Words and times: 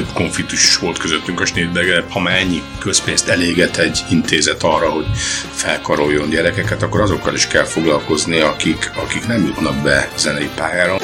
több 0.00 0.12
konfliktus 0.14 0.64
is 0.64 0.78
volt 0.78 0.98
közöttünk 0.98 1.40
a 1.40 1.46
Schneidberger, 1.46 2.04
ha 2.10 2.20
már 2.20 2.38
ennyi 2.38 2.62
közpénzt 2.78 3.28
eléget 3.28 3.76
egy 3.76 4.04
intézet 4.10 4.62
arra, 4.62 4.90
hogy 4.90 5.06
felkaroljon 5.50 6.30
gyerekeket, 6.30 6.82
akkor 6.82 7.00
azokkal 7.00 7.34
is 7.34 7.46
kell 7.46 7.64
foglalkozni, 7.64 8.40
akik, 8.40 8.90
akik 8.96 9.26
nem 9.26 9.44
jutnak 9.44 9.82
be 9.82 10.08
zenei 10.16 10.50
pályára. 10.56 10.96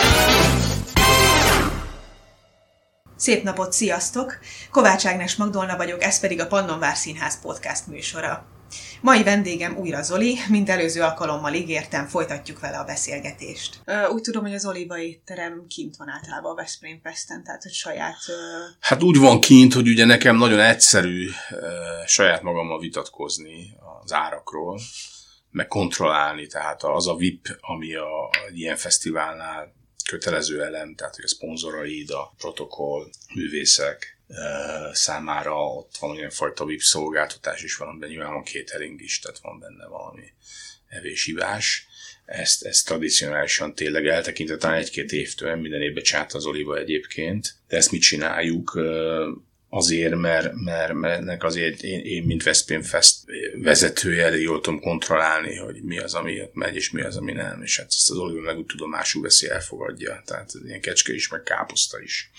Szép 3.17 3.43
napot, 3.43 3.73
sziasztok! 3.73 4.39
Kovács 4.71 5.07
Ágnes 5.07 5.37
Magdolna 5.37 5.77
vagyok, 5.77 6.03
ez 6.03 6.21
pedig 6.21 6.41
a 6.41 6.47
Pannonvár 6.47 6.97
Színház 6.97 7.41
podcast 7.41 7.87
műsora. 7.87 8.56
Mai 9.07 9.23
vendégem 9.23 9.77
újra 9.77 10.03
Zoli, 10.03 10.37
mint 10.49 10.69
előző 10.69 11.03
alkalommal 11.03 11.55
ígértem, 11.55 12.07
folytatjuk 12.07 12.61
vele 12.61 12.79
a 12.79 12.85
beszélgetést. 12.85 13.81
Úgy 14.13 14.21
tudom, 14.21 14.43
hogy 14.43 14.55
az 14.55 14.67
Oliva 14.67 14.99
étterem 14.99 15.67
kint 15.69 15.97
van 15.97 16.09
általában 16.09 16.53
a 16.53 16.55
Veszprém 16.55 17.01
Pesten, 17.01 17.45
tehát 17.45 17.63
hogy 17.63 17.73
saját... 17.73 18.17
Hát 18.81 19.03
úgy 19.03 19.19
van 19.19 19.41
kint, 19.41 19.73
hogy 19.75 19.89
ugye 19.89 20.05
nekem 20.05 20.37
nagyon 20.37 20.61
egyszerű 20.61 21.29
saját 22.07 22.43
magammal 22.43 22.79
vitatkozni 22.79 23.77
az 24.05 24.13
árakról, 24.13 24.81
meg 25.51 25.67
kontrollálni, 25.67 26.47
tehát 26.47 26.83
az 26.83 27.09
a 27.09 27.17
VIP, 27.17 27.57
ami 27.61 27.95
a, 27.95 28.31
egy 28.49 28.59
ilyen 28.59 28.77
fesztiválnál 28.77 29.75
kötelező 30.09 30.63
elem, 30.63 30.95
tehát 30.95 31.15
hogy 31.15 31.25
a 31.25 31.29
szponzoraid, 31.29 32.11
a 32.11 32.35
protokoll, 32.39 33.09
művészek, 33.35 34.16
számára 34.93 35.55
ott 35.55 35.97
van 35.97 36.31
fajta 36.31 36.65
VIP 36.65 36.81
szolgáltatás 36.81 37.63
is 37.63 37.77
van, 37.77 37.99
de 37.99 38.07
nyilván 38.07 38.33
van 38.33 38.45
catering 38.45 39.01
is, 39.01 39.19
tehát 39.19 39.39
van 39.39 39.59
benne 39.59 39.87
valami 39.87 40.33
evésivás. 40.89 41.87
Ezt, 42.25 42.65
ezt 42.65 42.87
tradicionálisan 42.87 43.75
tényleg 43.75 44.07
eltekintve 44.07 44.57
talán 44.57 44.77
egy-két 44.79 45.13
évtől, 45.13 45.57
minden 45.57 45.83
évben 45.83 46.27
az 46.33 46.47
Oliva 46.47 46.79
egyébként, 46.79 47.55
de 47.69 47.77
ezt 47.77 47.91
mit 47.91 48.03
csináljuk? 48.03 48.79
azért, 49.69 50.15
mert, 50.15 50.53
mert, 50.55 50.93
mert 50.93 51.21
ennek 51.21 51.45
azért 51.45 51.83
én, 51.83 52.01
én, 52.01 52.23
mint 52.23 52.43
Veszprém 52.43 52.83
Fest 52.83 53.17
vezetője 53.55 54.25
elég 54.25 54.43
jól 54.43 54.61
tudom 54.61 54.81
kontrollálni, 54.81 55.57
hogy 55.57 55.83
mi 55.83 55.99
az, 55.99 56.15
ami 56.15 56.41
megy, 56.53 56.75
és 56.75 56.91
mi 56.91 57.03
az, 57.03 57.17
ami 57.17 57.33
nem, 57.33 57.63
és 57.63 57.77
hát 57.77 57.87
ezt 57.87 58.11
az 58.11 58.17
Oliver 58.17 58.43
meg 58.43 58.59
úgy 58.59 58.67
tudomásul 58.67 59.23
veszi, 59.23 59.49
elfogadja, 59.49 60.23
tehát 60.25 60.53
ilyen 60.65 60.81
kecske 60.81 61.15
is, 61.15 61.29
meg 61.29 61.43
káposzta 61.43 62.01
is. 62.01 62.31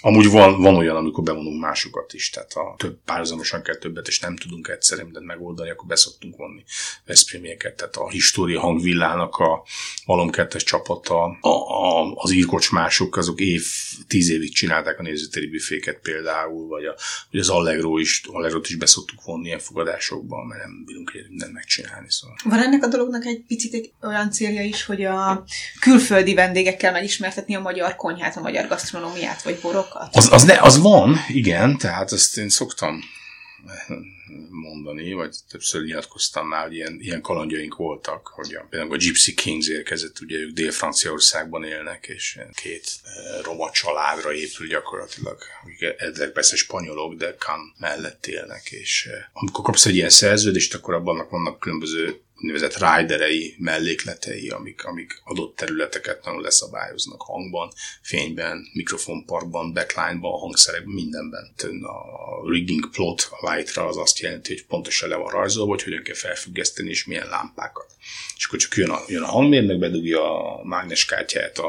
Amúgy 0.00 0.30
van, 0.30 0.60
van 0.60 0.76
olyan, 0.76 0.96
amikor 0.96 1.24
bevonunk 1.24 1.60
másokat 1.60 2.12
is, 2.12 2.30
tehát 2.30 2.52
ha 2.52 2.74
több 2.78 2.98
párhuzamosan 3.04 3.62
kell 3.62 3.76
többet, 3.76 4.08
és 4.08 4.20
nem 4.20 4.36
tudunk 4.36 4.68
egyszerűen 4.68 5.06
mindent 5.06 5.26
megoldani, 5.26 5.70
akkor 5.70 5.86
beszoktunk 5.86 6.36
vonni 6.36 6.64
Veszprémieket. 7.06 7.76
Tehát 7.76 7.96
a 7.96 8.08
História 8.08 8.60
hangvillának 8.60 9.36
a 9.36 9.62
Malom 10.06 10.30
2 10.30 10.58
csapata, 10.58 11.22
a, 11.40 11.48
a, 11.48 12.12
az 12.14 12.30
írkocsmások, 12.30 13.16
azok 13.16 13.40
év, 13.40 13.64
tíz 14.06 14.30
évig 14.30 14.52
csinálták 14.52 14.98
a 14.98 15.02
nézőtéri 15.02 15.46
büféket 15.46 15.98
például, 16.02 16.66
vagy, 16.66 16.84
a, 16.84 16.94
vagy 17.30 17.40
az 17.40 17.48
Allegro 17.48 17.98
is, 17.98 18.22
Allegro 18.32 18.60
is 18.62 18.76
beszoktuk 18.76 19.24
vonni 19.24 19.46
ilyen 19.46 19.58
fogadásokban, 19.58 20.46
mert 20.46 20.62
nem 20.62 20.84
bírunk 20.86 21.12
mindent 21.28 21.52
megcsinálni. 21.52 22.10
Szóval. 22.10 22.36
Van 22.44 22.62
ennek 22.62 22.84
a 22.84 22.88
dolognak 22.88 23.24
egy 23.24 23.44
picit 23.46 23.74
egy 23.74 23.92
olyan 24.02 24.30
célja 24.30 24.62
is, 24.62 24.84
hogy 24.84 25.04
a 25.04 25.44
külföldi 25.80 26.34
vendégekkel 26.34 26.92
megismertetni 26.92 27.54
a 27.54 27.60
magyar 27.60 27.96
konyhát, 27.96 28.36
a 28.36 28.40
magyar 28.40 28.66
gasztronómiát, 28.66 29.42
vagy 29.42 29.58
borok 29.62 29.87
dolgokat? 29.92 30.16
Az, 30.16 30.32
az, 30.32 30.44
ne, 30.44 30.60
az 30.60 30.78
van, 30.78 31.16
igen, 31.28 31.78
tehát 31.78 32.12
ezt 32.12 32.36
én 32.36 32.48
szoktam 32.48 33.00
mondani, 34.50 35.12
vagy 35.12 35.36
többször 35.50 35.82
nyilatkoztam 35.82 36.46
már, 36.46 36.62
hogy 36.62 36.74
ilyen, 36.74 36.98
ilyen 37.00 37.20
kalandjaink 37.20 37.76
voltak, 37.76 38.26
hogy 38.26 38.54
a, 38.54 38.66
például 38.70 38.92
a 38.92 38.96
Gypsy 38.96 39.34
Kings 39.34 39.68
érkezett, 39.68 40.20
ugye 40.20 40.36
ők 40.36 40.52
Dél-Franciaországban 40.52 41.64
élnek, 41.64 42.06
és 42.06 42.38
két 42.54 42.90
e, 43.04 43.42
roma 43.42 43.70
családra 43.70 44.32
épül 44.32 44.66
gyakorlatilag, 44.66 45.38
ezek 45.98 46.30
persze 46.30 46.56
spanyolok, 46.56 47.14
de 47.14 47.34
Cannes 47.34 47.72
mellett 47.78 48.26
élnek, 48.26 48.70
és 48.70 49.08
e, 49.10 49.30
amikor 49.32 49.64
kapsz 49.64 49.86
egy 49.86 49.94
ilyen 49.94 50.08
szerződést, 50.08 50.74
akkor 50.74 50.94
abban 50.94 51.26
vannak 51.30 51.58
különböző 51.58 52.20
úgynevezett 52.40 52.78
riderei, 52.78 53.54
mellékletei, 53.58 54.48
amik, 54.48 54.84
amik 54.84 55.20
adott 55.24 55.56
területeket 55.56 56.24
nagyon 56.24 56.40
leszabályoznak 56.40 57.22
hangban, 57.22 57.72
fényben, 58.02 58.68
mikrofonparkban, 58.72 59.72
backline-ban, 59.72 60.38
hangszerekben, 60.38 60.94
mindenben. 60.94 61.54
A 61.82 62.50
rigging 62.50 62.90
plot 62.90 63.28
a 63.30 63.52
lightra 63.52 63.86
az 63.86 63.96
azt 63.96 64.18
jelenti, 64.18 64.52
hogy 64.54 64.66
pontosan 64.66 65.08
le 65.08 65.16
van 65.16 65.30
rajzolva, 65.30 65.70
hogy 65.70 65.82
hogyan 65.82 66.02
kell 66.02 66.14
felfüggeszteni 66.14 66.88
és 66.88 67.04
milyen 67.04 67.28
lámpákat. 67.28 67.96
És 68.36 68.44
akkor 68.44 68.58
csak 68.58 68.76
jön 68.76 68.90
a, 68.90 69.00
jön 69.08 69.22
a 69.22 69.26
hangmérnök, 69.26 69.78
bedugja 69.78 70.54
a 70.58 70.64
mágneskártyát 70.64 71.58
a 71.58 71.68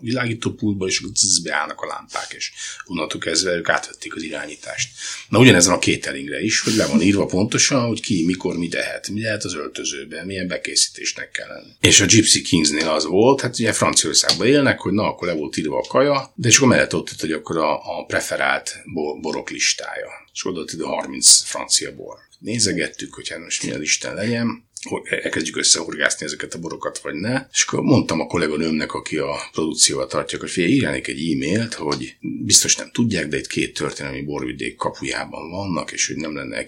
világítópultba, 0.00 0.86
és 0.86 1.02
zzz, 1.14 1.38
beállnak 1.38 1.80
a 1.80 1.86
lámpák, 1.86 2.32
és 2.36 2.52
onnantól 2.84 3.20
kezdve 3.20 3.54
ők 3.54 3.68
átvették 3.68 4.14
az 4.14 4.22
irányítást. 4.22 4.90
Na 5.28 5.38
ugyanezen 5.38 5.72
a 5.72 5.78
cateringre 5.78 6.40
is, 6.40 6.60
hogy 6.60 6.74
le 6.74 6.86
van 6.86 7.02
írva 7.02 7.26
pontosan, 7.26 7.86
hogy 7.86 8.00
ki, 8.00 8.24
mikor, 8.24 8.56
mit 8.56 8.70
tehet, 8.70 9.08
mi 9.08 9.22
lehet 9.22 9.44
az 9.44 9.54
öltözőben, 9.54 10.26
milyen 10.26 10.48
bekészítésnek 10.48 11.30
kell 11.30 11.48
lenni. 11.48 11.72
És 11.80 12.00
a 12.00 12.04
Gypsy 12.04 12.42
Kingsnél 12.42 12.88
az 12.88 13.04
volt, 13.04 13.40
hát 13.40 13.58
ugye 13.58 13.72
Franciaországban 13.72 14.46
élnek, 14.46 14.80
hogy 14.80 14.92
na, 14.92 15.02
akkor 15.02 15.28
le 15.28 15.34
volt 15.34 15.56
írva 15.56 15.78
a 15.78 15.86
kaja, 15.88 16.32
de 16.34 16.48
és 16.48 16.56
akkor 16.56 16.68
mellett 16.68 16.94
ott, 16.94 17.20
hogy 17.20 17.32
akkor 17.32 17.56
a, 17.56 17.98
a 17.98 18.04
preferált 18.04 18.82
borok 19.20 19.50
listája. 19.50 20.08
És 20.32 20.46
oda 20.46 20.64
30 20.86 21.42
francia 21.42 21.94
bor. 21.94 22.16
Nézegettük, 22.38 23.14
hogy 23.14 23.28
hát 23.28 23.38
most 23.38 23.62
mi 23.62 23.70
az 23.70 23.80
Isten 23.80 24.14
legyen, 24.14 24.65
elkezdjük 25.04 25.56
összehorgászni 25.56 26.26
ezeket 26.26 26.54
a 26.54 26.58
borokat, 26.58 26.98
vagy 26.98 27.14
ne. 27.14 27.46
És 27.52 27.62
akkor 27.62 27.80
mondtam 27.80 28.20
a 28.20 28.26
kolléganőmnek, 28.26 28.92
aki 28.92 29.16
a 29.16 29.36
produkcióval 29.52 30.06
tartja, 30.06 30.38
hogy 30.38 30.50
figyelj, 30.50 30.72
írjánék 30.72 31.08
egy 31.08 31.30
e-mailt, 31.32 31.74
hogy 31.74 32.16
biztos 32.44 32.76
nem 32.76 32.90
tudják, 32.92 33.28
de 33.28 33.36
itt 33.36 33.46
két 33.46 33.74
történelmi 33.74 34.22
borvidék 34.22 34.76
kapujában 34.76 35.50
vannak, 35.50 35.92
és 35.92 36.06
hogy 36.06 36.16
nem 36.16 36.34
lenne 36.34 36.66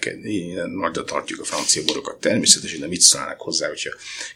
nagyra 0.65 1.03
tartjuk 1.03 1.39
a 1.39 1.43
francia 1.43 1.83
borokat 1.85 2.19
természetesen, 2.19 2.79
de 2.79 2.87
mit 2.87 3.01
szólnának 3.01 3.41
hozzá, 3.41 3.67
hogyha 3.67 3.89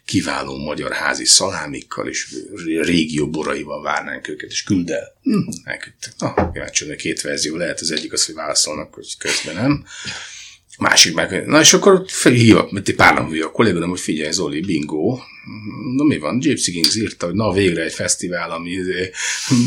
kiváló 0.06 0.58
magyar 0.58 0.92
házi 0.92 1.26
szalámikkal 1.26 2.08
és 2.08 2.36
régió 2.82 3.30
boraival 3.30 3.82
várnánk 3.82 4.28
őket, 4.28 4.50
és 4.50 4.64
küld 4.64 4.90
el. 4.90 5.18
Hm, 5.24 5.50
elküldtek. 5.64 6.14
Na, 6.18 6.52
kíváncsi, 6.52 6.96
két 6.96 7.22
verzió 7.22 7.56
lehet, 7.56 7.80
az 7.80 7.92
egyik 7.92 8.14
az, 8.14 8.26
hogy 8.26 8.36
válaszolnak, 8.36 8.94
hogy 8.94 9.18
közben 9.18 9.56
nem. 9.56 9.86
Másik 10.80 11.14
meg, 11.16 11.46
na 11.46 11.60
és 11.60 11.74
akkor 11.74 12.04
felhívok, 12.08 12.72
mert 12.72 12.92
pár 12.92 13.14
nap 13.14 13.32
a 13.44 13.52
kollégám, 13.52 13.90
hogy 13.90 14.00
figyelj 14.00 14.32
Zoli, 14.32 14.62
bingo, 14.62 15.20
Na 15.96 16.04
mi 16.04 16.18
van? 16.18 16.40
Gypsy 16.40 16.72
Kings 16.72 16.96
írta, 16.96 17.26
hogy 17.26 17.36
na 17.36 17.52
végre 17.52 17.84
egy 17.84 17.94
fesztivál, 17.94 18.52
ami 18.52 18.80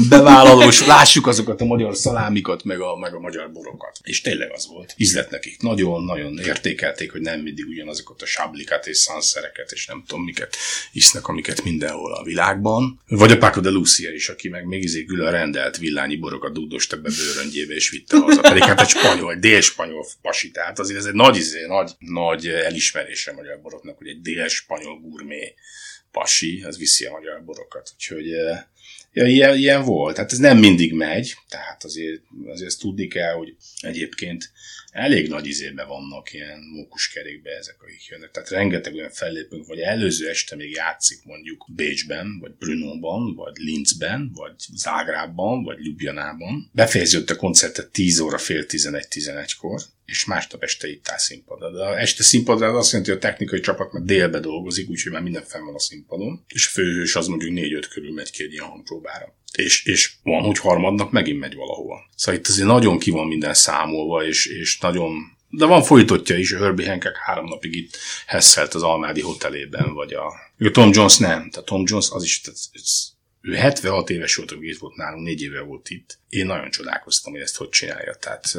bevállalós, 0.09 0.87
lássuk 0.87 1.27
azokat 1.27 1.61
a 1.61 1.65
magyar 1.65 1.97
szalámikat, 1.97 2.65
meg 2.65 2.81
a, 2.81 2.97
meg 2.97 3.15
a 3.15 3.21
magyar 3.21 3.53
borokat. 3.53 3.99
És 4.03 4.21
tényleg 4.21 4.53
az 4.53 4.67
volt. 4.67 4.95
Ízlet 4.97 5.31
nekik. 5.31 5.61
Nagyon-nagyon 5.61 6.39
értékelték, 6.39 7.13
hogy 7.13 7.21
nem 7.21 7.41
mindig 7.41 7.67
ugyanazokat 7.67 8.23
a 8.23 8.27
sáblikát 8.27 8.87
és 8.87 8.97
szanszereket, 8.97 9.73
és 9.73 9.87
nem 9.87 10.05
tudom 10.07 10.25
miket 10.25 10.57
isznek, 10.93 11.29
amiket 11.29 11.65
mindenhol 11.65 12.15
a 12.15 12.23
világban. 12.23 13.01
Vagy 13.09 13.31
a 13.31 13.39
Paco 13.39 13.61
de 13.61 13.71
Lucia 13.71 14.13
is, 14.13 14.29
aki 14.29 14.49
meg 14.49 14.67
még 14.67 14.83
izé 14.83 15.05
külön 15.05 15.31
rendelt 15.31 15.77
villányi 15.77 16.17
borokat 16.17 16.53
dugdosta 16.53 16.97
be 16.97 17.11
bőröngyébe, 17.17 17.75
és 17.75 17.91
vitte 17.91 18.19
haza. 18.19 18.41
Pedig 18.41 18.63
hát 18.63 18.81
egy 18.81 18.89
spanyol, 18.89 19.33
egy 19.33 19.39
dél-spanyol 19.39 20.07
pasi, 20.23 20.51
tehát 20.51 20.79
azért 20.79 20.99
ez 20.99 21.05
egy 21.05 21.15
nagy, 21.15 21.37
izé, 21.37 21.67
nagy, 21.67 21.91
nagy 21.99 22.47
elismerése 22.47 23.31
a 23.31 23.35
magyar 23.35 23.61
boroknak, 23.61 23.97
hogy 23.97 24.09
egy 24.09 24.21
dél-spanyol 24.21 25.01
gurmé 25.01 25.55
pasi, 26.21 26.63
az 26.63 26.79
viszi 26.79 27.05
a 27.05 27.11
magyar 27.11 27.45
borokat. 27.45 27.93
Úgyhogy 27.95 28.27
ja, 29.13 29.27
ilyen, 29.27 29.57
ilyen 29.57 29.85
volt. 29.85 30.17
Hát 30.17 30.33
ez 30.33 30.39
nem 30.39 30.59
mindig 30.59 30.93
megy, 30.93 31.35
tehát 31.49 31.85
azért, 31.85 32.23
azért 32.47 32.69
ezt 32.69 32.81
tudni 32.81 33.07
kell, 33.07 33.33
hogy 33.33 33.57
egyébként 33.81 34.53
elég 34.97 35.29
nagy 35.29 35.47
izében 35.47 35.89
vannak 35.89 36.33
ilyen 36.33 36.59
mókuskerékbe 36.75 37.51
ezek, 37.51 37.83
akik 37.83 38.07
jönnek. 38.07 38.31
Tehát 38.31 38.49
rengeteg 38.49 38.95
olyan 38.95 39.11
fellépünk, 39.11 39.67
vagy 39.67 39.79
előző 39.79 40.29
este 40.29 40.57
még 40.57 40.71
játszik 40.71 41.25
mondjuk 41.25 41.67
Bécsben, 41.75 42.39
vagy 42.41 42.53
Brunóban, 42.59 43.35
vagy 43.35 43.57
Linzben, 43.57 44.31
vagy 44.35 44.55
Zágrában, 44.75 45.65
vagy 45.65 45.79
Ljubljanában. 45.85 46.71
Befejeződött 46.73 47.31
a 47.31 47.37
koncertet 47.37 47.91
10 47.91 48.19
óra 48.21 48.39
fél 48.39 48.65
11-11-kor, 48.69 49.81
és 50.05 50.25
másnap 50.25 50.63
este 50.63 50.89
itt 50.89 51.09
áll 51.09 51.19
színpadra. 51.19 51.71
De 51.71 51.83
a 51.83 51.99
este 51.99 52.23
színpadra 52.23 52.69
az 52.69 52.77
azt 52.77 52.91
jelenti, 52.91 53.11
hogy 53.11 53.21
a 53.21 53.29
technikai 53.29 53.61
csapat 53.61 53.93
már 53.93 54.03
délbe 54.03 54.41
dolgozik, 54.41 54.91
úgyhogy 54.91 55.13
már 55.13 55.23
minden 55.23 55.45
fenn 55.45 55.65
van 55.65 55.75
a 55.75 55.79
színpadon, 55.79 56.45
és 56.49 56.67
a 56.67 56.71
főhős 56.71 57.17
az 57.17 57.27
mondjuk 57.27 57.53
4-5 57.55 57.87
körül 57.91 58.13
megy 58.13 58.31
ki 58.31 58.43
egy 58.43 58.53
ilyen 58.53 58.65
hangpróbára. 58.65 59.35
És, 59.57 59.85
és 59.85 60.13
van, 60.23 60.43
hogy 60.43 60.59
harmadnak 60.59 61.11
megint 61.11 61.39
megy 61.39 61.55
valahova. 61.55 61.97
Szóval 62.17 62.41
itt 62.41 62.47
azért 62.47 62.67
nagyon 62.67 62.99
ki 62.99 63.11
van 63.11 63.27
minden 63.27 63.55
számolva, 63.55 64.27
és, 64.27 64.47
és 64.47 64.79
nagyon 64.79 65.37
de 65.49 65.65
van 65.65 65.83
folytottja 65.83 66.37
is, 66.37 66.53
Herbie 66.53 66.89
Hancock 66.89 67.17
három 67.17 67.45
napig 67.45 67.77
itt 67.77 67.99
hesszelt 68.27 68.75
az 68.75 68.83
Almádi 68.83 69.21
hotelében, 69.21 69.93
vagy 69.93 70.13
a... 70.13 70.33
Tom 70.73 70.91
Jones 70.93 71.17
nem, 71.17 71.51
tehát 71.51 71.69
Tom 71.69 71.83
Jones 71.87 72.11
az 72.11 72.25
is, 72.25 72.41
tehát 72.41 72.59
ő 73.41 73.55
76 73.55 74.11
éves 74.11 74.35
volt, 74.35 74.51
amikor 74.51 74.69
itt 74.69 74.79
volt 74.79 74.97
nálunk, 74.97 75.25
négy 75.25 75.43
éve 75.43 75.61
volt 75.61 75.91
itt. 75.91 76.19
Én 76.29 76.47
nagyon 76.47 76.71
csodálkoztam, 76.71 77.33
hogy 77.33 77.41
ezt 77.41 77.57
hogy 77.57 77.69
csinálja. 77.69 78.15
Tehát 78.15 78.55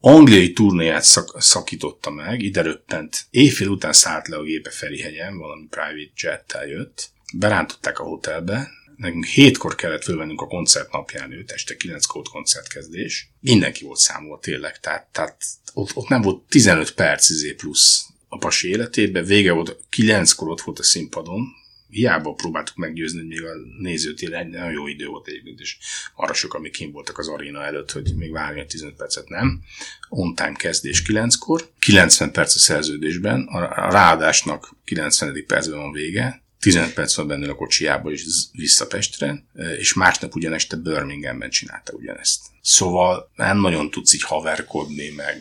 angliai 0.00 0.52
turnéját 0.52 1.02
szak, 1.02 1.42
szakította 1.42 2.10
meg, 2.10 2.42
ide 2.42 2.62
röppent, 2.62 3.26
éjfél 3.30 3.68
után 3.68 3.92
szállt 3.92 4.28
le 4.28 4.36
a 4.36 4.42
gépe 4.42 4.70
Ferihegyen, 4.70 5.38
valami 5.38 5.66
private 5.70 6.12
jettel 6.14 6.66
jött, 6.66 7.10
berántották 7.34 7.98
a 7.98 8.04
hotelbe, 8.04 8.68
nekünk 8.96 9.24
hétkor 9.24 9.74
kellett 9.74 10.02
fölvennünk 10.02 10.40
a 10.40 10.46
koncert 10.46 10.92
napján 10.92 11.32
őt, 11.32 11.50
este 11.50 11.76
kilenckor 11.76 12.22
koncertkezdés. 12.22 13.30
Mindenki 13.40 13.84
volt 13.84 13.98
számolva 13.98 14.38
tényleg, 14.38 14.80
tehát, 14.80 15.06
tehát 15.12 15.44
ott, 15.74 15.90
ott 15.94 16.08
nem 16.08 16.22
volt 16.22 16.42
15 16.48 16.94
perc 16.94 17.28
izé 17.28 17.52
plusz 17.52 18.06
a 18.28 18.38
pasi 18.38 18.68
életében, 18.68 19.24
vége 19.24 19.52
volt, 19.52 19.76
kilenckor 19.88 20.48
ott 20.48 20.60
volt 20.60 20.78
a 20.78 20.82
színpadon, 20.82 21.46
hiába 21.88 22.32
próbáltuk 22.32 22.76
meggyőzni, 22.76 23.18
hogy 23.18 23.28
még 23.28 23.42
a 23.42 23.52
nézőtér 23.78 24.32
egy 24.32 24.48
nagyon 24.48 24.70
jó 24.70 24.86
idő 24.86 25.06
volt 25.06 25.26
egyébként, 25.26 25.60
és 25.60 25.76
arra 26.14 26.32
sok, 26.32 26.54
amik 26.54 26.72
kim 26.72 26.92
voltak 26.92 27.18
az 27.18 27.28
aréna 27.28 27.64
előtt, 27.64 27.92
hogy 27.92 28.14
még 28.16 28.32
várni 28.32 28.60
a 28.60 28.66
15 28.66 28.96
percet 28.96 29.28
nem. 29.28 29.62
On 30.08 30.34
time 30.34 30.52
kezdés 30.52 31.02
9-kor, 31.06 31.68
90 31.78 32.32
perc 32.32 32.54
a 32.54 32.58
szerződésben, 32.58 33.46
a 33.46 33.90
ráadásnak 33.90 34.76
90. 34.84 35.44
percben 35.46 35.78
van 35.78 35.92
vége, 35.92 36.42
15 36.60 36.94
perc 36.94 37.14
van 37.14 37.26
benne 37.26 37.50
a 37.50 37.54
kocsiába 37.54 38.10
és 38.10 38.24
vissza 38.52 38.86
Pestre, 38.86 39.44
és 39.78 39.94
másnap 39.94 40.34
ugyaneste 40.34 40.76
Birminghamben 40.76 41.50
csinálta 41.50 41.92
ugyanezt. 41.92 42.40
Szóval 42.60 43.30
nem 43.34 43.58
nagyon 43.60 43.90
tudsz 43.90 44.14
így 44.14 44.22
haverkodni, 44.22 45.08
meg, 45.08 45.36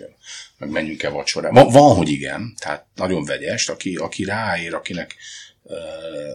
meg 0.57 0.69
menjünk 0.69 1.03
el 1.03 1.11
vacsora. 1.11 1.51
Van, 1.51 1.71
van, 1.71 1.95
hogy 1.95 2.09
igen, 2.09 2.53
tehát 2.59 2.85
nagyon 2.95 3.25
vegyes, 3.25 3.69
aki, 3.69 3.95
aki 3.95 4.23
ráér, 4.23 4.73
akinek 4.73 5.15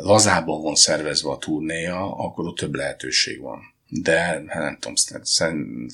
lazában 0.03 0.63
van 0.63 0.75
szervezve 0.75 1.31
a 1.31 1.39
turnéja, 1.39 2.17
akkor 2.17 2.47
ott 2.47 2.57
több 2.57 2.75
lehetőség 2.75 3.41
van. 3.41 3.61
De 3.93 4.19
hát 4.19 4.45
nem 4.47 4.79
tudom, 4.81 4.95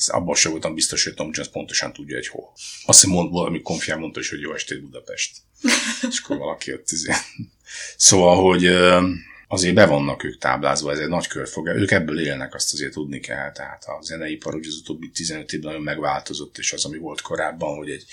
abban 0.06 0.34
sem 0.34 0.50
voltam 0.50 0.75
biztos, 0.75 1.04
hogy 1.04 1.14
Tom 1.14 1.31
Jones 1.32 1.52
pontosan 1.52 1.93
tudja, 1.93 2.16
hogy 2.16 2.28
hol. 2.28 2.52
Azt 2.84 3.00
hiszem, 3.00 3.10
mond, 3.10 3.32
valami 3.32 3.62
konfián 3.62 3.98
mondta 3.98 4.20
is, 4.20 4.31
hogy 4.31 4.40
jó 4.40 4.54
estét 4.54 4.81
Budapest. 4.81 5.37
És 6.10 6.20
akkor 6.22 6.37
valaki 6.37 6.72
ott 6.72 6.90
izé. 6.90 7.12
Szóval, 7.96 8.43
hogy 8.43 8.64
azért 9.48 9.75
be 9.75 9.87
vannak 9.87 10.25
ők 10.25 10.38
táblázva, 10.38 10.93
ez 10.93 10.98
egy 10.98 11.08
nagy 11.08 11.26
körfog. 11.26 11.66
Ők 11.66 11.90
ebből 11.90 12.20
élnek, 12.20 12.54
azt 12.54 12.72
azért 12.72 12.93
tudni 12.93 13.20
kell. 13.20 13.52
Tehát 13.52 13.84
a 13.84 14.02
zeneipar 14.02 14.52
hogy 14.52 14.66
az 14.66 14.78
utóbbi 14.81 15.10
15 15.10 15.52
évben 15.52 15.66
nagyon 15.66 15.84
megváltozott, 15.84 16.58
és 16.58 16.72
az, 16.72 16.84
ami 16.84 16.98
volt 16.98 17.20
korábban, 17.20 17.76
hogy 17.76 17.90
egy, 17.90 18.04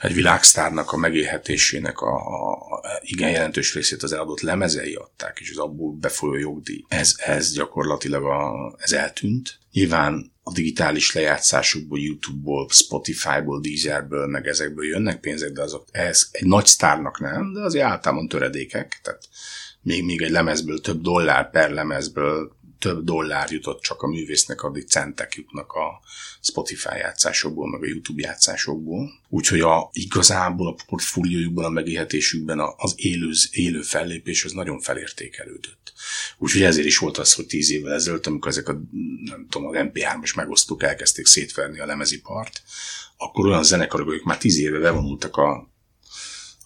egy 0.00 0.14
világsztárnak 0.14 0.92
a 0.92 0.96
megélhetésének 0.96 2.00
a, 2.00 2.14
a, 2.16 2.80
igen 3.00 3.30
jelentős 3.30 3.74
részét 3.74 4.02
az 4.02 4.12
eladott 4.12 4.40
lemezei 4.40 4.94
adták, 4.94 5.38
és 5.40 5.50
az 5.50 5.58
abból 5.58 5.92
befolyó 5.92 6.34
jogdíj. 6.34 6.84
Ez, 6.88 7.14
ez 7.16 7.52
gyakorlatilag 7.52 8.24
a, 8.24 8.74
ez 8.78 8.92
eltűnt. 8.92 9.58
Nyilván 9.72 10.34
a 10.42 10.52
digitális 10.52 11.12
lejátszásokból, 11.12 11.98
YouTube-ból, 11.98 12.68
Spotify-ból, 12.70 13.60
Deezerből, 13.60 14.26
meg 14.26 14.46
ezekből 14.46 14.86
jönnek 14.86 15.20
pénzek, 15.20 15.50
de 15.50 15.62
azok 15.62 15.88
ez 15.90 16.28
egy 16.30 16.46
nagy 16.46 16.66
sztárnak 16.66 17.20
nem, 17.20 17.52
de 17.52 17.60
azért 17.60 17.84
általában 17.84 18.28
töredékek, 18.28 19.00
tehát 19.02 19.28
még, 19.86 20.04
még 20.04 20.22
egy 20.22 20.30
lemezből 20.30 20.80
több 20.80 21.00
dollár 21.00 21.50
per 21.50 21.70
lemezből 21.70 22.56
több 22.78 23.04
dollár 23.04 23.50
jutott 23.50 23.80
csak 23.80 24.02
a 24.02 24.08
művésznek, 24.08 24.62
addig 24.62 24.88
centek 24.88 25.34
jutnak 25.34 25.72
a 25.72 26.00
Spotify 26.40 26.96
játszásokból, 26.96 27.70
meg 27.70 27.82
a 27.82 27.86
YouTube 27.86 28.22
játszásokból. 28.22 29.10
Úgyhogy 29.28 29.60
a, 29.60 29.90
igazából 29.92 30.68
a 30.68 30.84
portfóliójukban, 30.86 31.64
a 31.64 31.68
megélhetésükben 31.68 32.58
az 32.76 32.94
élő, 32.96 33.30
élő 33.50 33.80
fellépés 33.80 34.44
az 34.44 34.52
nagyon 34.52 34.80
felértékelődött. 34.80 35.92
Úgyhogy 36.38 36.62
ezért 36.62 36.86
is 36.86 36.98
volt 36.98 37.18
az, 37.18 37.32
hogy 37.32 37.46
tíz 37.46 37.70
évvel 37.70 37.92
ezelőtt, 37.92 38.26
amikor 38.26 38.50
ezek 38.50 38.68
a, 38.68 38.80
nem 39.24 39.46
tudom, 39.50 39.68
az 39.68 39.74
MP3-as 39.78 40.36
megosztók 40.36 40.82
elkezdték 40.82 41.26
szétverni 41.26 41.78
a 41.78 41.86
lemezipart, 41.86 42.62
akkor 43.16 43.46
olyan 43.46 43.64
zenekarok, 43.64 44.08
akik 44.08 44.24
már 44.24 44.38
tíz 44.38 44.58
éve 44.58 44.78
bevonultak 44.78 45.36
a 45.36 45.74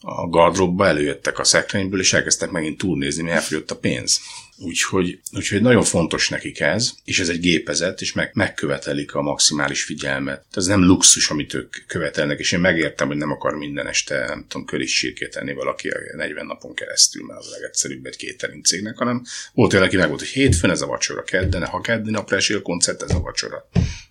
a 0.00 0.28
gardróbba, 0.28 0.86
előjöttek 0.86 1.38
a 1.38 1.44
szekrényből, 1.44 2.00
és 2.00 2.12
elkezdtek 2.12 2.50
megint 2.50 2.78
túlnézni, 2.78 3.22
mert 3.22 3.34
elfogyott 3.34 3.70
a 3.70 3.76
pénz. 3.76 4.20
Úgyhogy, 4.62 5.20
úgyhogy 5.32 5.62
nagyon 5.62 5.82
fontos 5.82 6.28
nekik 6.28 6.60
ez, 6.60 6.90
és 7.04 7.20
ez 7.20 7.28
egy 7.28 7.40
gépezet, 7.40 8.00
és 8.00 8.12
meg, 8.12 8.30
megkövetelik 8.34 9.14
a 9.14 9.22
maximális 9.22 9.82
figyelmet. 9.82 10.44
Ez 10.52 10.66
nem 10.66 10.84
luxus, 10.84 11.30
amit 11.30 11.54
ők 11.54 11.76
követelnek, 11.86 12.38
és 12.38 12.52
én 12.52 12.60
megértem, 12.60 13.06
hogy 13.06 13.16
nem 13.16 13.30
akar 13.30 13.54
minden 13.54 13.86
este, 13.86 14.26
nem 14.26 14.44
tudom, 14.48 14.66
körisségét 14.66 15.30
tenni 15.30 15.52
valaki 15.52 15.88
40 16.16 16.46
napon 16.46 16.74
keresztül, 16.74 17.26
mert 17.26 17.38
az 17.38 17.46
a 17.46 17.50
legegyszerűbb 17.50 18.06
egy 18.06 18.16
catering 18.18 18.64
cégnek, 18.64 18.96
hanem 18.98 19.22
volt 19.52 19.72
olyan, 19.72 19.84
aki 19.84 19.96
meg 19.96 20.08
volt, 20.08 20.20
hogy 20.20 20.28
hétfőn 20.28 20.70
ez 20.70 20.82
a 20.82 20.86
vacsora, 20.86 21.22
kedden, 21.22 21.66
ha 21.66 21.80
kedden 21.80 22.12
napra 22.12 22.36
esél 22.36 22.56
a 22.56 22.62
koncert, 22.62 23.02
ez 23.02 23.14
a 23.14 23.20
vacsora. 23.20 23.68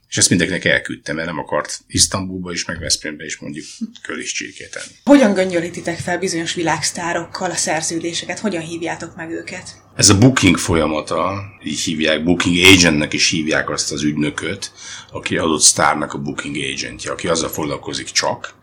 És 0.10 0.18
ezt 0.18 0.30
mindenkinek 0.30 0.66
elküldtem, 0.66 1.16
mert 1.16 1.28
nem 1.28 1.40
akart 1.40 1.80
Isztambulba 1.88 2.52
is, 2.52 2.66
meg 2.66 2.80
Veszprémbe 2.80 3.26
is 3.26 3.38
mondjuk 3.38 3.66
kölis 4.02 4.32
csirkét 4.32 4.76
enni. 4.76 4.96
Hogyan 5.04 5.34
göngyölítitek 5.34 5.98
fel 5.98 6.20
bizonyos 6.20 6.54
világsztárokkal 6.54 7.52
a 7.52 7.56
szerződéseket? 7.56 8.40
Hogyan 8.40 8.62
hívjátok 8.62 9.16
meg 9.16 9.32
őket? 9.32 9.82
Ez 9.96 10.10
a 10.10 10.18
booking 10.18 10.58
folyamata, 10.58 11.42
így 11.64 11.80
hívják, 11.80 12.24
booking 12.24 12.66
agentnek 12.66 13.14
is 13.14 13.30
hívják 13.30 13.70
azt 13.70 13.92
az 13.92 14.04
ügynököt, 14.04 14.72
aki 15.12 15.38
adott 15.38 15.62
sztárnak 15.62 16.14
a 16.14 16.18
booking 16.18 16.56
agentje, 16.56 17.12
aki 17.12 17.28
azzal 17.28 17.50
foglalkozik 17.50 18.08
csak, 18.08 18.58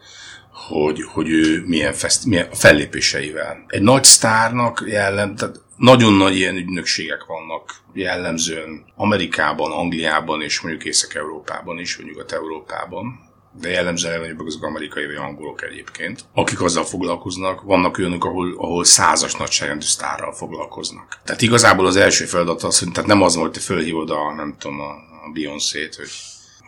hogy, 0.69 1.03
hogy 1.03 1.29
ő 1.29 1.63
milyen, 1.67 1.93
fest, 1.93 2.25
milyen 2.25 2.49
fellépéseivel. 2.53 3.65
Egy 3.67 3.83
nagy 3.83 4.05
sztárnak 4.05 4.85
jellem, 4.87 5.37
tehát 5.37 5.61
nagyon 5.77 6.13
nagy 6.13 6.37
ilyen 6.37 6.57
ügynökségek 6.57 7.25
vannak 7.25 7.75
jellemzően 7.93 8.85
Amerikában, 8.97 9.73
Angliában 9.73 10.43
és 10.43 10.61
mondjuk 10.61 10.85
Észak-Európában 10.85 11.79
is, 11.79 11.97
vagy 11.97 12.07
Nyugat-Európában 12.07 13.27
de 13.61 13.71
jellemzően 13.71 14.13
legnagyobbak 14.13 14.47
azok 14.47 14.63
amerikai 14.63 15.07
vagy 15.07 15.15
angolok 15.15 15.63
egyébként, 15.63 16.25
akik 16.33 16.63
azzal 16.63 16.85
foglalkoznak. 16.85 17.63
Vannak 17.63 17.99
olyanok, 17.99 18.25
ahol, 18.25 18.55
ahol 18.57 18.85
százas 18.85 19.35
nagyságrendű 19.35 19.85
sztárral 19.85 20.33
foglalkoznak. 20.33 21.21
Tehát 21.25 21.43
igazából 21.43 21.87
az 21.87 21.97
első 21.97 22.25
feladat 22.25 22.63
az, 22.63 22.79
hogy 22.79 22.93
tehát 22.93 23.09
nem 23.09 23.23
az 23.23 23.35
volt, 23.35 23.47
hogy 23.47 23.57
te 23.57 23.65
fölhívod 23.65 24.11
a, 24.11 24.35
nem 24.35 24.55
tudom, 24.59 24.81
a, 24.81 24.91
a 25.27 25.31
Beyoncé-t, 25.33 25.95
hogy 25.95 26.11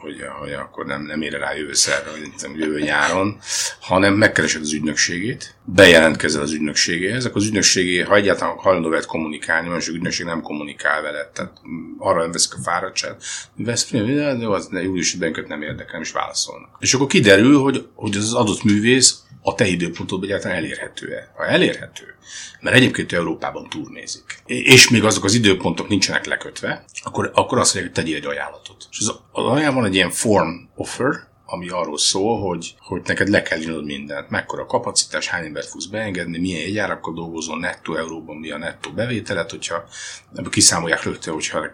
hogy, 0.00 0.24
hogy 0.40 0.52
akkor 0.52 0.86
nem, 0.86 1.02
nem 1.02 1.22
ér 1.22 1.32
rá 1.32 1.54
jövő 1.54 1.72
szerre, 1.72 2.10
vagy 2.10 2.58
jövő 2.58 2.80
nyáron, 2.80 3.38
hanem 3.80 4.14
megkeresed 4.14 4.60
az 4.60 4.72
ügynökségét, 4.72 5.54
bejelentkezel 5.64 6.42
az 6.42 6.52
ügynökségéhez, 6.52 7.24
akkor 7.24 7.36
az 7.36 7.46
ügynökségé, 7.46 8.00
ha 8.00 8.14
egyáltalán 8.14 8.56
hajlandó 8.56 8.88
veled 8.88 9.06
kommunikálni, 9.06 9.68
mert 9.68 9.80
az 9.80 9.88
ügynökség 9.88 10.26
nem 10.26 10.42
kommunikál 10.42 11.02
veled, 11.02 11.26
tehát 11.28 11.52
arra 11.98 12.20
nem 12.20 12.32
veszik 12.32 12.54
a 12.54 12.62
fáradtságot, 12.62 13.24
vesz, 13.56 13.90
jó, 14.40 14.52
az 14.52 14.68
bennünket 15.18 15.48
nem 15.48 15.62
érdekel, 15.62 15.92
nem 15.92 16.00
is 16.00 16.12
válaszolnak. 16.12 16.76
És 16.78 16.94
akkor 16.94 17.06
kiderül, 17.06 17.58
hogy, 17.60 17.88
hogy 17.94 18.16
az 18.16 18.34
adott 18.34 18.62
művész 18.62 19.22
a 19.42 19.54
te 19.54 19.66
időpontodban 19.66 20.28
egyáltalán 20.28 20.56
elérhető-e. 20.56 21.32
Ha 21.36 21.46
elérhető, 21.46 22.04
mert 22.60 22.76
egyébként 22.76 23.12
Európában 23.12 23.68
turnézik, 23.68 24.38
és 24.46 24.88
még 24.90 25.04
azok 25.04 25.24
az 25.24 25.34
időpontok 25.34 25.88
nincsenek 25.88 26.26
lekötve, 26.26 26.84
akkor, 27.02 27.30
akkor 27.34 27.58
azt 27.58 27.74
mondják, 27.74 27.94
hogy 27.94 28.04
tegyél 28.04 28.20
egy 28.20 28.36
ajánlatot. 28.36 28.88
És 28.90 28.98
az, 29.00 29.14
az 29.32 29.44
ajánlat 29.44 29.74
van 29.74 29.84
egy 29.84 29.94
ilyen 29.94 30.10
form 30.10 30.48
offer, 30.74 31.26
ami 31.50 31.68
arról 31.68 31.98
szól, 31.98 32.40
hogy, 32.40 32.74
hogy 32.78 33.02
neked 33.04 33.28
le 33.28 33.42
kell 33.42 33.60
írnod 33.60 33.84
mindent. 33.84 34.30
Mekkora 34.30 34.66
kapacitás, 34.66 35.28
hány 35.28 35.44
embert 35.44 35.68
fogsz 35.68 35.86
beengedni, 35.86 36.38
milyen 36.38 36.60
jegyárakkal 36.60 37.14
dolgozol, 37.14 37.58
nettó 37.58 37.96
euróban 37.96 38.36
mi 38.36 38.50
a 38.50 38.58
nettó 38.58 38.90
bevételet, 38.90 39.50
hogyha 39.50 39.84
ebből 40.36 40.50
kiszámolják 40.50 41.02
rögtön, 41.02 41.32
hogyha 41.32 41.70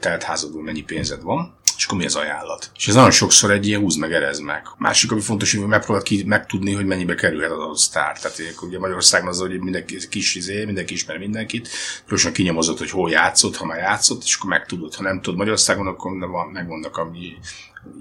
telt 0.00 0.22
házadból 0.22 0.62
mennyi 0.62 0.82
pénzed 0.82 1.22
van, 1.22 1.55
és 1.76 1.84
akkor 1.84 1.98
mi 1.98 2.04
az 2.04 2.14
ajánlat. 2.14 2.70
És 2.76 2.88
ez 2.88 2.94
nagyon 2.94 3.10
sokszor 3.10 3.50
egy 3.50 3.66
ilyen 3.66 3.80
húz 3.80 3.96
meg, 3.96 4.12
erez 4.12 4.38
meg. 4.38 4.62
Másik, 4.78 5.12
ami 5.12 5.20
fontos, 5.20 5.54
hogy 5.54 5.66
megpróbál 5.66 6.02
ki, 6.02 6.24
megtudni, 6.26 6.72
hogy 6.72 6.86
mennyibe 6.86 7.14
kerülhet 7.14 7.50
az 7.50 7.58
adott 7.58 7.78
sztár. 7.78 8.20
Tehát 8.20 8.38
ugye 8.62 8.78
Magyarországon 8.78 9.28
az, 9.28 9.38
hogy 9.38 9.60
mindenki 9.60 10.08
kis 10.08 10.34
izé, 10.34 10.64
mindenki 10.64 10.94
ismer 10.94 11.18
mindenkit, 11.18 11.68
gyorsan 12.08 12.32
kinyomozott, 12.32 12.78
hogy 12.78 12.90
hol 12.90 13.10
játszott, 13.10 13.56
ha 13.56 13.64
már 13.64 13.78
játszott, 13.78 14.22
és 14.24 14.34
akkor 14.34 14.50
megtudod. 14.50 14.94
Ha 14.94 15.02
nem 15.02 15.20
tudod 15.20 15.38
Magyarországon, 15.38 15.86
akkor 15.86 16.28
van, 16.28 16.46
megvannak 16.46 16.96
ami 16.96 17.36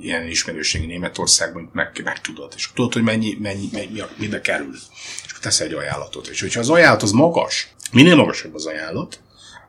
ilyen 0.01 0.27
ismerőségi 0.27 0.85
Németországban, 0.85 1.69
meg, 1.73 2.01
meg 2.03 2.21
tudod. 2.21 2.53
És 2.55 2.69
tudod, 2.73 2.93
hogy 2.93 3.03
mennyi, 3.03 3.37
mennyi, 3.41 3.69
mennyi, 3.71 4.01
mibe 4.17 4.41
kerül. 4.41 4.75
És 5.25 5.31
akkor 5.31 5.43
tesz 5.43 5.59
egy 5.59 5.73
ajánlatot. 5.73 6.27
És 6.27 6.41
hogyha 6.41 6.59
az 6.59 6.69
ajánlat 6.69 7.03
az 7.03 7.11
magas, 7.11 7.67
minél 7.91 8.15
magasabb 8.15 8.55
az 8.55 8.65
ajánlat, 8.65 9.19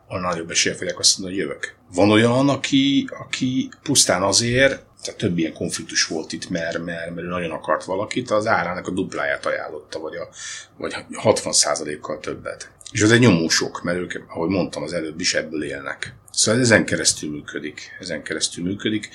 a 0.08 0.18
nagyobb 0.18 0.50
esélye 0.50 0.76
fogják 0.76 0.98
azt 0.98 1.18
mondani, 1.18 1.40
hogy 1.40 1.48
jövök. 1.48 1.75
Van 1.94 2.10
olyan, 2.10 2.48
aki, 2.48 3.08
aki 3.18 3.68
pusztán 3.82 4.22
azért, 4.22 4.84
tehát 5.02 5.20
több 5.20 5.38
ilyen 5.38 5.52
konfliktus 5.52 6.06
volt 6.06 6.32
itt, 6.32 6.48
mert, 6.48 6.84
mert, 6.84 7.14
mert 7.14 7.26
ő 7.26 7.30
nagyon 7.30 7.50
akart 7.50 7.84
valakit, 7.84 8.30
az 8.30 8.46
árának 8.46 8.86
a 8.86 8.90
dupláját 8.90 9.46
ajánlotta, 9.46 9.98
vagy, 9.98 10.16
a, 10.16 10.28
vagy 10.76 10.94
60%-kal 11.22 12.18
többet. 12.20 12.70
És 12.90 13.02
az 13.02 13.10
egy 13.10 13.20
nyomó 13.20 13.48
sok, 13.48 13.82
mert 13.82 13.98
ők, 13.98 14.20
ahogy 14.28 14.48
mondtam 14.48 14.82
az 14.82 14.92
előbb 14.92 15.20
is, 15.20 15.34
ebből 15.34 15.64
élnek. 15.64 16.14
Szóval 16.30 16.60
ezen 16.60 16.84
keresztül 16.84 17.30
működik. 17.30 17.96
Ezen 18.00 18.22
keresztül 18.22 18.64
működik. 18.64 19.08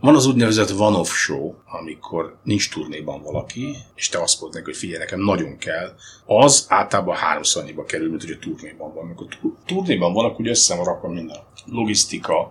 Van 0.00 0.14
az 0.14 0.26
úgynevezett 0.26 0.78
one-off 0.78 1.10
show, 1.12 1.54
amikor 1.80 2.36
nincs 2.42 2.70
turnéban 2.70 3.22
valaki, 3.22 3.76
és 3.94 4.08
te 4.08 4.22
azt 4.22 4.40
mondod 4.40 4.58
neki, 4.58 4.70
hogy 4.70 4.80
figyelj, 4.80 4.98
nekem 4.98 5.20
nagyon 5.20 5.58
kell. 5.58 5.96
Az 6.26 6.66
általában 6.68 7.16
háromszor 7.16 7.62
annyiba 7.62 7.84
kerül, 7.84 8.08
mint 8.08 8.22
hogy 8.22 8.30
a 8.30 8.38
turnéban 8.38 8.94
van. 8.94 9.04
Amikor 9.04 9.26
turnéban 9.66 10.12
van, 10.12 10.24
akkor 10.24 10.40
ugye 10.40 10.50
össze 10.50 10.76
van 10.76 10.84
rakva 10.84 11.08
minden 11.08 11.38
logisztika, 11.66 12.50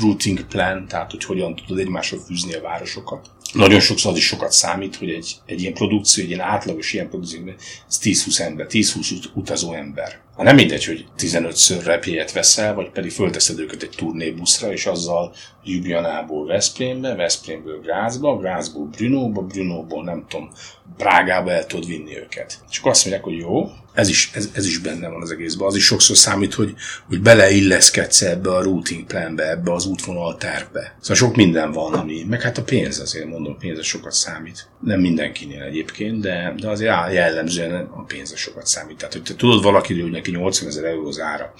routing 0.00 0.46
plan, 0.46 0.86
tehát 0.88 1.10
hogy 1.10 1.24
hogyan 1.24 1.54
tudod 1.54 1.78
egymásra 1.78 2.18
fűzni 2.18 2.54
a 2.54 2.60
városokat. 2.60 3.30
Nagyon 3.52 3.80
sokszor 3.80 4.12
az 4.12 4.18
is 4.18 4.26
sokat 4.26 4.52
számít, 4.52 4.96
hogy 4.96 5.10
egy, 5.10 5.36
egy 5.46 5.60
ilyen 5.60 5.74
produkció, 5.74 6.22
egy 6.22 6.28
ilyen 6.30 6.40
átlagos 6.40 6.92
ilyen 6.92 7.08
produkció, 7.08 7.40
ez 7.88 7.98
10-20 8.02 8.40
ember, 8.40 8.66
10-20 8.70 9.24
utazó 9.34 9.72
ember. 9.72 10.22
Ha 10.34 10.42
nem 10.42 10.54
mindegy, 10.54 10.84
hogy 10.84 11.06
15-ször 11.18 11.80
repélyet 11.84 12.32
veszel, 12.32 12.74
vagy 12.74 12.90
pedig 12.90 13.10
fölteszed 13.10 13.58
őket 13.58 13.82
egy 13.82 13.92
turnébuszra, 13.96 14.72
és 14.72 14.86
azzal 14.86 15.34
Ljubljanából 15.64 16.46
Veszprémbe, 16.46 17.14
Veszprémből 17.14 17.80
Grázba, 17.80 18.36
Grázból 18.36 18.86
Brunóba, 18.86 19.42
Brunóból 19.42 20.04
nem 20.04 20.24
tudom, 20.28 20.50
Prágába 20.96 21.50
el 21.50 21.66
tudod 21.66 21.86
vinni 21.86 22.18
őket. 22.18 22.58
És 22.70 22.78
akkor 22.78 22.90
azt 22.90 23.04
mondják, 23.04 23.24
hogy 23.24 23.38
jó, 23.38 23.70
ez 23.94 24.08
is, 24.08 24.30
ez, 24.34 24.48
ez 24.52 24.66
is 24.66 24.78
benne 24.78 25.08
van 25.08 25.22
az 25.22 25.30
egészben. 25.30 25.66
Az 25.66 25.76
is 25.76 25.84
sokszor 25.84 26.16
számít, 26.16 26.54
hogy, 26.54 26.74
hogy 27.08 27.20
beleilleszkedsz 27.20 28.22
ebbe 28.22 28.50
a 28.50 28.62
routing 28.62 29.06
planbe, 29.06 29.50
ebbe 29.50 29.72
az 29.72 29.86
útvonal 29.86 30.36
tervbe. 30.36 30.96
Szóval 31.00 31.16
sok 31.16 31.36
minden 31.36 31.72
van, 31.72 31.92
ami, 31.92 32.24
meg 32.28 32.40
hát 32.40 32.58
a 32.58 32.62
pénz 32.62 32.98
azért 32.98 33.26
mondom, 33.26 33.58
pénz 33.58 33.84
sokat 33.84 34.12
számít. 34.12 34.68
Nem 34.80 35.00
mindenkinél 35.00 35.62
egyébként, 35.62 36.20
de, 36.20 36.54
de 36.56 36.68
azért 36.68 37.12
jellemzően 37.12 37.88
a 37.90 38.02
pénz 38.02 38.36
sokat 38.36 38.66
számít. 38.66 38.96
Tehát, 38.96 39.12
hogy 39.12 39.22
te 39.22 39.34
tudod 39.34 39.62
valakiről, 39.62 40.02
hogy 40.02 40.12
neki 40.12 40.30
80 40.30 40.68
ezer 40.68 40.84
euró 40.84 41.06
az 41.06 41.20
ára, 41.20 41.52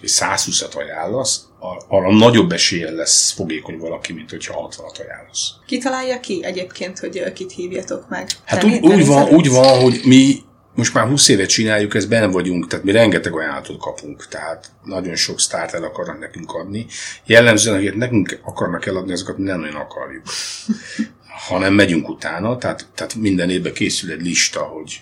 és 0.00 0.12
120-at 0.20 0.74
ajánlasz, 0.76 1.49
arra 1.88 2.16
nagyobb 2.16 2.52
eséllyel 2.52 2.92
lesz 2.92 3.30
fogékony 3.30 3.78
valaki, 3.78 4.12
mint 4.12 4.30
hogyha 4.30 4.68
60-at 4.68 5.00
ajánlasz. 5.00 5.52
Ki 5.66 5.78
találja 5.78 6.20
ki 6.20 6.44
egyébként, 6.44 6.98
hogy 6.98 7.32
kit 7.32 7.52
hívjatok 7.52 8.08
meg? 8.08 8.28
Hát 8.44 8.64
úgy, 8.64 8.78
úgy, 8.80 9.06
van, 9.06 9.28
úgy 9.28 9.50
van, 9.50 9.80
hogy 9.80 10.00
mi 10.04 10.42
most 10.74 10.94
már 10.94 11.08
20 11.08 11.28
évet 11.28 11.48
csináljuk, 11.48 11.94
ez 11.94 12.06
benne 12.06 12.26
vagyunk, 12.26 12.66
tehát 12.66 12.84
mi 12.84 12.92
rengeteg 12.92 13.34
ajánlatot 13.34 13.80
kapunk, 13.80 14.26
tehát 14.28 14.70
nagyon 14.84 15.14
sok 15.14 15.40
sztárt 15.40 15.74
el 15.74 15.84
akarnak 15.84 16.18
nekünk 16.18 16.52
adni. 16.52 16.86
Jellemzően, 17.26 17.76
akik 17.76 17.94
nekünk 17.94 18.40
akarnak 18.42 18.86
eladni, 18.86 19.12
azokat 19.12 19.38
mi 19.38 19.44
nem 19.44 19.60
nagyon 19.60 19.80
akarjuk. 19.80 20.26
Hanem 21.48 21.74
megyünk 21.74 22.08
utána, 22.08 22.58
tehát, 22.58 22.86
tehát 22.94 23.14
minden 23.14 23.50
évben 23.50 23.72
készül 23.72 24.10
egy 24.10 24.22
lista, 24.22 24.60
hogy 24.60 25.00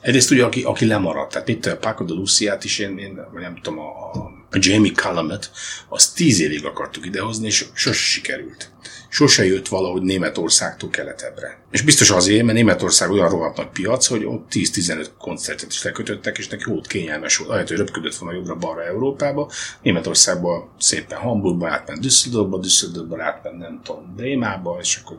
Egyrészt 0.00 0.30
ugye, 0.30 0.44
aki, 0.44 0.62
aki 0.62 0.86
lemaradt, 0.86 1.32
tehát 1.32 1.46
mit 1.46 1.66
a 1.66 1.76
Paco 1.76 2.04
de 2.04 2.12
Luciát 2.12 2.64
is, 2.64 2.78
én, 2.78 2.98
én 2.98 3.20
vagy 3.32 3.42
nem 3.42 3.58
tudom, 3.62 3.78
a, 3.78 4.10
a 4.12 4.27
Jamie 4.52 4.92
Calumet, 4.92 5.50
azt 5.88 6.14
tíz 6.14 6.40
évig 6.40 6.64
akartuk 6.64 7.06
idehozni, 7.06 7.46
és 7.46 7.64
sose 7.74 7.98
sikerült. 7.98 8.70
Sose 9.10 9.46
jött 9.46 9.68
valahogy 9.68 10.02
Németországtól 10.02 10.90
keletebbre. 10.90 11.62
És 11.70 11.82
biztos 11.82 12.10
azért, 12.10 12.42
mert 12.42 12.56
Németország 12.56 13.10
olyan 13.10 13.28
rohadt 13.28 13.56
nagy 13.56 13.68
piac, 13.68 14.06
hogy 14.06 14.24
ott 14.24 14.46
10-15 14.50 15.06
koncertet 15.18 15.70
is 15.70 15.82
lekötöttek, 15.82 16.38
és 16.38 16.48
neki 16.48 16.70
ott 16.70 16.86
kényelmes 16.86 17.36
volt. 17.36 17.50
Ahelyett, 17.50 17.68
hogy 17.68 17.76
röpködött 17.76 18.14
volna 18.14 18.36
jobbra-balra 18.36 18.84
Európába, 18.84 19.50
Németországban 19.82 20.70
szépen 20.78 21.18
Hamburgba 21.18 21.68
átment 21.68 22.00
Düsseldorfba, 22.00 22.58
Düsseldorfba 22.58 23.22
átment 23.22 23.58
nem 23.58 23.80
tudom, 23.84 24.14
Brémába, 24.16 24.78
és 24.80 25.00
akkor... 25.02 25.16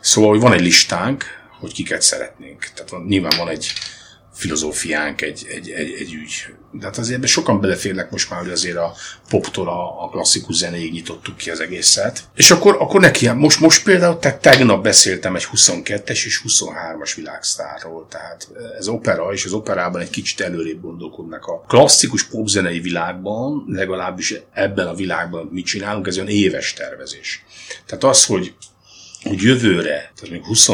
Szóval, 0.00 0.30
hogy 0.30 0.40
van 0.40 0.52
egy 0.52 0.60
listánk, 0.60 1.24
hogy 1.60 1.72
kiket 1.72 2.02
szeretnénk. 2.02 2.70
Tehát 2.74 2.90
van, 2.90 3.04
nyilván 3.08 3.38
van 3.38 3.48
egy 3.48 3.72
filozófiánk 4.34 5.20
egy, 5.20 5.46
egy, 5.48 5.70
egy, 5.70 5.92
egy 5.98 6.12
ügy. 6.12 6.54
De 6.72 6.84
hát 6.84 6.98
azért 6.98 7.26
sokan 7.26 7.60
beleférnek 7.60 8.10
most 8.10 8.30
már, 8.30 8.40
hogy 8.40 8.50
azért 8.50 8.76
a 8.76 8.94
poptól 9.28 9.68
a, 9.68 10.04
a 10.04 10.08
klasszikus 10.08 10.56
zenéig 10.56 10.92
nyitottuk 10.92 11.36
ki 11.36 11.50
az 11.50 11.60
egészet. 11.60 12.20
És 12.34 12.50
akkor, 12.50 12.76
akkor 12.78 13.00
neki, 13.00 13.28
most, 13.28 13.60
most 13.60 13.84
például, 13.84 14.18
tehát 14.18 14.40
tegnap 14.40 14.82
beszéltem 14.82 15.36
egy 15.36 15.46
22-es 15.52 16.24
és 16.24 16.42
23-as 16.48 17.12
világsztárról, 17.16 18.06
tehát 18.10 18.48
ez 18.78 18.88
opera, 18.88 19.32
és 19.32 19.44
az 19.44 19.52
operában 19.52 20.00
egy 20.00 20.10
kicsit 20.10 20.40
előrébb 20.40 20.80
gondolkodnak. 20.80 21.46
A 21.46 21.64
klasszikus 21.68 22.24
popzenei 22.24 22.80
világban, 22.80 23.64
legalábbis 23.66 24.34
ebben 24.52 24.86
a 24.86 24.94
világban 24.94 25.48
mit 25.52 25.66
csinálunk, 25.66 26.06
ez 26.06 26.16
olyan 26.16 26.28
éves 26.28 26.72
tervezés. 26.72 27.44
Tehát 27.86 28.04
az, 28.04 28.24
hogy 28.24 28.54
hogy 29.24 29.42
jövőre, 29.42 30.12
tehát 30.14 30.30
még 30.30 30.44
20, 30.44 30.68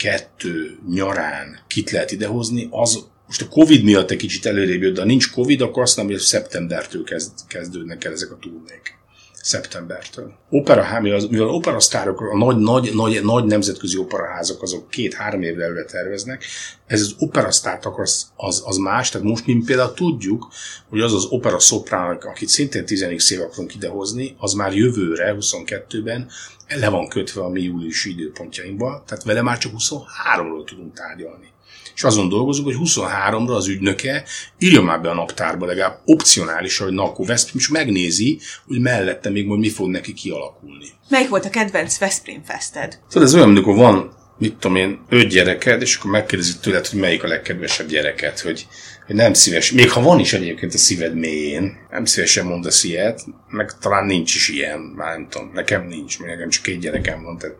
22 0.00 0.78
nyarán 0.88 1.58
kit 1.66 1.90
lehet 1.90 2.10
idehozni, 2.10 2.68
az 2.70 3.04
most 3.26 3.42
a 3.42 3.48
Covid 3.48 3.82
miatt 3.82 4.10
egy 4.10 4.18
kicsit 4.18 4.46
előrébb 4.46 4.82
jött, 4.82 4.94
de 4.94 5.00
ha 5.00 5.06
nincs 5.06 5.30
Covid, 5.30 5.60
akkor 5.60 5.82
azt 5.82 5.96
nem, 5.96 6.06
hogy 6.06 6.18
szeptembertől 6.18 7.04
kezd, 7.04 7.32
kezdődnek 7.48 8.04
el 8.04 8.12
ezek 8.12 8.30
a 8.30 8.38
turnék 8.40 8.98
szeptembertől. 9.42 10.32
Opera, 10.50 11.00
mivel, 11.00 11.20
mivel 11.30 11.48
operasztárok, 11.48 12.20
a 12.20 12.36
nagy, 12.36 12.56
nagy, 12.56 12.94
nagy, 12.94 13.24
nagy 13.24 13.44
nemzetközi 13.44 13.98
operaházak 13.98 14.62
azok 14.62 14.90
két-három 14.90 15.42
évre 15.42 15.64
előre 15.64 15.84
terveznek, 15.84 16.44
ez 16.86 17.00
az 17.00 17.14
operasztárt 17.18 17.86
az, 17.86 18.30
az, 18.36 18.62
az 18.66 18.76
más, 18.76 19.08
tehát 19.08 19.26
most 19.26 19.46
mi 19.46 19.62
például 19.66 19.94
tudjuk, 19.94 20.48
hogy 20.88 21.00
az 21.00 21.14
az 21.14 21.24
opera 21.24 21.58
szoprán, 21.58 22.16
akit 22.16 22.48
szintén 22.48 22.84
10 22.84 23.30
év 23.30 23.40
akarunk 23.40 23.74
idehozni, 23.74 24.36
az 24.38 24.52
már 24.52 24.74
jövőre, 24.74 25.36
22-ben 25.40 26.28
le 26.68 26.88
van 26.88 27.08
kötve 27.08 27.42
a 27.42 27.48
mi 27.48 27.62
júliusi 27.62 28.10
időpontjainkba, 28.10 29.02
tehát 29.06 29.24
vele 29.24 29.42
már 29.42 29.58
csak 29.58 29.72
23-ról 29.78 30.64
tudunk 30.64 30.94
tárgyalni 30.94 31.48
és 31.94 32.02
azon 32.02 32.28
dolgozunk, 32.28 32.66
hogy 32.66 32.88
23-ra 32.88 33.54
az 33.54 33.68
ügynöke 33.68 34.24
írja 34.58 34.82
már 34.82 35.00
be 35.00 35.10
a 35.10 35.14
naptárba 35.14 35.66
legalább 35.66 36.00
opcionálisan, 36.04 36.86
hogy 36.86 36.94
na, 36.94 37.02
akkor 37.02 37.26
Veszprém 37.26 37.56
is 37.56 37.68
megnézi, 37.68 38.40
hogy 38.66 38.80
mellette 38.80 39.30
még 39.30 39.46
majd 39.46 39.60
mi 39.60 39.68
fog 39.68 39.88
neki 39.88 40.12
kialakulni. 40.12 40.86
Melyik 41.08 41.28
volt 41.28 41.44
a 41.44 41.50
kedvenc 41.50 41.98
Veszprém 41.98 42.42
fested? 42.44 42.98
Tudod, 43.08 43.26
ez 43.26 43.34
olyan, 43.34 43.48
amikor 43.48 43.76
van 43.76 44.18
mit 44.38 44.54
tudom 44.54 44.76
én, 44.76 45.00
öt 45.08 45.28
gyereked, 45.28 45.82
és 45.82 45.96
akkor 45.96 46.10
megkérdezik 46.10 46.60
tőled, 46.60 46.86
hogy 46.86 46.98
melyik 46.98 47.22
a 47.22 47.26
legkedvesebb 47.26 47.88
gyereket, 47.88 48.40
hogy, 48.40 48.66
hogy 49.10 49.18
nem 49.18 49.32
szíves, 49.32 49.72
még 49.72 49.90
ha 49.90 50.02
van 50.02 50.18
is 50.18 50.32
egyébként 50.32 50.74
a 50.74 50.78
szíved 50.78 51.14
mélyén, 51.14 51.76
nem 51.90 52.04
szívesen 52.04 52.46
mondasz 52.46 52.84
ilyet, 52.84 53.24
meg 53.48 53.78
talán 53.80 54.06
nincs 54.06 54.34
is 54.34 54.48
ilyen, 54.48 54.78
már 54.78 55.12
nem 55.12 55.26
tudom, 55.30 55.50
nekem 55.54 55.86
nincs, 55.86 56.18
mert 56.18 56.32
nekem 56.32 56.48
csak 56.48 56.62
két 56.62 56.80
gyerekem 56.80 57.22
van, 57.22 57.38
tehát, 57.38 57.56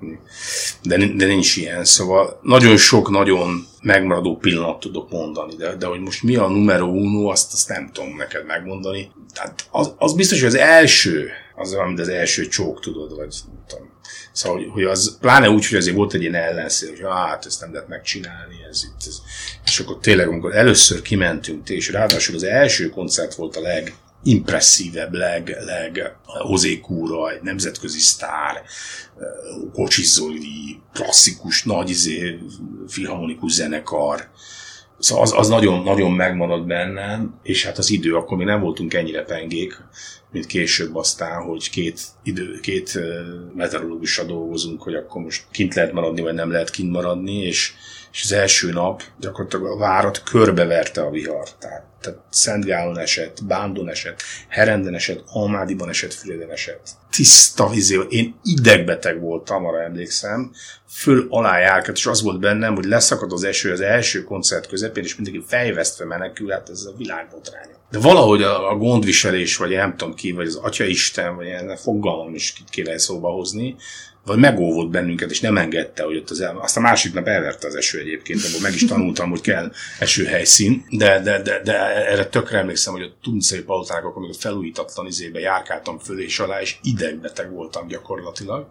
de, 0.83 0.97
de 1.17 1.27
nincs 1.27 1.57
ilyen, 1.57 1.85
szóval 1.85 2.41
nagyon 2.43 2.77
sok, 2.77 3.11
nagyon 3.11 3.67
megmaradó 3.83 4.37
pillanat 4.37 4.81
tudok 4.81 5.11
mondani, 5.11 5.57
de, 5.57 5.77
de 5.77 5.87
hogy 5.87 6.01
most 6.01 6.23
mi 6.23 6.37
a 6.37 6.49
numero 6.49 6.87
uno, 6.87 7.31
azt, 7.31 7.53
azt 7.53 7.69
nem 7.69 7.91
tudom 7.93 8.17
neked 8.17 8.47
megmondani. 8.47 9.11
Tehát 9.35 9.67
az, 9.71 9.95
az 9.99 10.15
biztos, 10.15 10.39
hogy 10.39 10.49
az 10.49 10.57
első, 10.57 11.31
az 11.61 11.73
olyan, 11.75 11.87
mint 11.87 12.01
az 12.01 12.09
első 12.09 12.47
csók, 12.47 12.81
tudod, 12.81 13.17
vagy 13.17 13.35
nem 13.47 13.65
tudom, 13.67 13.91
Szóval, 14.33 14.69
hogy 14.69 14.83
az, 14.83 15.19
pláne 15.21 15.51
úgy, 15.51 15.67
hogy 15.67 15.79
azért 15.79 15.97
volt 15.97 16.15
egy 16.15 16.21
ilyen 16.21 16.35
ellenszél, 16.35 16.89
hogy 16.89 17.01
hát 17.11 17.47
ezt 17.47 17.61
nem 17.61 17.73
lehet 17.73 17.89
megcsinálni, 17.89 18.55
ez 18.71 18.83
itt. 18.85 19.07
Ez. 19.07 19.19
És 19.65 19.81
akkor 19.81 19.99
tényleg, 19.99 20.29
amikor 20.29 20.57
először 20.57 21.03
kimentünk, 21.03 21.69
és 21.69 21.89
ráadásul 21.89 22.35
az 22.35 22.43
első 22.43 22.89
koncert 22.89 23.35
volt 23.35 23.57
a 23.57 23.61
leg, 23.61 23.95
impresszívebb, 24.23 25.13
leg, 25.15 25.57
leg 25.65 26.17
hozékúra, 26.25 27.31
egy 27.31 27.43
nemzetközi 27.43 27.99
sztár, 27.99 28.63
kocsizoli, 29.73 30.81
klasszikus, 30.93 31.65
nagy 31.65 31.91
izé, 31.91 32.39
filharmonikus 32.89 33.53
zenekar. 33.53 34.29
Szóval 35.01 35.25
az, 35.25 35.33
az 35.37 35.49
nagyon, 35.49 35.83
nagyon 35.83 36.13
megmaradt 36.13 36.67
bennem, 36.67 37.35
és 37.43 37.65
hát 37.65 37.79
az 37.79 37.91
idő, 37.91 38.15
akkor 38.15 38.37
mi 38.37 38.45
nem 38.45 38.61
voltunk 38.61 38.95
ennyire 38.95 39.23
pengék, 39.23 39.83
mint 40.33 40.47
később 40.47 40.97
aztán, 40.97 41.43
hogy 41.43 41.71
két, 41.71 42.01
idő, 42.23 42.59
két 42.63 42.99
meteorológussal 43.55 44.25
dolgozunk, 44.25 44.83
hogy 44.83 44.95
akkor 44.95 45.23
most 45.23 45.45
kint 45.51 45.75
lehet 45.75 45.93
maradni, 45.93 46.21
vagy 46.21 46.35
nem 46.35 46.51
lehet 46.51 46.71
kint 46.71 46.91
maradni, 46.91 47.43
és, 47.43 47.73
és 48.13 48.23
az 48.25 48.33
első 48.33 48.71
nap 48.71 49.03
gyakorlatilag 49.19 49.67
a 49.67 49.77
várat 49.77 50.23
körbeverte 50.23 51.03
a 51.03 51.11
vihar. 51.11 51.49
Tehát, 51.59 51.85
tehát 52.01 52.19
Szentgálon 52.31 52.99
esett, 52.99 53.45
Bándon 53.45 53.89
esett, 53.89 54.23
Herenden 54.49 54.95
esett, 54.95 55.23
Almádiban 55.27 55.89
esett, 55.89 56.13
Füreden 56.15 56.51
esett. 56.51 56.89
Tiszta 57.11 57.69
vizé, 57.69 58.01
én 58.09 58.35
idegbeteg 58.43 59.21
voltam, 59.21 59.67
arra 59.67 59.83
emlékszem, 59.83 60.53
föl 60.89 61.27
alá 61.29 61.59
járkat, 61.59 61.97
és 61.97 62.07
az 62.07 62.23
volt 62.23 62.41
bennem, 62.41 62.75
hogy 62.75 62.85
leszakad 62.85 63.33
az 63.33 63.45
eső 63.45 63.73
az 63.73 63.81
első 63.81 64.25
koncert 64.25 64.67
közepén, 64.67 65.05
és 65.05 65.17
mindenki 65.17 65.45
fejvesztve 65.47 66.05
menekül, 66.05 66.51
hát 66.51 66.69
ez 66.69 66.85
a 66.85 66.97
világbotránya. 66.97 67.79
De 67.91 67.99
valahogy 67.99 68.43
a, 68.43 68.71
a 68.71 68.77
gondviselés, 68.77 69.57
vagy 69.57 69.71
nem 69.71 69.97
tudom 69.97 70.15
ki, 70.15 70.33
vagy 70.33 70.47
az 70.47 70.57
Atya 70.57 70.85
Isten, 70.85 71.37
vagy 71.37 71.47
ilyen 71.47 71.77
fogalmam 71.77 72.35
is 72.35 72.55
kéne 72.71 72.99
szóba 72.99 73.29
hozni, 73.29 73.77
vagy 74.25 74.39
megóvott 74.39 74.91
bennünket, 74.91 75.31
és 75.31 75.41
nem 75.41 75.57
engedte, 75.57 76.03
hogy 76.03 76.17
ott 76.17 76.31
az 76.31 76.41
el... 76.41 76.59
Azt 76.59 76.77
a 76.77 76.81
másik 76.81 77.15
nap 77.15 77.27
elverte 77.27 77.67
az 77.67 77.75
eső 77.75 77.99
egyébként, 77.99 78.45
abból 78.45 78.61
meg 78.61 78.75
is 78.75 78.85
tanultam, 78.85 79.31
hogy 79.31 79.41
kell 79.41 79.73
esőhelyszín, 79.99 80.85
de, 80.91 81.21
de, 81.21 81.43
de, 81.43 81.61
de 81.63 82.07
erre 82.07 82.27
tökre 82.27 82.59
emlékszem, 82.59 82.93
hogy 82.93 83.03
a 83.03 83.13
Tuncai 83.23 83.61
palotának, 83.61 84.17
amikor 84.17 84.37
felújítatlan 84.39 85.07
izébe 85.07 85.39
járkáltam 85.39 85.99
fölé 85.99 86.25
és 86.25 86.39
alá, 86.39 86.61
és 86.61 86.77
idegbeteg 86.83 87.51
voltam 87.51 87.87
gyakorlatilag, 87.87 88.67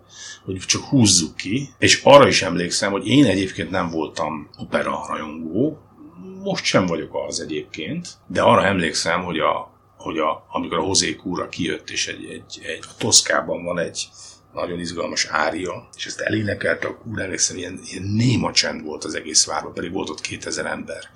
hogy 0.46 0.58
csak 0.58 0.84
húzzuk 0.84 1.36
ki, 1.36 1.70
és 1.80 2.02
arra 2.04 2.28
is 2.28 2.42
emlékszem, 2.42 2.92
hogy 2.92 3.08
én 3.08 3.26
egyébként 3.26 3.70
nem 3.70 3.90
voltam 3.90 4.50
opera 4.58 5.06
rajongó, 5.08 5.80
most 6.44 6.64
sem 6.64 6.86
vagyok 6.86 7.12
az 7.28 7.42
egyébként, 7.42 8.08
de 8.28 8.42
arra 8.42 8.66
emlékszem, 8.66 9.24
hogy, 9.24 9.40
a, 9.40 9.72
hogy 9.98 10.18
a, 10.18 10.46
amikor 10.52 10.78
a 10.78 10.82
Hozé 10.82 11.16
kúra 11.16 11.50
kijött, 11.50 11.90
és 11.90 12.08
egy, 12.08 12.26
egy, 12.26 12.60
egy 12.66 12.80
a 12.82 12.96
Toszkában 12.98 13.64
van 13.64 13.80
egy 13.80 14.08
nagyon 14.54 14.80
izgalmas 14.80 15.26
ária, 15.26 15.90
és 15.96 16.06
ezt 16.06 16.20
elénekelte 16.20 16.88
a 16.88 16.98
kúra, 16.98 17.24
emlékszem, 17.24 17.58
ilyen, 17.58 17.80
ilyen 17.92 18.04
néma 18.04 18.52
csend 18.52 18.84
volt 18.84 19.04
az 19.04 19.16
egész 19.16 19.46
várban, 19.46 19.74
pedig 19.74 19.92
volt 19.92 20.10
ott 20.10 20.22
2000 20.22 20.66
ember. 20.66 21.10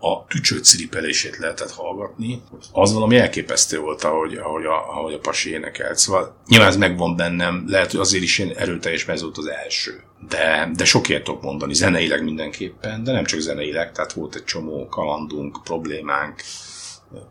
a 0.00 0.24
tücső 0.26 0.58
ciripelését 0.58 1.36
lehetett 1.36 1.70
hallgatni, 1.70 2.42
az 2.72 2.92
valami 2.92 3.16
elképesztő 3.16 3.78
volt, 3.78 4.04
ahogy, 4.04 4.36
ahogy, 4.36 4.64
a, 4.64 4.98
ahogy 4.98 5.14
a 5.14 5.18
pasi 5.18 5.50
énekelt. 5.50 5.98
Szóval 5.98 6.36
nyilván 6.46 6.68
ez 6.68 6.76
megvan 6.76 7.16
bennem, 7.16 7.64
lehet, 7.66 7.90
hogy 7.90 8.00
azért 8.00 8.22
is 8.22 8.38
én 8.38 8.50
erőteljes, 8.56 9.04
mert 9.04 9.20
volt 9.20 9.38
az 9.38 9.46
első. 9.46 10.02
De, 10.28 10.70
de 10.76 10.84
sokért 10.84 11.24
tudok 11.24 11.42
mondani, 11.42 11.74
zeneileg 11.74 12.24
mindenképpen, 12.24 13.04
de 13.04 13.12
nem 13.12 13.24
csak 13.24 13.40
zeneileg, 13.40 13.92
tehát 13.92 14.12
volt 14.12 14.34
egy 14.34 14.44
csomó 14.44 14.88
kalandunk, 14.88 15.60
problémánk, 15.64 16.42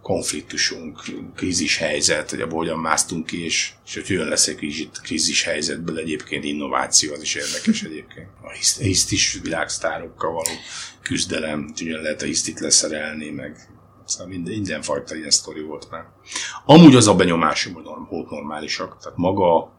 konfliktusunk, 0.01 1.03
krízis 1.35 1.77
helyzet, 1.77 2.29
hogy 2.29 2.41
abból 2.41 2.57
hogyan 2.57 2.79
másztunk 2.79 3.25
ki, 3.25 3.43
és, 3.43 3.71
és 3.85 3.93
hogy 3.93 4.09
jön 4.09 4.27
lesz 4.27 4.47
egy 4.47 4.89
krízis 5.03 5.43
helyzetből 5.43 5.97
egyébként 5.97 6.43
innováció, 6.43 7.13
az 7.13 7.21
is 7.21 7.35
érdekes 7.35 7.83
egyébként. 7.83 8.27
A 8.41 8.51
hisztis 8.79 9.39
világsztárokkal 9.43 10.31
való 10.31 10.55
küzdelem, 11.01 11.71
hogy 11.77 11.87
lehet 11.87 12.21
a 12.21 12.25
hisztit 12.25 12.59
leszerelni, 12.59 13.29
meg 13.29 13.75
Szóval 14.07 14.27
minden, 14.27 14.53
mindenfajta 14.53 15.15
ilyen 15.15 15.29
sztori 15.29 15.61
volt 15.61 15.89
már. 15.91 16.05
Amúgy 16.65 16.95
az 16.95 17.07
a 17.07 17.15
benyomásom, 17.15 17.73
hogy 17.73 17.83
norm, 17.83 18.07
volt 18.09 18.29
normálisak. 18.29 18.97
Tehát 19.01 19.17
maga, 19.17 19.73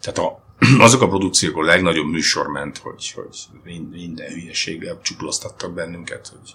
tehát 0.00 0.18
a, 0.18 0.45
azok 0.78 1.02
a 1.02 1.08
produkciók, 1.08 1.56
a 1.56 1.62
legnagyobb 1.62 2.06
műsor 2.06 2.46
ment, 2.46 2.78
hogy, 2.78 3.14
hogy 3.14 3.36
minden 3.90 4.32
hülyeséggel 4.32 4.98
csukloztattak 5.02 5.74
bennünket, 5.74 6.28
hogy 6.28 6.54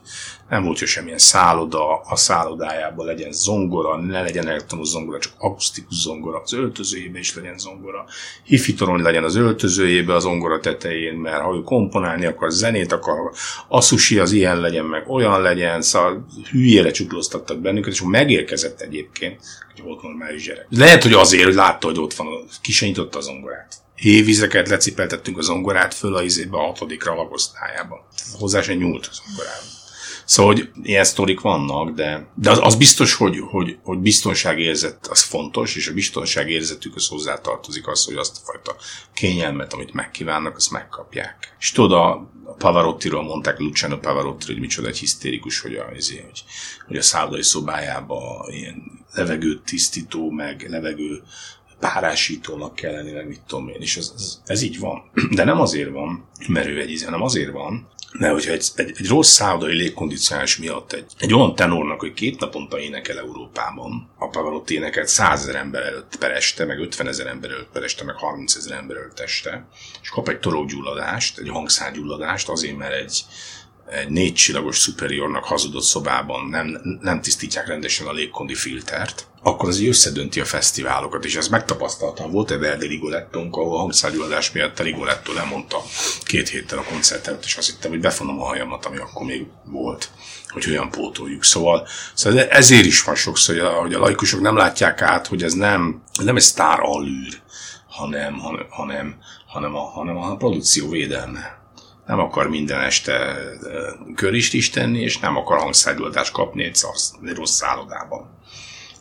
nem 0.49 0.63
volt, 0.63 0.79
hogy 0.79 0.87
semmilyen 0.87 1.17
szálloda, 1.17 1.99
a 1.99 2.15
szállodájában 2.15 3.05
legyen 3.05 3.31
zongora, 3.31 3.97
ne 3.97 4.21
legyen 4.21 4.47
elektromos 4.47 4.87
zongora, 4.87 5.19
csak 5.19 5.33
akusztikus 5.37 5.95
zongora, 5.95 6.41
az 6.43 6.53
öltözőjében 6.53 7.21
is 7.21 7.35
legyen 7.35 7.57
zongora, 7.57 8.05
hifi 8.43 8.75
legyen 8.79 9.23
az 9.23 9.35
öltözőjében 9.35 10.15
az 10.15 10.23
zongora 10.23 10.59
tetején, 10.59 11.13
mert 11.13 11.41
ha 11.41 11.55
ő 11.55 11.61
komponálni 11.61 12.25
akar, 12.25 12.51
zenét 12.51 12.91
akar, 12.91 13.31
a 13.67 13.81
sushi 13.81 14.19
az 14.19 14.31
ilyen 14.31 14.59
legyen, 14.59 14.85
meg 14.85 15.09
olyan 15.09 15.41
legyen, 15.41 15.81
szóval 15.81 16.25
hülyére 16.51 16.91
csukloztattak 16.91 17.59
bennünket, 17.59 17.93
és 17.93 18.01
megérkezett 18.01 18.81
egyébként, 18.81 19.39
hogy 19.73 19.83
volt 19.83 20.01
normális 20.01 20.45
gyerek. 20.45 20.65
Lehet, 20.69 21.03
hogy 21.03 21.13
azért, 21.13 21.43
hogy 21.43 21.53
látta, 21.53 21.87
hogy 21.87 21.99
ott 21.99 22.13
van, 22.13 22.27
ki 22.61 22.71
se 22.71 22.85
nyitotta 22.85 23.17
a 23.17 23.21
zongorát 23.21 23.81
évvizeket 24.01 24.69
lecipeltettünk 24.69 25.37
az 25.37 25.45
zongorát 25.45 25.93
föl 25.93 26.15
a 26.15 26.21
izébe 26.21 26.57
a 26.57 26.65
hatodikra 26.65 27.11
alakosztályába. 27.11 28.07
Hozzá 28.39 28.61
se 28.61 28.73
nyúlt 28.73 29.05
a 29.05 29.13
zongorába. 29.13 29.79
Szóval, 30.25 30.53
hogy 30.53 30.69
ilyen 30.83 31.03
sztorik 31.03 31.39
vannak, 31.39 31.89
de, 31.89 32.27
de 32.35 32.49
az, 32.49 32.59
az 32.61 32.75
biztos, 32.75 33.13
hogy, 33.13 33.39
hogy, 33.39 33.77
hogy 33.83 33.97
biztonságérzet 33.97 35.07
az 35.07 35.21
fontos, 35.21 35.75
és 35.75 35.87
a 35.87 35.93
biztonságérzetük 35.93 36.95
az 36.95 37.07
hozzátartozik 37.07 37.87
az, 37.87 38.05
hogy 38.05 38.15
azt 38.15 38.37
a 38.37 38.45
fajta 38.45 38.75
kényelmet, 39.13 39.73
amit 39.73 39.93
megkívánnak, 39.93 40.55
azt 40.55 40.71
megkapják. 40.71 41.55
És 41.59 41.71
tudod, 41.71 41.91
a, 41.91 42.31
Pavarotti-ról 42.57 43.23
mondták, 43.23 43.59
Luciano 43.59 43.97
Pavarotti, 43.97 44.45
hogy 44.45 44.59
micsoda 44.59 44.87
egy 44.87 44.97
hisztérikus, 44.97 45.59
hogy 45.59 45.75
a, 45.75 45.83
hogy, 45.83 46.43
hogy 46.87 46.97
a 46.97 47.01
szállodai 47.01 47.43
szobájába 47.43 48.47
ilyen 48.49 49.05
levegőt 49.13 49.63
tisztító, 49.63 50.29
meg 50.29 50.69
levegő 50.69 51.23
párásítónak 51.81 52.75
kell 52.75 52.91
lenni, 52.91 53.11
meg 53.11 53.27
mit 53.27 53.41
tudom 53.47 53.67
én, 53.67 53.81
és 53.81 53.97
ez, 53.97 54.11
ez, 54.15 54.39
ez 54.45 54.61
így 54.61 54.79
van. 54.79 55.03
De 55.35 55.43
nem 55.43 55.61
azért 55.61 55.89
van, 55.89 56.27
mert 56.47 56.67
ő 56.67 56.79
egy 56.79 57.03
hanem 57.03 57.21
azért 57.21 57.51
van, 57.51 57.87
mert 58.11 58.33
hogyha 58.33 58.51
egy, 58.51 58.65
egy, 58.75 58.93
egy 58.97 59.07
rossz 59.07 59.31
szállodai 59.31 59.75
légkondicionálás 59.75 60.57
miatt 60.57 60.93
egy, 60.93 61.05
egy 61.19 61.33
olyan 61.33 61.55
tenornak, 61.55 61.99
hogy 61.99 62.13
két 62.13 62.39
naponta 62.39 62.79
énekel 62.79 63.17
Európában, 63.17 64.09
a 64.17 64.27
Pavarotti 64.27 64.73
énekelt 64.73 65.07
százezer 65.07 65.55
ember 65.55 65.81
előtt 65.81 66.15
per 66.19 66.31
este, 66.31 66.65
meg 66.65 66.79
50 66.79 67.07
ezer 67.07 67.27
ember 67.27 67.49
előtt 67.49 67.71
per 67.73 67.83
este, 67.83 68.03
meg 68.03 68.15
30 68.15 68.55
ezer 68.55 68.77
ember 68.77 68.97
előtt 68.97 69.19
este, 69.19 69.65
és 70.01 70.09
kap 70.09 70.29
egy 70.29 70.39
torokgyulladást, 70.39 71.39
egy 71.39 71.49
hangszárgyulladást 71.49 72.49
azért, 72.49 72.77
mert 72.77 72.93
egy, 72.93 73.23
egy 73.91 74.09
négy 74.09 74.33
csillagos 74.33 74.77
superiornak 74.77 75.43
hazudott 75.43 75.83
szobában 75.83 76.47
nem, 76.49 76.97
nem 77.01 77.21
tisztítják 77.21 77.67
rendesen 77.67 78.07
a 78.07 78.11
légkondi 78.11 78.53
filtert, 78.53 79.27
akkor 79.43 79.69
az 79.69 79.79
így 79.79 79.87
összedönti 79.87 80.39
a 80.39 80.45
fesztiválokat, 80.45 81.25
és 81.25 81.35
ezt 81.35 81.49
megtapasztaltam. 81.49 82.31
Volt 82.31 82.51
egy 82.51 82.59
Verdi 82.59 82.87
Rigolettónk, 82.87 83.55
ahol 83.55 83.75
a 83.75 83.79
hangszárgyuladás 83.79 84.51
miatt 84.51 84.79
a 84.79 84.83
Rigoletto 84.83 85.33
lemondta 85.33 85.81
két 86.23 86.49
héttel 86.49 86.77
a 86.77 86.83
koncertet, 86.83 87.43
és 87.45 87.55
azt 87.55 87.69
hittem, 87.69 87.91
hogy 87.91 87.99
befonom 87.99 88.41
a 88.41 88.45
hajamat, 88.45 88.85
ami 88.85 88.97
akkor 88.97 89.25
még 89.25 89.45
volt, 89.65 90.09
hogy 90.47 90.69
olyan 90.69 90.89
pótoljuk. 90.89 91.43
Szóval, 91.43 91.87
szóval 92.13 92.39
ezért 92.39 92.85
is 92.85 93.03
van 93.03 93.15
sokszor, 93.15 93.55
hogy 93.55 93.93
a, 93.93 93.97
a 93.97 93.99
laikusok 93.99 94.41
nem 94.41 94.55
látják 94.55 95.01
át, 95.01 95.27
hogy 95.27 95.43
ez 95.43 95.53
nem, 95.53 96.03
nem 96.23 96.35
egy 96.35 96.41
sztár 96.41 96.79
allűr, 96.79 97.41
hanem, 97.87 98.39
hanem, 98.39 98.65
hanem, 98.69 99.17
hanem, 99.47 99.75
a, 99.75 99.81
hanem 99.81 100.17
a 100.17 100.35
produkció 100.35 100.89
védelme 100.89 101.60
nem 102.11 102.19
akar 102.19 102.49
minden 102.49 102.81
este 102.81 103.35
körist 104.15 104.53
is 104.53 104.69
tenni, 104.69 105.01
és 105.01 105.19
nem 105.19 105.37
akar 105.37 105.59
hangszárgyadást 105.59 106.31
kapni 106.31 106.63
egy, 106.63 106.75
szarsz, 106.75 107.13
egy 107.25 107.35
rossz 107.35 107.55
szállodában. 107.55 108.29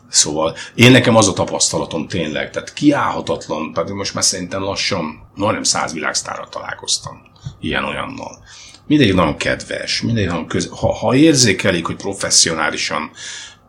Szóval 0.09 0.55
én 0.75 0.91
nekem 0.91 1.15
az 1.15 1.27
a 1.27 1.33
tapasztalatom 1.33 2.07
tényleg, 2.07 2.49
tehát 2.49 2.73
kiállhatatlan, 2.73 3.73
pedig 3.73 3.93
most 3.93 4.13
már 4.13 4.23
szerintem 4.23 4.61
lassan 4.61 5.31
majdnem 5.35 5.63
száz 5.63 5.93
világsztárral 5.93 6.49
találkoztam 6.49 7.21
ilyen-olyannal. 7.59 8.43
Mindegyik 8.87 9.13
nagyon 9.13 9.37
kedves, 9.37 10.01
mindegyik 10.01 10.29
nagyon 10.29 10.47
köz... 10.47 10.69
ha, 10.69 10.93
ha 10.93 11.15
érzékelik, 11.15 11.85
hogy 11.85 11.95
professzionálisan 11.95 13.11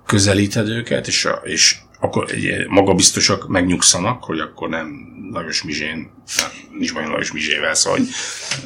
közelíted 0.07 0.69
őket, 0.69 1.07
és, 1.07 1.29
és 1.43 1.77
akkor 2.01 2.27
magabiztosak 2.69 3.49
megnyugszanak, 3.49 4.25
hogy 4.25 4.39
akkor 4.39 4.69
nem 4.69 5.11
Lajos 5.33 5.63
Mizsén, 5.63 6.11
nem, 6.37 6.51
nincs 6.79 6.95
baj 6.95 7.07
Lajos 7.07 7.33
Mizsével, 7.33 7.75
szóval 7.75 7.99
hogy 7.99 8.09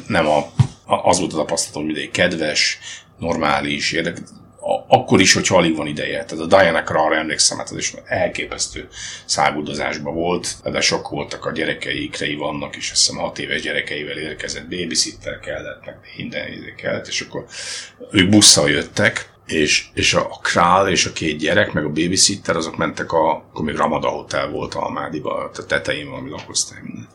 nem 0.07 0.27
a, 0.27 0.51
az 0.87 1.19
volt 1.19 1.33
a 1.33 1.35
tapasztalatom, 1.35 1.95
egy 1.95 2.11
kedves, 2.11 2.79
normális, 3.17 3.91
érdekes, 3.91 4.29
akkor 4.87 5.21
is, 5.21 5.33
hogy 5.33 5.47
alig 5.49 5.75
van 5.75 5.87
ideje. 5.87 6.25
Tehát 6.25 6.43
a 6.43 6.47
Diana 6.47 6.79
arra 6.79 7.15
emlékszem, 7.15 7.57
hát 7.57 7.69
az 7.69 7.77
is 7.77 7.93
elképesztő 8.05 8.87
száguldozásban 9.25 10.13
volt, 10.13 10.55
de 10.63 10.81
sok 10.81 11.09
voltak 11.09 11.45
a 11.45 11.51
gyerekei, 11.51 12.03
ikrei 12.03 12.35
vannak, 12.35 12.75
és 12.75 12.91
azt 12.91 13.05
hiszem 13.05 13.21
hat 13.21 13.39
éves 13.39 13.61
gyerekeivel 13.61 14.17
érkezett, 14.17 14.67
babysitter 14.69 15.39
kellett, 15.39 15.85
meg 15.85 15.95
minden 16.17 16.75
kellett, 16.77 17.07
és 17.07 17.21
akkor 17.21 17.45
ők 18.11 18.29
busszal 18.29 18.69
jöttek, 18.69 19.29
és, 19.45 19.85
és 19.93 20.13
a, 20.13 20.27
a 20.29 20.39
král 20.41 20.89
és 20.89 21.05
a 21.05 21.13
két 21.13 21.37
gyerek, 21.37 21.73
meg 21.73 21.85
a 21.85 21.89
babysitter, 21.89 22.55
azok 22.55 22.77
mentek 22.77 23.11
a, 23.11 23.31
akkor 23.31 23.65
még 23.65 23.75
Ramada 23.75 24.07
Hotel 24.07 24.49
volt 24.49 24.73
Almádiba, 24.73 25.35
a 25.35 25.65
tetején 25.65 26.09
valami 26.09 26.29
lakosztály 26.29 26.79
minden. 26.83 27.07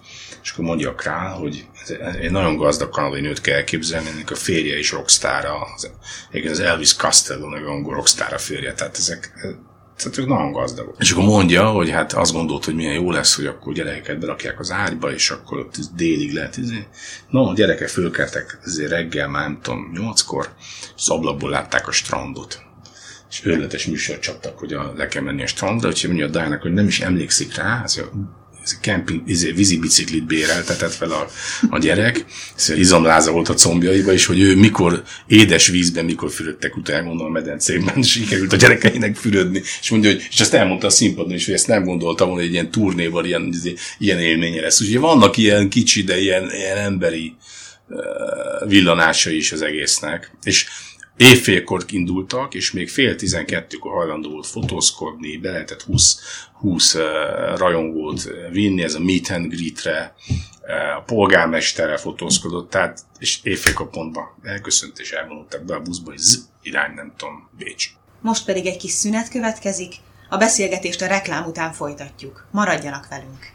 És 0.43 0.51
akkor 0.51 0.65
mondja 0.65 0.91
a 0.91 0.95
král, 0.95 1.33
hogy 1.33 1.67
egy 2.21 2.31
nagyon 2.31 2.57
gazdag 2.57 2.89
kanadai 2.89 3.21
nőt 3.21 3.41
kell 3.41 3.57
elképzelni, 3.57 4.09
ennek 4.09 4.31
a 4.31 4.35
férje 4.35 4.79
is 4.79 4.91
rockstar, 4.91 5.45
az, 5.75 6.61
Elvis 6.61 6.97
Costello 6.97 7.49
nevű 7.49 7.65
angol 7.65 7.95
rockstar 7.95 8.33
a 8.33 8.39
férje, 8.39 8.73
tehát 8.73 8.97
ezek 8.97 9.33
tehát 9.97 10.19
ők 10.19 10.27
nagyon 10.27 10.53
gazdagok. 10.53 10.97
És 10.99 11.11
akkor 11.11 11.25
mondja, 11.25 11.71
hogy 11.71 11.91
hát 11.91 12.13
azt 12.13 12.33
gondolt, 12.33 12.65
hogy 12.65 12.75
milyen 12.75 12.95
jó 12.95 13.11
lesz, 13.11 13.37
hogy 13.37 13.47
akkor 13.47 13.73
gyerekeket 13.73 14.19
berakják 14.19 14.61
az 14.61 14.71
ágyba, 14.71 15.13
és 15.13 15.31
akkor 15.31 15.59
ott 15.59 15.77
délig 15.97 16.33
lehet. 16.33 16.57
Izé. 16.57 16.87
No, 17.29 17.49
a 17.49 17.55
gyerekek 17.55 17.89
fölkeltek 17.89 18.59
ezért 18.65 18.91
reggel, 18.91 19.29
már 19.29 19.43
nem 19.43 19.59
tudom, 19.63 19.91
nyolckor, 19.95 20.49
és 20.83 20.91
az 20.97 21.11
ablakból 21.11 21.51
látták 21.51 21.89
a 21.89 21.93
strandot 21.93 22.63
és 23.33 23.45
őrletes 23.45 23.87
műsor 23.87 24.19
csaptak, 24.19 24.59
hogy 24.59 24.73
a, 24.73 24.93
le 24.97 25.07
kell 25.07 25.23
menni 25.23 25.43
a 25.43 25.47
strandra, 25.47 25.89
úgyhogy 25.89 26.11
mondja 26.11 26.27
a 26.27 26.31
Dának, 26.31 26.63
hogy 26.63 26.73
nem 26.73 26.87
is 26.87 27.01
emlékszik 27.01 27.55
rá, 27.55 27.81
az 27.85 28.05
kemping, 28.81 29.23
izé, 29.27 29.51
vízi 29.51 29.79
biciklit 29.79 30.25
béreltetett 30.25 30.93
fel 30.93 31.11
a, 31.11 31.29
a 31.71 31.79
gyerek, 31.79 32.25
izomláza 32.77 33.33
volt 33.33 33.49
a 33.49 33.55
combjaiba, 33.55 34.13
és 34.13 34.27
hogy 34.27 34.41
ő 34.41 34.57
mikor 34.57 35.03
édes 35.27 35.67
vízben, 35.67 36.05
mikor 36.05 36.31
fürödtek 36.31 36.77
utána, 36.77 37.07
mondom 37.07 37.27
a 37.27 37.31
medencében, 37.31 38.03
sikerült 38.13 38.53
a 38.53 38.57
gyerekeinek 38.57 39.17
fürödni, 39.17 39.63
és 39.81 39.91
mondja, 39.91 40.11
hogy, 40.11 40.27
és 40.31 40.41
ezt 40.41 40.55
elmondta 40.55 40.87
a 40.87 40.91
színpadon 40.91 41.33
is, 41.33 41.45
hogy 41.45 41.55
ezt 41.55 41.67
nem 41.67 41.85
gondoltam 41.85 42.27
volna, 42.27 42.41
hogy 42.43 42.51
egy 42.51 42.57
ilyen 42.57 42.71
turnéval 42.71 43.25
ilyen, 43.25 43.49
izé, 43.53 43.75
ilyen 43.99 44.19
élménye 44.19 44.61
lesz. 44.61 44.81
Úgyhogy 44.81 45.01
vannak 45.01 45.37
ilyen 45.37 45.69
kicsi, 45.69 46.03
de 46.03 46.21
ilyen, 46.21 46.51
ilyen 46.55 46.77
emberi 46.77 47.35
uh, 47.89 48.69
villanásai 48.69 49.37
is 49.37 49.53
az 49.53 49.63
egésznek. 49.63 50.31
És 50.43 50.67
Évfélkor 51.17 51.85
indultak, 51.89 52.55
és 52.55 52.73
még 52.73 52.91
fél 52.91 53.17
tizenkettőkor 53.17 53.93
hajlandó 53.93 54.31
volt 54.31 54.47
fotózkodni, 54.47 55.37
be 55.37 55.51
lehetett 55.51 55.83
20, 55.83 56.21
20 56.53 56.95
uh, 56.95 57.03
rajongót 57.57 58.23
vinni, 58.51 58.83
ez 58.83 58.95
a 58.95 59.01
meet 59.01 59.31
and 59.31 59.55
greetre, 59.55 60.15
uh, 60.63 60.97
a 60.97 61.01
polgármesterrel 61.01 61.97
fotózkodott, 61.97 62.71
tehát, 62.71 63.01
és 63.19 63.39
évfélkor 63.43 63.91
pontban 63.91 64.25
elköszönt, 64.43 64.99
és 64.99 65.11
elvonultak 65.11 65.65
be 65.65 65.75
a 65.75 65.81
buszba, 65.81 66.11
hogy 66.11 66.19
zzz, 66.19 66.39
irány, 66.63 66.95
nem 66.95 67.13
tudom, 67.17 67.49
Bécs. 67.59 67.91
Most 68.21 68.45
pedig 68.45 68.67
egy 68.67 68.77
kis 68.77 68.91
szünet 68.91 69.31
következik, 69.31 69.95
a 70.29 70.37
beszélgetést 70.37 71.03
a 71.03 71.07
reklám 71.07 71.45
után 71.45 71.73
folytatjuk. 71.73 72.47
Maradjanak 72.51 73.09
velünk! 73.09 73.53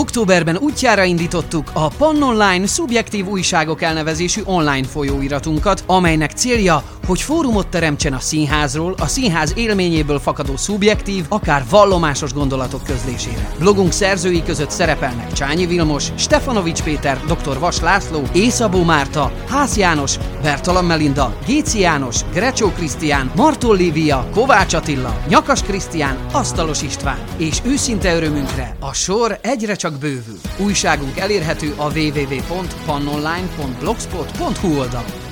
Októberben 0.00 0.56
útjára 0.56 1.04
indítottuk 1.04 1.70
a 1.72 1.88
Pan 1.88 2.22
Online 2.22 2.66
Szubjektív 2.66 3.26
Újságok 3.26 3.82
elnevezésű 3.82 4.40
online 4.44 4.86
folyóiratunkat, 4.86 5.82
amelynek 5.86 6.30
célja, 6.30 6.99
hogy 7.10 7.20
fórumot 7.20 7.68
teremtsen 7.68 8.12
a 8.12 8.20
színházról, 8.20 8.94
a 8.98 9.06
színház 9.06 9.52
élményéből 9.56 10.18
fakadó 10.18 10.56
szubjektív, 10.56 11.24
akár 11.28 11.64
vallomásos 11.70 12.32
gondolatok 12.32 12.84
közlésére. 12.84 13.52
Blogunk 13.58 13.92
szerzői 13.92 14.42
között 14.42 14.70
szerepelnek 14.70 15.32
Csányi 15.32 15.66
Vilmos, 15.66 16.08
Stefanovics 16.16 16.82
Péter, 16.82 17.20
dr. 17.24 17.58
Vas 17.58 17.80
László, 17.80 18.22
Észabó 18.32 18.82
Márta, 18.82 19.32
Ház 19.48 19.76
János, 19.76 20.16
Bertalan 20.42 20.84
Melinda, 20.84 21.36
Géci 21.46 21.80
János, 21.80 22.20
Grecsó 22.32 22.68
Krisztián, 22.68 23.30
Martól 23.36 23.76
Lívia, 23.76 24.28
Kovács 24.34 24.74
Attila, 24.74 25.20
Nyakas 25.28 25.62
Krisztián, 25.62 26.18
Asztalos 26.32 26.82
István. 26.82 27.18
És 27.36 27.60
őszinte 27.64 28.14
örömünkre 28.14 28.76
a 28.80 28.92
sor 28.92 29.38
egyre 29.42 29.74
csak 29.74 29.98
bővül. 29.98 30.38
Újságunk 30.56 31.18
elérhető 31.18 31.74
a 31.76 31.92
www.pannonline.blogspot.hu 31.92 34.78
oldalon. 34.78 35.29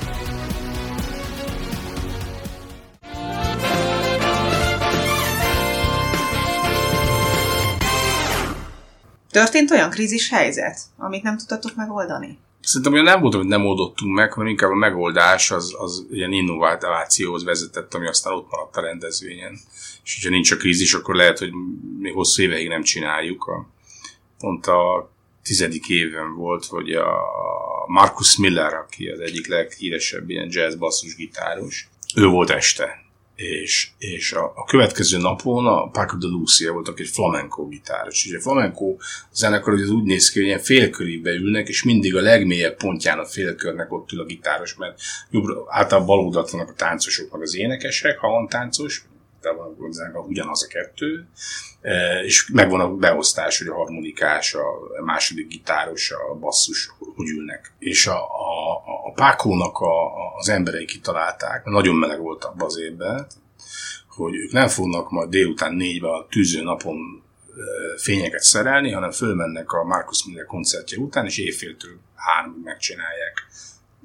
Történt 9.31 9.71
olyan 9.71 9.89
krízis 9.89 10.29
helyzet, 10.29 10.79
amit 10.97 11.23
nem 11.23 11.37
tudtatok 11.37 11.75
megoldani? 11.75 12.37
Szerintem 12.61 12.93
olyan 12.93 13.05
nem 13.05 13.21
volt, 13.21 13.33
hogy 13.33 13.45
nem 13.45 13.65
oldottunk 13.65 14.15
meg, 14.15 14.33
hanem 14.33 14.49
inkább 14.49 14.71
a 14.71 14.75
megoldás 14.75 15.51
az, 15.51 15.75
az 15.77 16.05
ilyen 16.11 16.31
innovációhoz 16.31 17.43
vezetett, 17.43 17.93
ami 17.93 18.07
aztán 18.07 18.33
ott 18.33 18.49
maradt 18.51 18.75
a 18.75 18.81
rendezvényen. 18.81 19.59
És 20.03 20.23
ha 20.23 20.29
nincs 20.29 20.51
a 20.51 20.57
krízis, 20.57 20.93
akkor 20.93 21.15
lehet, 21.15 21.39
hogy 21.39 21.51
még 21.99 22.13
hosszú 22.13 22.41
éveig 22.41 22.67
nem 22.67 22.83
csináljuk. 22.83 23.45
A, 23.45 23.67
pont 24.39 24.67
a 24.67 25.11
tizedik 25.43 25.89
éven 25.89 26.35
volt, 26.35 26.65
hogy 26.65 26.91
a 26.91 27.07
Marcus 27.87 28.37
Miller, 28.37 28.73
aki 28.73 29.07
az 29.07 29.19
egyik 29.19 29.47
leghíresebb 29.47 30.29
ilyen 30.29 30.47
jazz 30.51 30.75
basszus 30.75 31.15
gitáros, 31.15 31.89
ő 32.15 32.25
volt 32.25 32.49
este 32.49 33.08
és, 33.39 33.89
és 33.97 34.31
a, 34.31 34.51
a 34.55 34.63
következő 34.63 35.17
napon 35.17 35.67
a 35.67 35.89
Paco 35.89 36.17
de 36.17 36.27
Lucia 36.27 36.73
volt, 36.73 36.87
aki 36.87 37.01
egy 37.01 37.07
flamenco 37.07 37.67
gitáros. 37.67 38.25
És 38.25 38.33
a 38.33 38.39
flamenco 38.39 38.95
zenekar 39.33 39.73
az 39.73 39.89
úgy 39.89 40.03
néz 40.03 40.31
ki, 40.31 40.39
hogy 40.39 40.47
ilyen 40.47 40.59
félkörébe 40.59 41.31
ülnek, 41.31 41.67
és 41.67 41.83
mindig 41.83 42.15
a 42.15 42.21
legmélyebb 42.21 42.75
pontján 42.75 43.19
a 43.19 43.25
félkörnek 43.25 43.91
ott 43.91 44.11
ül 44.11 44.19
a 44.19 44.25
gitáros, 44.25 44.75
mert 44.75 45.01
jobb, 45.29 45.45
általában 45.67 46.31
bal 46.31 46.45
vannak 46.51 46.69
a 46.69 46.73
táncosok, 46.73 47.31
meg 47.31 47.41
az 47.41 47.55
énekesek, 47.55 48.17
ha 48.17 48.29
van 48.29 48.47
táncos, 48.47 49.03
de 49.41 49.51
van 49.51 50.25
ugyanaz 50.27 50.63
a 50.63 50.67
kettő, 50.67 51.27
e, 51.81 52.23
és 52.23 52.49
megvan 52.53 52.79
a 52.79 52.95
beosztás, 52.95 53.57
hogy 53.57 53.67
a 53.67 53.73
harmonikás, 53.73 54.53
a 54.53 55.03
második 55.03 55.47
gitáros, 55.47 56.11
a 56.11 56.35
basszus, 56.39 56.91
hogy 57.15 57.29
ülnek. 57.29 57.73
És 57.79 58.07
a, 58.07 58.17
a, 58.17 58.68
a 58.68 58.68
Pákónak 59.19 59.77
a, 59.77 60.35
az 60.37 60.49
emberei 60.49 60.85
kitalálták, 60.85 61.65
nagyon 61.65 61.95
meleg 61.95 62.19
volt 62.19 62.43
abban 62.43 62.65
az 62.65 62.79
évben, 62.79 63.27
hogy 64.07 64.35
ők 64.35 64.51
nem 64.51 64.67
fognak 64.67 65.09
majd 65.09 65.29
délután 65.29 65.73
négybe 65.73 66.09
a 66.09 66.27
tűző 66.29 66.63
napon 66.63 67.23
fényeket 67.97 68.41
szerelni, 68.41 68.91
hanem 68.91 69.11
fölmennek 69.11 69.71
a 69.71 69.83
Marcus 69.83 70.25
Miller 70.25 70.45
koncertje 70.45 70.97
után, 70.97 71.25
és 71.25 71.37
éjféltől 71.37 71.99
háromig 72.15 72.63
megcsinálják 72.63 73.47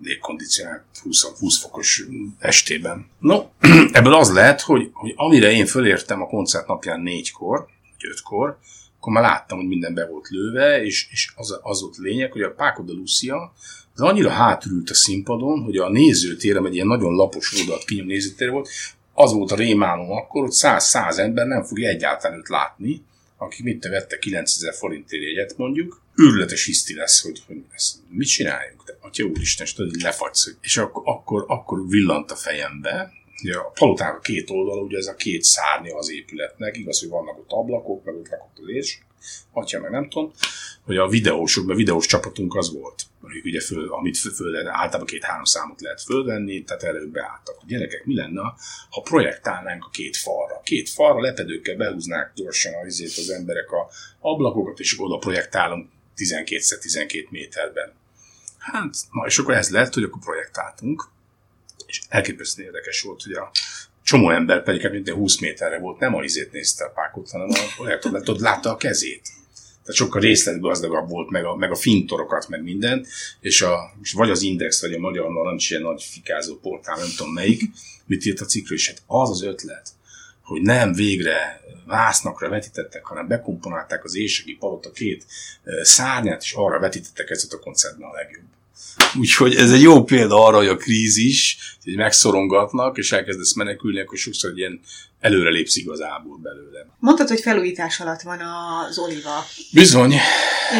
légkondicionált 0.03 0.83
20, 1.03 1.23
20 1.39 1.61
fokos 1.61 2.05
estében. 2.39 3.07
No, 3.19 3.45
ebből 3.93 4.15
az 4.15 4.33
lehet, 4.33 4.61
hogy, 4.61 4.91
hogy 4.93 5.13
amire 5.17 5.51
én 5.51 5.67
fölértem 5.67 6.23
a 6.23 6.27
koncert 6.27 6.67
napján 6.67 7.01
négykor, 7.01 7.59
vagy 7.59 8.11
ötkor, 8.11 8.59
akkor 8.99 9.13
már 9.13 9.23
láttam, 9.23 9.59
hogy 9.59 9.67
minden 9.67 9.95
be 9.95 10.07
volt 10.07 10.29
lőve, 10.29 10.83
és, 10.83 11.09
és 11.11 11.33
az, 11.37 11.59
az 11.63 11.81
volt 11.81 11.97
lényeg, 11.97 12.33
hogy 12.33 12.43
a 12.43 12.55
Paco 12.55 12.83
de 12.83 12.93
Lucia 12.93 13.53
az 13.95 14.01
annyira 14.01 14.31
hátulült 14.31 14.91
a 14.91 14.95
színpadon, 14.95 15.63
hogy 15.63 15.77
a 15.77 15.91
nézőtér, 15.91 16.57
egy 16.57 16.75
ilyen 16.75 16.87
nagyon 16.87 17.15
lapos 17.15 17.61
oldalt 17.61 17.85
kinyom 17.85 18.07
nézőtér 18.07 18.51
volt, 18.51 18.69
az 19.13 19.33
volt 19.33 19.51
a 19.51 19.57
rémálom 19.57 20.11
akkor, 20.11 20.43
hogy 20.43 20.51
száz-száz 20.51 21.19
ember 21.19 21.47
nem 21.47 21.65
fogja 21.65 21.89
egyáltalán 21.89 22.39
őt 22.39 22.49
látni, 22.49 23.03
aki 23.37 23.63
mit 23.63 23.85
vette 23.85 24.19
9000 24.19 24.75
forintért 24.75 25.23
jegyet 25.23 25.57
mondjuk, 25.57 26.03
őrületes 26.17 26.65
hiszti 26.65 26.95
lesz, 26.95 27.23
hogy, 27.23 27.43
hogy 27.47 27.65
ezt 27.75 27.97
mit 28.09 28.29
csináljunk. 28.29 28.83
De, 28.85 28.99
atya 29.01 29.25
úristen, 29.25 29.67
és 29.67 29.73
tudod, 29.73 30.01
lefagysz. 30.01 30.57
És 30.61 30.77
akkor, 30.77 31.03
akkor, 31.07 31.45
akkor 31.49 31.89
villant 31.89 32.31
a 32.31 32.37
fejembe, 32.37 33.13
Ugye 33.43 33.57
a 33.57 33.73
palotának 33.75 34.17
a 34.17 34.21
két 34.21 34.51
oldala, 34.51 34.81
ugye 34.81 34.99
ez 34.99 35.07
a 35.07 35.15
két 35.15 35.43
szárnya 35.43 35.97
az 35.97 36.11
épületnek, 36.11 36.77
igaz, 36.77 37.01
hogy 37.01 37.09
vannak 37.09 37.39
ott 37.39 37.53
ablakok, 37.53 38.05
meg 38.05 38.15
ott 38.15 38.29
lakott 38.29 38.59
az 38.59 38.69
és 38.69 38.99
atya, 39.53 39.81
meg 39.81 39.91
nem 39.91 40.09
tudom, 40.09 40.33
hogy 40.85 40.97
a 40.97 41.09
videósok, 41.09 41.69
a 41.69 41.75
videós 41.75 42.07
csapatunk 42.07 42.55
az 42.55 42.73
volt, 42.73 43.03
akik 43.21 43.45
ugye 43.45 43.61
föl, 43.61 43.93
amit 43.93 44.19
föl, 44.19 44.69
általában 44.69 45.07
két-három 45.07 45.45
számot 45.45 45.81
lehet 45.81 46.03
fölvenni, 46.03 46.65
tehát 46.65 46.83
előbb 46.83 47.13
beálltak. 47.13 47.57
A 47.61 47.65
gyerekek, 47.67 48.05
mi 48.05 48.15
lenne, 48.15 48.55
ha 48.91 49.01
projektálnánk 49.01 49.85
a 49.85 49.91
két 49.91 50.17
falra? 50.17 50.61
Két 50.65 50.89
falra 50.89 51.21
lepedőkkel 51.21 51.77
behúznák 51.77 52.33
gyorsan 52.35 52.73
az, 52.75 53.01
az 53.17 53.31
emberek 53.31 53.71
a 53.71 53.89
ablakokat, 54.21 54.79
és 54.79 55.01
oda 55.01 55.19
projektálunk 55.19 55.91
12x12 56.17 57.29
méterben. 57.29 57.93
Hát, 58.59 58.95
na 59.11 59.27
és 59.27 59.39
akkor 59.39 59.55
ez 59.55 59.71
lett, 59.71 59.95
hogy 59.95 60.03
akkor 60.03 60.23
projektáltunk, 60.23 61.09
és 61.87 62.01
elképesztően 62.09 62.69
érdekes 62.69 63.03
volt, 63.03 63.23
hogy 63.23 63.33
a 63.33 63.51
csomó 64.05 64.31
ember 64.31 64.63
pedig 64.63 64.81
hát 64.81 64.93
mint 64.93 65.09
20 65.09 65.41
méterre 65.41 65.79
volt, 65.79 65.99
nem 65.99 66.15
a 66.15 66.23
izét 66.23 66.53
nézte 66.53 66.85
a 66.85 66.89
pákot, 66.89 67.31
hanem 67.31 67.49
a 67.49 68.21
ott 68.27 68.41
látta 68.41 68.71
a 68.71 68.77
kezét. 68.77 69.23
Tehát 69.85 69.99
sokkal 69.99 70.21
részletgazdagabb 70.21 71.09
volt, 71.09 71.31
meg 71.31 71.45
a, 71.45 71.57
meg 71.57 71.71
a 71.71 71.75
fintorokat, 71.75 72.49
meg 72.49 72.63
minden, 72.63 73.07
és, 73.41 73.63
a, 73.63 73.93
vagy 74.13 74.31
az 74.31 74.43
Index, 74.43 74.81
vagy 74.81 74.93
a 74.93 74.99
Magyar 74.99 75.33
Narancs, 75.33 75.71
ilyen 75.71 75.83
nagy 75.83 76.03
fikázó 76.03 76.57
portál, 76.57 76.97
nem 76.97 77.09
tudom 77.17 77.33
melyik, 77.33 77.63
mit 78.07 78.25
írt 78.25 78.41
a 78.41 78.45
cikkről, 78.45 78.79
és 78.79 78.89
hát 78.89 79.03
az 79.07 79.31
az 79.31 79.43
ötlet, 79.43 79.89
hogy 80.43 80.61
nem 80.61 80.93
végre 80.93 81.61
vásznakra 81.87 82.49
vetítettek, 82.49 83.05
hanem 83.05 83.29
bekomponálták 83.29 84.05
az 84.05 84.17
éjsegi 84.17 84.55
palota 84.55 84.91
két 84.91 85.27
szárnyát, 85.83 86.43
és 86.43 86.53
arra 86.53 86.79
vetítettek 86.79 87.31
ezt 87.31 87.53
a 87.53 87.59
koncertben 87.59 88.09
a 88.09 88.13
legjobb. 88.13 88.45
Úgyhogy 89.19 89.55
ez 89.55 89.73
egy 89.73 89.83
jó 89.83 90.05
példa 90.05 90.45
arra, 90.45 90.57
hogy 90.57 90.67
a 90.67 90.77
krízis, 90.77 91.59
hogy 91.85 91.97
megszorongatnak, 91.97 92.99
és 92.99 93.13
elkezdesz 93.13 93.55
menekülni, 93.55 94.01
akkor 94.01 94.19
sokszor 94.19 94.51
egy 94.51 94.59
ilyen 94.59 94.81
előre 95.21 95.51
lépsz 95.51 95.77
igazából 95.77 96.39
belőle. 96.43 96.87
Mondtad, 96.99 97.29
hogy 97.29 97.41
felújítás 97.41 98.01
alatt 98.01 98.21
van 98.21 98.41
az 98.41 98.99
Oliva. 98.99 99.47
Bizony. 99.73 100.13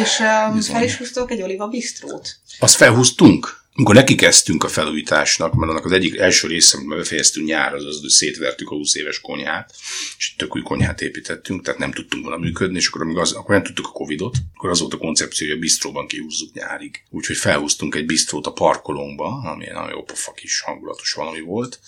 És 0.03 0.19
um, 0.19 0.55
Bizony. 0.55 0.75
fel 0.75 0.83
is 0.83 0.97
húztok 0.97 1.31
egy 1.31 1.41
Oliva 1.41 1.67
bistrót. 1.67 2.37
Azt 2.59 2.75
felhúztunk. 2.75 3.64
Amikor 3.77 3.95
neki 3.95 4.15
a 4.57 4.67
felújításnak, 4.67 5.53
mert 5.53 5.71
annak 5.71 5.85
az 5.85 5.91
egyik 5.91 6.17
első 6.17 6.47
része, 6.47 6.77
amit 6.77 6.97
befejeztünk 6.97 7.47
nyár, 7.47 7.73
az 7.73 7.85
az, 7.85 7.99
hogy 8.01 8.09
szétvertük 8.09 8.69
a 8.69 8.75
20 8.75 8.95
éves 8.95 9.21
konyhát, 9.21 9.73
és 10.17 10.35
tök 10.35 10.55
új 10.55 10.61
konyhát 10.61 11.01
építettünk, 11.01 11.63
tehát 11.63 11.79
nem 11.79 11.91
tudtunk 11.91 12.25
volna 12.25 12.43
működni, 12.43 12.77
és 12.77 12.87
akkor, 12.87 13.01
amíg 13.01 13.17
az, 13.17 13.31
akkor 13.31 13.55
nem 13.55 13.63
tudtuk 13.63 13.87
a 13.87 13.91
Covid-ot, 13.91 14.35
akkor 14.53 14.69
az 14.69 14.79
volt 14.79 14.93
a 14.93 14.97
koncepció, 14.97 15.47
hogy 15.47 15.55
a 15.55 15.59
bistróban 15.59 16.07
kihúzzuk 16.07 16.53
nyárig. 16.53 17.03
Úgyhogy 17.09 17.37
felhúztunk 17.37 17.95
egy 17.95 18.05
bistrót 18.05 18.47
a 18.47 18.51
parkolónkba, 18.51 19.25
ami 19.25 19.67
egy 19.67 19.73
nagyon 19.73 19.89
jó 19.89 20.03
pofa 20.03 20.31
kis 20.31 20.61
hangulatos 20.61 21.13
valami 21.13 21.39
volt, 21.39 21.79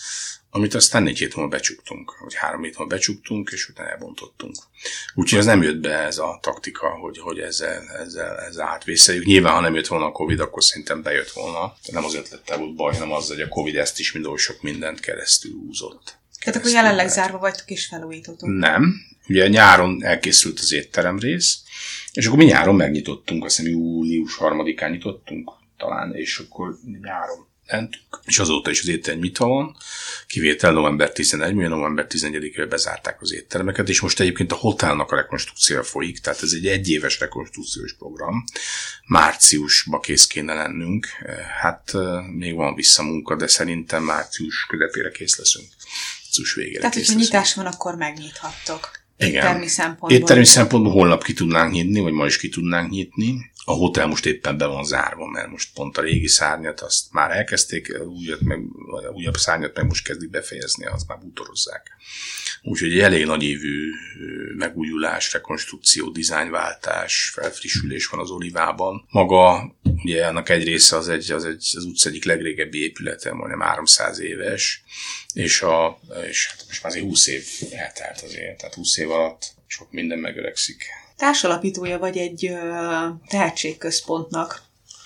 amit 0.57 0.73
aztán 0.73 1.03
négy 1.03 1.17
hét 1.17 1.35
múlva 1.35 1.51
becsuktunk, 1.51 2.19
vagy 2.19 2.33
három 2.33 2.63
hét 2.63 2.77
múlva 2.77 2.95
becsuktunk, 2.95 3.49
és 3.51 3.69
utána 3.69 3.89
elbontottunk. 3.89 4.55
Úgyhogy 5.13 5.39
ez 5.39 5.45
nem 5.45 5.63
jött 5.63 5.79
be 5.79 5.93
ez 5.93 6.17
a 6.17 6.39
taktika, 6.41 6.87
hogy, 6.87 7.17
hogy 7.17 7.39
ezzel, 7.39 7.89
ezzel, 7.89 8.39
ezzel 8.39 8.67
átvészeljük. 8.67 9.25
Nyilván, 9.25 9.53
ha 9.53 9.59
nem 9.59 9.75
jött 9.75 9.87
volna 9.87 10.05
a 10.05 10.11
Covid, 10.11 10.39
akkor 10.39 10.63
szerintem 10.63 11.01
bejött 11.01 11.31
volna. 11.31 11.73
De 11.85 11.93
nem 11.93 12.05
az 12.05 12.15
ötlettel 12.15 12.57
volt 12.57 12.75
baj, 12.75 12.93
hanem 12.93 13.11
az, 13.11 13.27
hogy 13.27 13.41
a 13.41 13.47
Covid 13.47 13.75
ezt 13.75 13.99
is 13.99 14.11
mindó 14.11 14.35
sok 14.35 14.61
mindent 14.61 14.99
keresztül 14.99 15.51
húzott. 15.51 16.17
Tehát 16.39 16.59
akkor 16.59 16.71
jelenleg 16.71 17.09
zárva 17.09 17.37
vagytok 17.37 17.69
és 17.69 17.85
felújítottok? 17.85 18.49
Nem. 18.49 18.95
Ugye 19.27 19.47
nyáron 19.47 20.03
elkészült 20.03 20.59
az 20.59 20.73
étterem 20.73 21.19
rész, 21.19 21.57
és 22.13 22.25
akkor 22.25 22.37
mi 22.37 22.45
nyáron 22.45 22.75
megnyitottunk, 22.75 23.45
azt 23.45 23.57
hiszem 23.57 23.71
július 23.71 24.35
harmadikán 24.35 24.91
nyitottunk 24.91 25.51
talán, 25.77 26.15
és 26.15 26.37
akkor 26.37 26.77
nyáron 27.01 27.47
mentünk, 27.71 28.21
és 28.25 28.39
azóta 28.39 28.69
is 28.69 28.81
az 28.81 28.87
étterem 28.87 29.19
nyitva 29.19 29.47
van, 29.47 29.75
kivétel 30.27 30.71
november 30.71 31.11
11, 31.11 31.53
mivel 31.53 31.69
november 31.69 32.05
11-ére 32.09 32.65
bezárták 32.69 33.21
az 33.21 33.33
éttermeket, 33.33 33.89
és 33.89 33.99
most 33.99 34.19
egyébként 34.19 34.51
a 34.51 34.55
hotelnak 34.55 35.11
a 35.11 35.15
rekonstrukciója 35.15 35.83
folyik, 35.83 36.19
tehát 36.19 36.41
ez 36.41 36.51
egy 36.51 36.67
egyéves 36.67 37.19
rekonstrukciós 37.19 37.93
program. 37.93 38.43
Márciusba 39.05 39.99
kész 39.99 40.27
kéne 40.27 40.53
lennünk, 40.53 41.07
hát 41.61 41.93
még 42.37 42.55
van 42.55 42.75
visszamunka, 42.75 43.35
de 43.35 43.47
szerintem 43.47 44.03
március 44.03 44.65
közepére 44.69 45.11
kész 45.11 45.37
leszünk. 45.37 45.67
Március 46.23 46.53
végére 46.53 46.79
Tehát, 46.79 46.95
hogyha 46.95 47.13
nyitás 47.13 47.53
van, 47.53 47.65
akkor 47.65 47.95
megnyithattok. 47.95 48.91
Igen. 49.17 49.33
Éttermi 49.33 49.67
szempontból. 49.67 50.11
Éttermi 50.11 50.45
szempontból 50.45 50.93
holnap 50.93 51.23
ki 51.23 51.33
tudnánk 51.33 51.71
nyitni, 51.71 51.99
vagy 51.99 52.13
ma 52.13 52.25
is 52.25 52.37
ki 52.37 52.49
tudnánk 52.49 52.89
nyitni. 52.89 53.51
A 53.69 53.73
hotel 53.73 54.07
most 54.07 54.25
éppen 54.25 54.57
be 54.57 54.65
van 54.65 54.83
zárva, 54.83 55.25
mert 55.27 55.47
most 55.47 55.73
pont 55.73 55.97
a 55.97 56.01
régi 56.01 56.27
szárnyat 56.27 56.81
azt 56.81 57.11
már 57.11 57.31
elkezdték, 57.31 57.97
újat 58.05 58.41
meg, 58.41 58.59
újabb 59.13 59.37
szárnyat 59.37 59.75
meg 59.75 59.85
most 59.85 60.05
kezdik 60.05 60.29
befejezni, 60.29 60.85
azt 60.85 61.07
már 61.07 61.19
bútorozzák. 61.19 61.91
Úgyhogy 62.61 62.91
egy 62.91 62.99
elég 62.99 63.25
nagy 63.25 63.43
évű 63.43 63.89
megújulás, 64.57 65.33
rekonstrukció, 65.33 66.09
dizájnváltás, 66.09 67.31
felfrissülés 67.33 68.07
van 68.07 68.19
az 68.19 68.29
olivában. 68.29 69.05
Maga 69.09 69.75
ugye 70.03 70.25
annak 70.25 70.49
egy 70.49 70.63
része 70.63 70.95
az, 70.95 71.09
egy, 71.09 71.31
az, 71.31 71.45
egy, 71.45 71.73
az 71.75 71.83
utca 71.83 72.09
egyik 72.09 72.25
legrégebbi 72.25 72.83
épülete, 72.83 73.33
majdnem 73.33 73.59
300 73.59 74.19
éves, 74.19 74.83
és, 75.33 75.61
a, 75.61 75.99
és 76.29 76.47
hát 76.49 76.63
most 76.67 76.83
már 76.83 76.91
azért 76.91 77.05
20 77.05 77.27
év 77.27 77.45
eltelt 77.71 78.21
azért, 78.21 78.57
tehát 78.57 78.75
20 78.75 78.97
év 78.97 79.11
alatt 79.11 79.53
sok 79.65 79.91
minden 79.91 80.19
megöregszik. 80.19 80.85
Társalapítója 81.17 81.99
vagy 81.99 82.17
egy 82.17 82.51
tehetségközpontnak, 83.27 84.65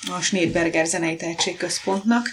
a 0.10 0.22
Schneidberger 0.22 0.86
Zenei 0.86 1.16
Tehetségközpontnak. 1.16 2.30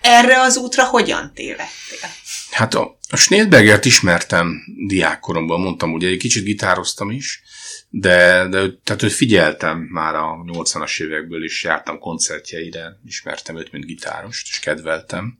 Erre 0.00 0.40
az 0.40 0.56
útra 0.56 0.84
hogyan 0.84 1.32
tévedtél? 1.34 2.08
Hát 2.50 2.74
a, 2.74 2.98
a 3.10 3.16
Schneidbergert 3.16 3.84
ismertem 3.84 4.62
diákkoromban, 4.86 5.60
mondtam, 5.60 5.92
ugye 5.92 6.08
egy 6.08 6.18
kicsit 6.18 6.44
gitároztam 6.44 7.10
is, 7.10 7.42
de, 7.90 8.48
de 8.48 8.70
tehát 8.84 9.02
őt 9.02 9.12
figyeltem 9.12 9.78
már 9.78 10.14
a 10.14 10.44
80-as 10.46 11.02
évekből 11.02 11.44
is, 11.44 11.64
jártam 11.64 11.98
koncertjeire, 11.98 12.98
ismertem 13.06 13.58
őt, 13.58 13.72
mint 13.72 13.86
gitárost, 13.86 14.46
és 14.50 14.58
kedveltem. 14.58 15.38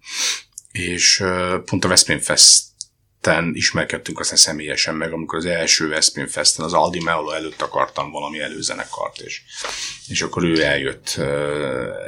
És 0.73 1.25
pont 1.65 1.85
a 1.85 1.89
Veszprém 1.89 2.19
Festen 3.25 3.51
ismerkedtünk 3.55 4.21
aztán 4.21 4.37
személyesen 4.37 4.95
meg, 4.95 5.13
amikor 5.13 5.39
az 5.39 5.45
első 5.45 5.89
Veszprém 5.89 6.27
Festen 6.27 6.65
az 6.65 6.73
Aldi 6.73 7.01
Meolo 7.03 7.31
előtt 7.31 7.63
akartam 7.63 8.11
valami 8.11 8.41
előzenekart, 8.41 9.21
és, 9.21 9.43
és 10.09 10.23
akkor 10.23 10.45
ő 10.45 10.63
eljött 10.63 11.21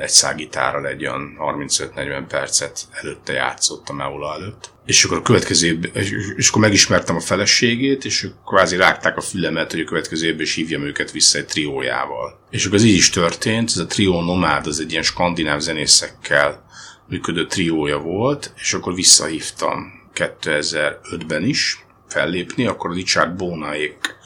egy 0.00 0.08
szágitárral 0.08 0.86
egy 0.86 1.06
olyan 1.06 1.36
35-40 1.40 2.24
percet 2.28 2.80
előtte 2.92 3.32
játszott 3.32 3.88
a 3.88 3.92
Meolo 3.92 4.32
előtt 4.32 4.74
és 4.86 5.04
akkor 5.04 5.16
a 5.16 5.22
következő 5.22 5.90
és, 5.92 6.10
és 6.36 6.48
akkor 6.48 6.60
megismertem 6.60 7.16
a 7.16 7.20
feleségét, 7.20 8.04
és 8.04 8.28
kvázi 8.46 8.76
rágták 8.76 9.16
a 9.16 9.20
fülemet, 9.20 9.70
hogy 9.70 9.80
a 9.80 9.84
következő 9.84 10.26
évben 10.26 10.40
is 10.40 10.54
hívjam 10.54 10.82
őket 10.82 11.10
vissza 11.10 11.38
egy 11.38 11.46
triójával. 11.46 12.38
És 12.50 12.64
akkor 12.64 12.78
ez 12.78 12.84
így 12.84 12.94
is 12.94 13.10
történt, 13.10 13.68
ez 13.68 13.76
a 13.76 13.86
trió 13.86 14.20
Nomád, 14.20 14.66
az 14.66 14.80
egy 14.80 14.90
ilyen 14.90 15.02
skandináv 15.02 15.60
zenészekkel 15.60 16.64
működő 17.08 17.46
triója 17.46 17.98
volt, 17.98 18.52
és 18.56 18.74
akkor 18.74 18.94
visszahívtam 18.94 19.95
2005-ben 20.16 21.44
is 21.44 21.86
fellépni, 22.08 22.66
akkor 22.66 22.94
Richard 22.94 23.36
Bonaék 23.36 24.16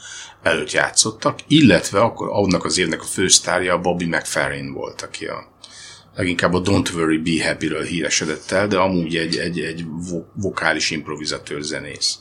előtt 0.43 0.71
játszottak, 0.71 1.39
illetve 1.47 1.99
akkor 1.99 2.29
annak 2.31 2.65
az 2.65 2.77
évnek 2.77 3.01
a 3.01 3.05
fősztárja 3.05 3.79
Bobby 3.79 4.05
McFerrin 4.05 4.73
volt, 4.73 5.01
aki 5.01 5.25
a 5.25 5.49
leginkább 6.15 6.53
a 6.53 6.61
Don't 6.61 6.93
Worry 6.93 7.17
Be 7.17 7.45
Happy-ről 7.45 7.83
híresedett 7.83 8.51
el, 8.51 8.67
de 8.67 8.77
amúgy 8.77 9.15
egy, 9.15 9.37
egy, 9.37 9.59
egy 9.59 9.85
vokális 10.33 10.91
improvizatőr 10.91 11.61
zenész. 11.61 12.19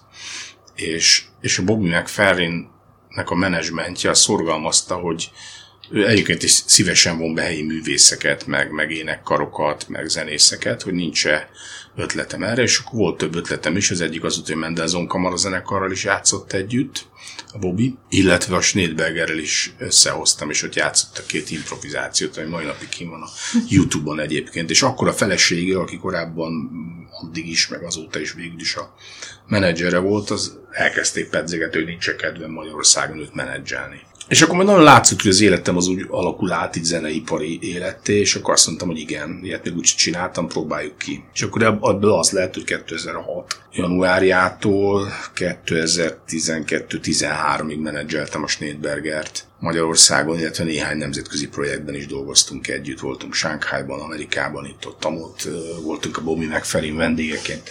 És, 0.74 1.24
és 1.40 1.58
a 1.58 1.64
Bobby 1.64 1.88
McFerrinnek 1.88 3.30
a 3.30 3.34
menedzsmentje 3.34 4.14
szorgalmazta, 4.14 4.94
hogy 4.94 5.30
ő 5.90 6.06
egyébként 6.06 6.42
is 6.42 6.50
szívesen 6.50 7.18
von 7.18 7.34
be 7.34 7.42
helyi 7.42 7.62
művészeket, 7.62 8.46
meg, 8.46 8.70
meg 8.70 8.90
énekkarokat, 8.90 9.88
meg 9.88 10.08
zenészeket, 10.08 10.82
hogy 10.82 10.92
nincs-e 10.92 11.50
ötletem 12.00 12.42
erre, 12.42 12.62
és 12.62 12.78
akkor 12.78 12.98
volt 12.98 13.16
több 13.16 13.34
ötletem 13.34 13.76
is, 13.76 13.90
az 13.90 14.00
egyik 14.00 14.24
az, 14.24 14.42
hogy 14.46 14.56
Mendelssohn 14.56 15.06
kamarazenekarral 15.06 15.90
is 15.90 16.04
játszott 16.04 16.52
együtt, 16.52 17.08
a 17.52 17.58
Bobby, 17.58 17.96
illetve 18.08 18.56
a 18.56 18.60
Schneidbergerrel 18.60 19.38
is 19.38 19.74
összehoztam, 19.78 20.50
és 20.50 20.62
ott 20.62 20.74
játszott 20.74 21.18
a 21.18 21.26
két 21.26 21.50
improvizációt, 21.50 22.36
ami 22.36 22.48
mai 22.48 22.64
napig 22.64 22.88
kim 22.88 23.08
van 23.08 23.22
a 23.22 23.28
Youtube-on 23.68 24.20
egyébként, 24.20 24.70
és 24.70 24.82
akkor 24.82 25.08
a 25.08 25.12
felesége, 25.12 25.78
aki 25.78 25.98
korábban 25.98 26.70
addig 27.22 27.48
is, 27.48 27.68
meg 27.68 27.82
azóta 27.82 28.20
is 28.20 28.32
végül 28.32 28.60
is 28.60 28.76
a 28.76 28.94
menedzsere 29.46 29.98
volt, 29.98 30.30
az 30.30 30.58
elkezdték 30.70 31.28
pedzegetni, 31.28 31.78
hogy 31.78 31.88
nincs 31.88 32.10
kedvem 32.10 32.50
Magyarországon 32.50 33.18
őt 33.18 33.34
menedzselni. 33.34 34.00
És 34.30 34.42
akkor 34.42 34.54
majd 34.54 34.68
nagyon 34.68 34.82
látszott, 34.82 35.20
hogy 35.20 35.30
az 35.30 35.40
életem 35.40 35.76
az 35.76 35.88
úgy 35.88 36.06
alakul 36.08 36.52
át, 36.52 36.76
így 36.76 36.84
zeneipari 36.84 37.58
életté, 37.62 38.18
és 38.18 38.34
akkor 38.34 38.52
azt 38.52 38.66
mondtam, 38.66 38.88
hogy 38.88 38.98
igen, 38.98 39.40
ilyet 39.42 39.64
még 39.64 39.76
úgy 39.76 39.84
csináltam, 39.84 40.48
próbáljuk 40.48 40.98
ki. 40.98 41.24
És 41.34 41.42
akkor 41.42 41.62
ebből 41.62 42.12
az 42.12 42.30
lehet, 42.30 42.54
hogy 42.54 42.64
2006 42.64 43.60
januárjától 43.72 45.12
2012-13-ig 45.34 47.82
menedzseltem 47.82 48.42
a 48.42 48.46
Schneidbergert. 48.46 49.44
Magyarországon, 49.58 50.38
illetve 50.38 50.64
néhány 50.64 50.96
nemzetközi 50.96 51.48
projektben 51.48 51.94
is 51.94 52.06
dolgoztunk 52.06 52.68
együtt, 52.68 53.00
voltunk 53.00 53.34
Sánkhájban, 53.34 54.00
Amerikában, 54.00 54.64
itt 54.64 54.86
ott, 54.86 55.06
ott 55.06 55.48
voltunk 55.82 56.16
a 56.16 56.22
Bobby 56.22 56.46
McFerrin 56.46 56.96
vendégeként, 56.96 57.70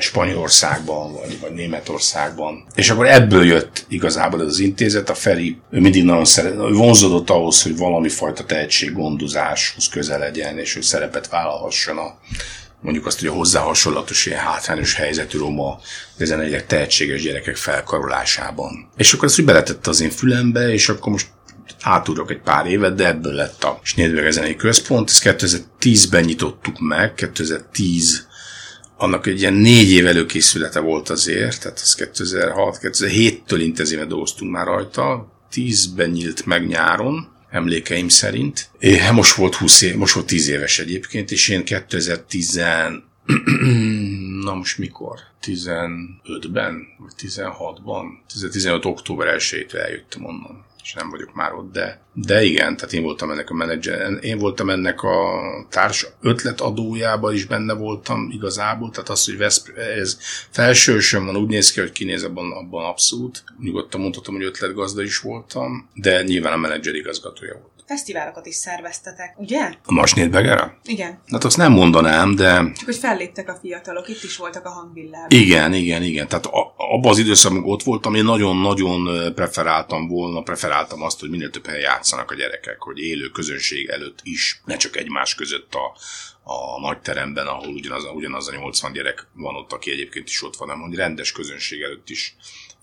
Spanyolországban, 0.00 1.12
vagy, 1.12 1.40
vagy 1.40 1.52
Németországban. 1.52 2.64
És 2.74 2.90
akkor 2.90 3.06
ebből 3.06 3.44
jött 3.44 3.84
igazából 3.88 4.40
ez 4.40 4.46
az 4.46 4.58
intézet, 4.58 5.10
a 5.10 5.14
Feri 5.14 5.58
ő 5.70 5.80
mindig 5.80 6.04
nagyon 6.04 6.24
szeret, 6.24 6.52
ő 6.52 6.72
vonzódott 6.72 7.30
ahhoz, 7.30 7.62
hogy 7.62 7.76
valami 7.76 8.08
fajta 8.08 8.44
tehetséggondozáshoz 8.44 9.88
közel 9.88 10.18
legyen, 10.18 10.58
és 10.58 10.74
hogy 10.74 10.82
szerepet 10.82 11.28
vállalhasson 11.28 11.98
a, 11.98 12.18
mondjuk 12.86 13.06
azt, 13.06 13.20
hogy 13.20 13.28
a 13.28 13.32
hozzá 13.32 13.60
hasonlatos 13.60 14.26
ilyen 14.26 14.40
hátrányos 14.40 14.94
helyzetű 14.94 15.38
roma, 15.38 15.78
egyek 16.18 16.66
tehetséges 16.66 17.22
gyerekek 17.22 17.56
felkarolásában. 17.56 18.88
És 18.96 19.12
akkor 19.12 19.28
ezt 19.28 19.38
úgy 19.38 19.44
beletette 19.44 19.90
az 19.90 20.00
én 20.00 20.10
fülembe, 20.10 20.72
és 20.72 20.88
akkor 20.88 21.12
most 21.12 21.26
átudok 21.80 22.30
egy 22.30 22.40
pár 22.40 22.66
évet, 22.66 22.94
de 22.94 23.06
ebből 23.06 23.32
lett 23.32 23.64
a 23.64 23.80
Snédberg 23.82 24.30
Zenei 24.30 24.56
Központ. 24.56 25.10
Ezt 25.10 25.22
2010-ben 25.24 26.24
nyitottuk 26.24 26.78
meg, 26.78 27.14
2010 27.14 28.26
annak 28.96 29.26
egy 29.26 29.40
ilyen 29.40 29.54
négy 29.54 29.90
év 29.90 30.06
előkészülete 30.06 30.80
volt 30.80 31.08
azért, 31.08 31.60
tehát 31.60 31.78
az 31.78 32.10
2006-2007-től 32.14 33.58
intenzíven 33.58 34.08
dolgoztunk 34.08 34.52
már 34.52 34.66
rajta, 34.66 35.32
10-ben 35.52 36.10
nyílt 36.10 36.46
meg 36.46 36.66
nyáron, 36.66 37.35
emlékeim 37.56 38.08
szerint. 38.08 38.68
É, 38.78 39.10
most 39.10 39.34
volt 39.34 39.54
20 39.54 39.82
év, 39.82 39.96
most 39.96 40.14
volt 40.14 40.26
10 40.26 40.48
éves 40.48 40.78
egyébként, 40.78 41.30
és 41.30 41.48
én 41.48 41.64
2010 41.64 42.60
na 44.44 44.54
most 44.54 44.78
mikor? 44.78 45.18
15-ben, 45.42 46.86
vagy 46.98 47.12
16-ban? 47.18 48.04
15 48.50 48.84
október 48.84 49.36
1-től 49.38 49.78
eljöttem 49.78 50.24
onnan 50.24 50.65
és 50.86 50.92
nem 50.92 51.10
vagyok 51.10 51.34
már 51.34 51.52
ott, 51.52 51.72
de, 51.72 52.00
de 52.12 52.42
igen, 52.42 52.76
tehát 52.76 52.92
én 52.92 53.02
voltam 53.02 53.30
ennek 53.30 53.50
a 53.50 53.54
menedzser, 53.54 54.18
én 54.20 54.38
voltam 54.38 54.70
ennek 54.70 55.02
a 55.02 55.40
társ 55.70 56.06
ötletadójában 56.20 57.34
is 57.34 57.44
benne 57.44 57.74
voltam 57.74 58.30
igazából, 58.30 58.90
tehát 58.90 59.08
az, 59.08 59.24
hogy 59.24 59.36
Veszpr- 59.36 59.78
ez 59.78 60.18
felsősön 60.50 61.24
van, 61.24 61.36
úgy 61.36 61.48
néz 61.48 61.72
ki, 61.72 61.80
hogy 61.80 61.92
kinéz 61.92 62.22
abban, 62.22 62.52
abban 62.52 62.84
abszolút. 62.84 63.44
Nyugodtan 63.58 64.00
mondhatom, 64.00 64.34
hogy 64.34 64.44
ötletgazda 64.44 65.02
is 65.02 65.18
voltam, 65.18 65.88
de 65.94 66.22
nyilván 66.22 66.52
a 66.52 66.56
menedzser 66.56 66.94
igazgatója 66.94 67.52
volt 67.52 67.75
fesztiválokat 67.86 68.46
is 68.46 68.54
szerveztetek, 68.54 69.34
ugye? 69.38 69.72
A 69.84 69.92
Masnétbegere? 69.92 70.78
Igen. 70.84 71.20
Hát 71.26 71.44
azt 71.44 71.56
nem 71.56 71.72
mondanám, 71.72 72.34
de... 72.34 72.54
Csak 72.56 72.84
hogy 72.84 72.96
felléptek 72.96 73.48
a 73.48 73.58
fiatalok, 73.60 74.08
itt 74.08 74.22
is 74.22 74.36
voltak 74.36 74.64
a 74.64 74.70
hangvillában. 74.70 75.30
Igen, 75.30 75.72
igen, 75.72 76.02
igen. 76.02 76.28
Tehát 76.28 76.46
abban 76.76 77.10
az 77.10 77.18
időszakban 77.18 77.64
ott 77.64 77.82
voltam, 77.82 78.14
én 78.14 78.24
nagyon-nagyon 78.24 79.32
preferáltam 79.34 80.08
volna, 80.08 80.42
preferáltam 80.42 81.02
azt, 81.02 81.20
hogy 81.20 81.30
minél 81.30 81.50
több 81.50 81.66
helyen 81.66 81.80
játszanak 81.80 82.30
a 82.30 82.34
gyerekek, 82.34 82.82
hogy 82.82 82.98
élő 82.98 83.28
közönség 83.28 83.88
előtt 83.88 84.18
is, 84.22 84.60
ne 84.64 84.76
csak 84.76 84.96
egymás 84.96 85.34
között 85.34 85.74
a, 85.74 85.96
a 86.52 86.80
nagy 86.80 87.00
teremben, 87.00 87.46
ahol 87.46 87.68
ugyanaz, 87.68 88.04
ugyanaz 88.14 88.48
a 88.48 88.56
80 88.56 88.92
gyerek 88.92 89.26
van 89.32 89.54
ott, 89.54 89.72
aki 89.72 89.90
egyébként 89.90 90.28
is 90.28 90.42
ott 90.42 90.56
van, 90.56 90.68
hanem 90.68 90.82
hogy 90.82 90.96
rendes 90.96 91.32
közönség 91.32 91.82
előtt 91.82 92.10
is 92.10 92.36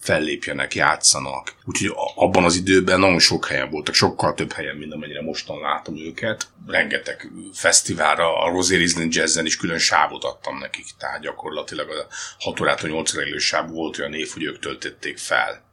fellépjenek, 0.04 0.76
játszanak. 0.76 1.56
Úgyhogy 1.66 1.92
abban 2.16 2.44
az 2.44 2.56
időben 2.56 3.00
nagyon 3.00 3.20
sok 3.20 3.48
helyen 3.48 3.70
voltak, 3.70 3.94
sokkal 3.94 4.34
több 4.34 4.52
helyen, 4.52 4.76
mint 4.76 4.94
amennyire 4.94 5.22
mostan 5.22 5.60
látom 5.60 5.98
őket. 5.98 6.48
Rengeteg 6.68 7.32
fesztiválra, 7.54 8.44
a 8.44 8.50
Rosé 8.50 8.76
Riesling 8.76 9.14
Jazzen 9.14 9.46
is 9.46 9.58
külön 9.58 9.80
sávot 9.80 10.24
adtam 10.24 10.58
nekik, 10.58 10.86
tehát 10.98 11.22
gyakorlatilag 11.22 11.90
a 11.90 12.08
6 12.40 12.60
órától 12.60 12.90
8 12.90 13.16
óra 13.16 13.40
sáv 13.40 13.70
volt 13.70 14.00
olyan 14.00 14.12
név, 14.12 14.30
hogy 14.34 14.44
ők 14.44 14.60
töltötték 14.60 15.18
fel 15.18 15.72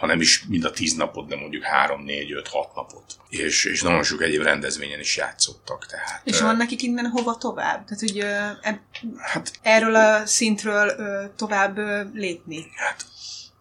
ha 0.00 0.06
nem 0.06 0.20
is 0.20 0.44
mind 0.48 0.64
a 0.64 0.70
tíz 0.70 0.92
napot, 0.92 1.28
de 1.28 1.36
mondjuk 1.36 1.62
három, 1.62 2.02
négy, 2.02 2.32
öt, 2.32 2.48
hat 2.48 2.74
napot. 2.74 3.04
És, 3.28 3.64
és 3.64 3.82
nagyon 3.82 4.02
sok 4.02 4.22
egyéb 4.22 4.42
rendezvényen 4.42 5.00
is 5.00 5.16
játszottak. 5.16 5.86
Tehát, 5.86 6.20
és 6.24 6.40
van 6.40 6.56
nekik 6.56 6.82
innen 6.82 7.06
hova 7.06 7.36
tovább? 7.36 7.84
Tehát, 7.84 8.00
hogy 8.00 8.18
eb- 8.62 8.80
hát, 9.18 9.52
erről 9.62 9.94
a 9.94 10.26
szintről 10.26 10.92
tovább 11.36 11.78
lépni? 12.14 12.66
Hát 12.76 13.04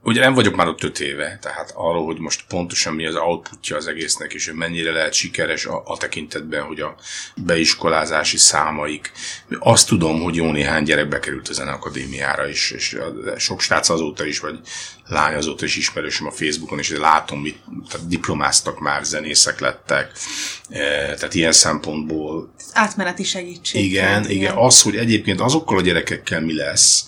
Ugye 0.04 0.22
nem 0.22 0.34
vagyok 0.34 0.56
már 0.56 0.68
ott 0.68 0.84
öt 0.84 1.00
éve, 1.00 1.38
tehát 1.42 1.72
arról, 1.76 2.06
hogy 2.06 2.20
most 2.20 2.44
pontosan 2.48 2.94
mi 2.94 3.06
az 3.06 3.16
outputja 3.16 3.76
az 3.76 3.88
egésznek, 3.88 4.34
és 4.34 4.46
hogy 4.46 4.56
mennyire 4.56 4.92
lehet 4.92 5.14
sikeres 5.14 5.66
a, 5.66 5.82
a 5.86 5.98
tekintetben, 5.98 6.64
hogy 6.64 6.80
a 6.80 6.96
beiskolázási 7.36 8.38
számaik. 8.38 9.12
Azt 9.60 9.88
tudom, 9.88 10.22
hogy 10.22 10.36
jó 10.36 10.52
néhány 10.52 10.84
gyerek 10.84 11.08
bekerült 11.08 11.48
a 11.48 11.54
zeneakadémiára 11.54 12.48
is, 12.48 12.72
és 12.72 12.98
sok 13.38 13.62
srác 13.62 13.90
azóta 13.90 14.26
is, 14.26 14.40
vagy 14.40 14.60
lány 15.08 15.34
azóta 15.36 15.66
is 15.66 15.76
ismerősöm 15.76 16.28
a 16.28 16.32
Facebookon, 16.32 16.80
és 16.80 16.90
látom, 16.90 17.42
mit, 17.42 17.60
tehát 17.90 18.08
diplomáztak 18.08 18.80
már, 18.80 19.04
zenészek 19.04 19.60
lettek, 19.60 20.12
e, 20.70 20.80
tehát 21.14 21.34
ilyen 21.34 21.52
szempontból... 21.52 22.54
Átmeneti 22.74 23.24
segítség. 23.24 23.84
Igen, 23.84 24.24
igen, 24.24 24.32
igen. 24.32 24.58
Az, 24.58 24.82
hogy 24.82 24.96
egyébként 24.96 25.42
azokkal 25.42 25.78
a 25.78 25.82
gyerekekkel 25.82 26.42
mi 26.42 26.56
lesz, 26.56 27.08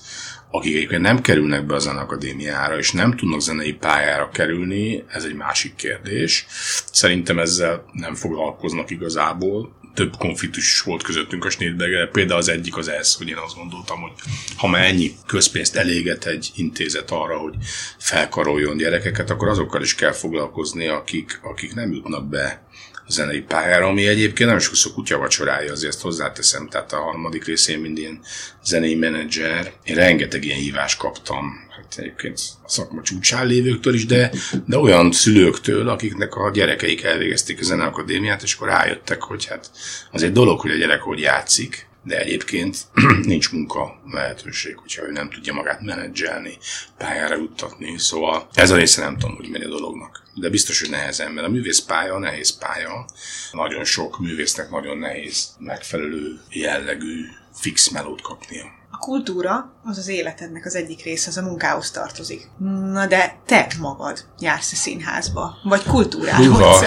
akik 0.52 0.76
egyébként 0.76 1.02
nem 1.02 1.22
kerülnek 1.22 1.66
be 1.66 1.74
a 1.74 1.80
zenakadémiára, 1.80 2.78
és 2.78 2.92
nem 2.92 3.16
tudnak 3.16 3.42
zenei 3.42 3.74
pályára 3.74 4.30
kerülni, 4.30 5.04
ez 5.08 5.24
egy 5.24 5.36
másik 5.36 5.76
kérdés. 5.76 6.46
Szerintem 6.92 7.40
ezzel 7.40 7.86
nem 7.94 8.16
foglalkoznak 8.16 8.90
igazából 8.90 9.80
több 9.94 10.18
konfliktus 10.18 10.64
is 10.64 10.82
volt 10.82 11.04
közöttünk 11.04 11.46
a 11.46 11.50
Schneidberger. 11.50 12.12
Például 12.12 12.40
az 12.40 12.50
egyik 12.50 12.78
az 12.78 12.88
ez, 12.88 13.16
hogy 13.16 13.28
én 13.28 13.38
azt 13.38 13.56
gondoltam, 13.56 14.02
hogy 14.02 14.12
ha 14.58 14.68
már 14.68 14.84
ennyi 14.84 15.12
közpénzt 15.28 15.76
eléget 15.76 16.26
egy 16.26 16.52
intézet 16.56 17.12
arra, 17.12 17.38
hogy 17.38 17.56
felkaroljon 17.98 18.78
gyerekeket, 18.78 19.30
akkor 19.30 19.48
azokkal 19.48 19.82
is 19.82 19.96
kell 19.96 20.12
foglalkozni, 20.12 20.88
akik, 20.88 21.40
akik 21.44 21.74
nem 21.74 21.92
jutnak 21.92 22.30
be 22.30 22.66
zenei 23.12 23.42
pályára, 23.42 23.88
ami 23.88 24.08
egyébként 24.08 24.50
nem 24.50 24.60
sokszor 24.60 24.94
kutyavacsorája, 24.94 25.72
azért 25.72 25.94
ezt 25.94 26.02
hozzáteszem, 26.02 26.68
tehát 26.68 26.94
a 26.94 26.98
harmadik 27.02 27.46
részén 27.46 27.80
mind 27.80 27.98
ilyen 27.98 28.20
zenei 28.64 28.96
menedzser. 28.96 29.74
Én 29.84 29.96
rengeteg 29.96 30.44
ilyen 30.44 30.60
hívást 30.60 30.98
kaptam 30.98 31.70
hát 31.70 31.96
egyébként 31.98 32.40
a 32.64 32.70
szakma 32.70 33.02
csúcsán 33.02 33.48
lévőktől 33.48 33.94
is, 33.94 34.06
de, 34.06 34.32
de 34.66 34.78
olyan 34.78 35.12
szülőktől, 35.12 35.90
akiknek 35.90 36.36
a 36.36 36.52
gyerekeik 36.52 37.04
elvégezték 37.04 37.60
a 37.60 37.64
zeneakadémiát, 37.64 38.44
és 38.44 38.54
akkor 38.54 38.68
rájöttek, 38.68 39.22
hogy 39.22 39.46
hát 39.46 39.72
az 40.12 40.24
egy 40.24 40.32
dolog, 40.32 40.60
hogy 40.60 40.72
a 40.72 40.76
gyerek 40.76 41.02
hogy 41.02 41.20
játszik, 41.20 41.90
de 42.04 42.20
egyébként 42.20 42.78
nincs 43.22 43.52
munka 43.52 44.02
lehetőség, 44.12 44.78
hogyha 44.78 45.08
ő 45.08 45.12
nem 45.12 45.30
tudja 45.30 45.54
magát 45.54 45.82
menedzselni, 45.82 46.58
pályára 46.98 47.36
juttatni. 47.36 47.98
Szóval 47.98 48.48
ez 48.54 48.70
a 48.70 48.76
része 48.76 49.02
nem 49.02 49.18
tudom, 49.18 49.36
hogy 49.36 49.50
megy 49.50 49.64
a 49.64 49.70
dolognak. 49.70 50.24
De 50.36 50.50
biztos, 50.50 50.80
hogy 50.80 50.90
nehezen, 50.90 51.32
mert 51.32 51.48
a 51.48 51.50
művész 51.50 51.80
pálya 51.80 52.18
nehéz 52.18 52.58
pálya. 52.58 53.06
Nagyon 53.52 53.84
sok 53.84 54.20
művésznek 54.20 54.70
nagyon 54.70 54.98
nehéz 54.98 55.56
megfelelő 55.60 56.40
jellegű 56.50 57.26
fix 57.54 57.90
melót 57.90 58.22
kapnia 58.22 58.80
kultúra 59.02 59.74
az 59.84 59.98
az 59.98 60.08
életednek 60.08 60.66
az 60.66 60.76
egyik 60.76 61.04
része, 61.04 61.30
az 61.30 61.38
a 61.38 61.42
munkához 61.42 61.92
tartozik. 61.92 62.50
Na 62.92 63.08
de 63.08 63.40
te 63.46 63.68
magad 63.80 64.26
jársz 64.40 64.72
a 64.72 64.76
színházba? 64.76 65.58
Vagy 65.64 65.84
kultúrához? 65.84 66.86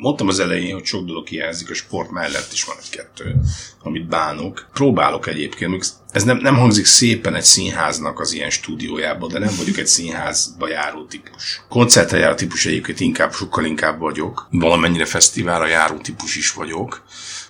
Mondtam 0.00 0.28
az 0.28 0.38
elején, 0.38 0.74
hogy 0.74 0.84
sok 0.84 1.04
dolog 1.04 1.26
hiányzik, 1.26 1.70
a 1.70 1.74
sport 1.74 2.10
mellett 2.10 2.52
is 2.52 2.64
van 2.64 2.76
egy-kettő, 2.82 3.34
amit 3.82 4.08
bánok. 4.08 4.68
Próbálok 4.72 5.26
egyébként, 5.26 5.86
ez 6.12 6.24
nem, 6.24 6.38
nem 6.38 6.56
hangzik 6.56 6.84
szépen 6.84 7.34
egy 7.34 7.44
színháznak 7.44 8.20
az 8.20 8.32
ilyen 8.32 8.50
stúdiójában, 8.50 9.28
de 9.28 9.38
nem 9.38 9.54
vagyok 9.56 9.76
egy 9.76 9.86
színházba 9.86 10.68
járó 10.68 11.04
típus. 11.04 11.62
Koncertre 11.68 12.18
járó 12.18 12.34
típus 12.34 12.66
egyébként 12.66 13.00
inkább, 13.00 13.32
sokkal 13.32 13.64
inkább 13.64 13.98
vagyok. 13.98 14.48
Valamennyire 14.50 15.04
fesztiválra 15.04 15.66
járó 15.66 15.96
típus 15.96 16.36
is 16.36 16.52
vagyok 16.52 17.02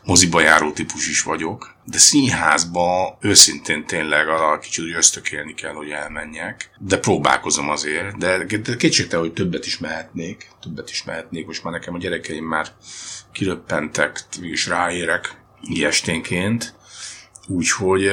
moziba 0.08 0.40
járó 0.40 0.72
típus 0.72 1.08
is 1.08 1.22
vagyok, 1.22 1.76
de 1.90 1.98
színházba 1.98 3.18
őszintén 3.20 3.86
tényleg 3.86 4.28
arra 4.28 4.58
kicsit 4.58 4.84
úgy 4.84 4.92
ösztökélni 4.92 5.54
kell, 5.54 5.72
hogy 5.72 5.90
elmenjek, 5.90 6.70
de 6.78 6.98
próbálkozom 6.98 7.68
azért, 7.70 8.18
de, 8.18 8.44
de 8.44 8.76
kétségtelen, 8.76 9.24
hogy 9.24 9.34
többet 9.34 9.66
is 9.66 9.78
mehetnék, 9.78 10.48
többet 10.60 10.90
is 10.90 11.04
mehetnék, 11.04 11.46
most 11.46 11.64
már 11.64 11.72
nekem 11.72 11.94
a 11.94 11.98
gyerekeim 11.98 12.44
már 12.44 12.66
kiröppentek, 13.32 14.20
is 14.40 14.66
ráérek 14.66 15.36
ilyesténként, 15.60 16.76
Úgyhogy 17.50 18.06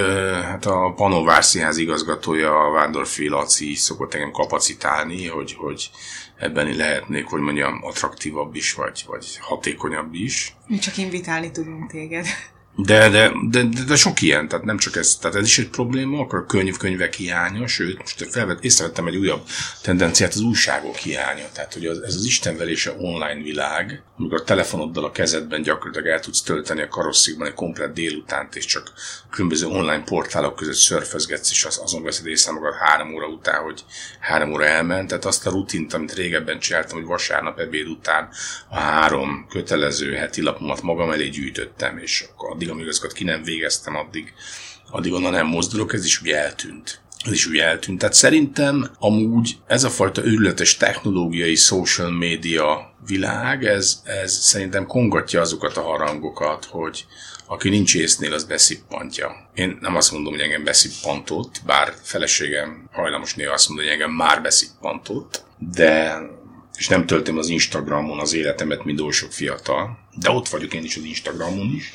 hát 0.43 0.65
a 0.65 0.93
Panovár 0.95 1.43
Színház 1.43 1.77
igazgatója, 1.77 2.59
a 2.59 2.71
Vándorfi 2.71 3.27
Laci 3.27 3.73
szokott 3.73 4.13
engem 4.13 4.31
kapacitálni, 4.31 5.27
hogy, 5.27 5.53
hogy 5.53 5.89
ebben 6.37 6.75
lehetnék, 6.75 7.25
hogy 7.25 7.41
mondjam, 7.41 7.79
attraktívabb 7.83 8.55
is, 8.55 8.73
vagy, 8.73 9.03
vagy 9.07 9.37
hatékonyabb 9.41 10.13
is. 10.13 10.55
Mi 10.67 10.77
csak 10.77 10.97
invitálni 10.97 11.51
tudunk 11.51 11.91
téged. 11.91 12.25
De, 12.77 13.09
de, 13.09 13.31
de, 13.49 13.63
de, 13.63 13.83
de, 13.87 13.95
sok 13.95 14.21
ilyen, 14.21 14.47
tehát 14.47 14.65
nem 14.65 14.77
csak 14.77 14.95
ez, 14.95 15.15
tehát 15.15 15.37
ez 15.37 15.45
is 15.45 15.59
egy 15.59 15.69
probléma, 15.69 16.19
akkor 16.19 16.39
a 16.39 16.45
könyv, 16.45 16.77
könyvek 16.77 17.13
hiánya, 17.13 17.67
sőt, 17.67 17.97
most 17.97 18.27
felvett, 18.29 18.63
észrevettem 18.63 19.07
egy 19.07 19.15
újabb 19.15 19.41
tendenciát, 19.81 20.33
az 20.33 20.39
újságok 20.39 20.95
hiánya. 20.95 21.45
Tehát, 21.53 21.73
hogy 21.73 21.85
az, 21.85 21.99
ez 22.01 22.15
az 22.15 22.25
istenvelése 22.25 22.95
online 22.97 23.41
világ, 23.41 24.03
amikor 24.17 24.39
a 24.39 24.43
telefonoddal 24.43 25.03
a 25.03 25.11
kezedben 25.11 25.61
gyakorlatilag 25.61 26.07
el 26.07 26.19
tudsz 26.19 26.41
tölteni 26.41 26.81
a 26.81 26.87
karosszikban 26.87 27.47
egy 27.47 27.53
komplet 27.53 27.93
délutánt, 27.93 28.55
és 28.55 28.65
csak 28.65 28.93
különböző 29.29 29.67
online 29.67 30.03
portálok 30.03 30.55
között 30.55 30.73
szörfözgetsz, 30.73 31.51
és 31.51 31.65
az, 31.65 31.79
azon 31.83 32.03
veszed 32.03 32.25
észre 32.25 32.51
magad 32.51 32.73
három 32.73 33.13
óra 33.13 33.27
után, 33.27 33.63
hogy 33.63 33.83
három 34.19 34.51
óra 34.51 34.65
elment. 34.65 35.07
Tehát 35.07 35.25
azt 35.25 35.47
a 35.47 35.49
rutint, 35.49 35.93
amit 35.93 36.13
régebben 36.13 36.59
csináltam, 36.59 36.97
hogy 36.97 37.07
vasárnap 37.07 37.59
ebéd 37.59 37.87
után 37.87 38.29
a 38.69 38.79
három 38.79 39.45
kötelező 39.49 40.13
heti 40.13 40.41
lapomat 40.41 40.81
magam 40.81 41.11
elé 41.11 41.27
gyűjtöttem, 41.27 41.97
és 41.97 42.25
akkor 42.31 42.49
addig, 42.65 42.77
amíg 42.77 42.87
azokat 42.87 43.13
ki 43.13 43.23
nem 43.23 43.43
végeztem, 43.43 43.95
addig, 43.95 44.33
addig 44.89 45.13
onnan 45.13 45.31
nem 45.31 45.47
mozdulok, 45.47 45.93
ez 45.93 46.05
is 46.05 46.21
úgy 46.21 46.29
eltűnt. 46.29 47.03
Ez 47.25 47.31
is 47.31 47.45
úgy 47.45 47.57
eltűnt. 47.57 47.99
Tehát 47.99 48.15
szerintem 48.15 48.89
amúgy 48.99 49.57
ez 49.67 49.83
a 49.83 49.89
fajta 49.89 50.25
őrületes 50.25 50.77
technológiai 50.77 51.55
social 51.55 52.09
media 52.11 52.95
világ, 53.05 53.65
ez, 53.65 54.01
ez 54.03 54.33
szerintem 54.33 54.85
kongatja 54.85 55.41
azokat 55.41 55.77
a 55.77 55.81
harangokat, 55.81 56.65
hogy 56.65 57.05
aki 57.47 57.69
nincs 57.69 57.95
észnél, 57.95 58.33
az 58.33 58.43
beszippantja. 58.43 59.49
Én 59.53 59.77
nem 59.81 59.95
azt 59.95 60.11
mondom, 60.11 60.33
hogy 60.33 60.41
engem 60.41 60.63
beszippantott, 60.63 61.61
bár 61.65 61.93
feleségem 62.01 62.89
hajlamos 62.91 63.33
néha 63.35 63.53
azt 63.53 63.67
mondja, 63.67 63.85
hogy 63.85 63.93
engem 63.93 64.11
már 64.15 64.41
beszippantott, 64.41 65.43
de 65.57 66.19
és 66.77 66.87
nem 66.87 67.05
töltöm 67.05 67.37
az 67.37 67.49
Instagramon 67.49 68.19
az 68.19 68.33
életemet, 68.33 68.83
mint 68.83 69.01
oly 69.01 69.11
sok 69.11 69.31
fiatal, 69.31 69.97
de 70.15 70.29
ott 70.29 70.47
vagyok 70.47 70.73
én 70.73 70.83
is 70.83 70.95
az 70.95 71.03
Instagramon 71.03 71.73
is, 71.75 71.91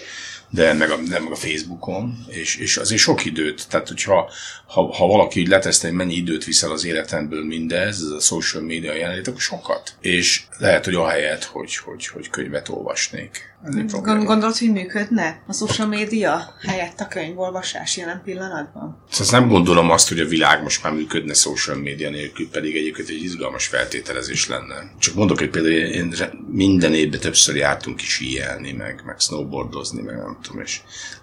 de 0.50 0.72
meg 0.72 0.90
a, 0.90 0.96
nem 0.96 1.22
meg 1.22 1.32
a 1.32 1.36
Facebookon, 1.36 2.24
és, 2.28 2.56
és 2.56 2.76
azért 2.76 3.00
sok 3.00 3.24
időt, 3.24 3.68
tehát 3.68 3.88
hogyha 3.88 4.30
ha, 4.66 4.94
ha 4.94 5.06
valaki 5.06 5.40
így 5.40 5.48
leteszte, 5.48 5.86
hogy 5.86 5.96
mennyi 5.96 6.14
időt 6.14 6.44
viszel 6.44 6.70
az 6.70 6.84
életemből 6.84 7.44
mindez, 7.44 8.00
ez 8.02 8.10
a 8.10 8.20
social 8.20 8.62
media 8.62 8.94
jelenlét, 8.94 9.28
akkor 9.28 9.40
sokat. 9.40 9.94
És 10.00 10.42
lehet, 10.58 10.84
hogy 10.84 10.94
ahelyett, 10.94 11.44
hogy, 11.44 11.76
hogy, 11.76 12.06
hogy 12.06 12.30
könyvet 12.30 12.68
olvasnék. 12.68 13.49
Gondolod, 13.62 14.56
hogy 14.56 14.72
működne 14.72 15.42
a 15.46 15.52
social 15.52 15.86
média 15.88 16.54
helyett 16.66 17.00
a 17.00 17.08
könyvolvasás 17.08 17.96
jelen 17.96 18.22
pillanatban? 18.24 19.04
Szóval 19.10 19.40
nem 19.40 19.48
gondolom 19.48 19.90
azt, 19.90 20.08
hogy 20.08 20.20
a 20.20 20.26
világ 20.26 20.62
most 20.62 20.82
már 20.82 20.92
működne 20.92 21.34
social 21.34 21.76
média 21.76 22.10
nélkül, 22.10 22.50
pedig 22.50 22.76
egyébként 22.76 23.08
egy 23.08 23.22
izgalmas 23.22 23.66
feltételezés 23.66 24.48
lenne. 24.48 24.92
Csak 24.98 25.14
mondok 25.14 25.40
egy 25.40 25.50
például, 25.50 25.74
én 25.74 26.14
minden 26.50 26.94
évben 26.94 27.20
többször 27.20 27.56
jártunk 27.56 28.02
is 28.02 28.20
íjelni, 28.20 28.72
meg, 28.72 29.02
meg 29.06 29.18
snowboardozni, 29.18 30.02
meg 30.02 30.16
nem 30.16 30.38
tudom, 30.42 30.62
és 30.62 30.80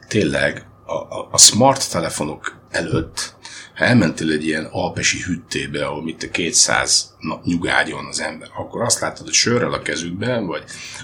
tényleg 0.08 0.65
a, 0.86 0.93
a, 0.93 1.28
a 1.32 1.38
smart 1.38 1.91
telefonok 1.91 2.58
előtt 2.69 3.36
ha 3.78 3.86
elmentél 3.86 4.32
egy 4.32 4.46
ilyen 4.46 4.66
alpesi 4.72 5.22
hüttébe, 5.22 5.86
ahol 5.86 6.04
mit 6.04 6.24
a 6.24 6.30
200 6.30 7.16
nap 7.20 7.46
nyugágyon 7.46 8.06
az 8.06 8.20
ember, 8.20 8.50
akkor 8.58 8.82
azt 8.82 9.00
láttad, 9.00 9.26
hogy 9.26 9.34
sörrel 9.34 9.74
a 9.74 9.82
kezükben, 9.82 10.46
vagy 10.46 10.63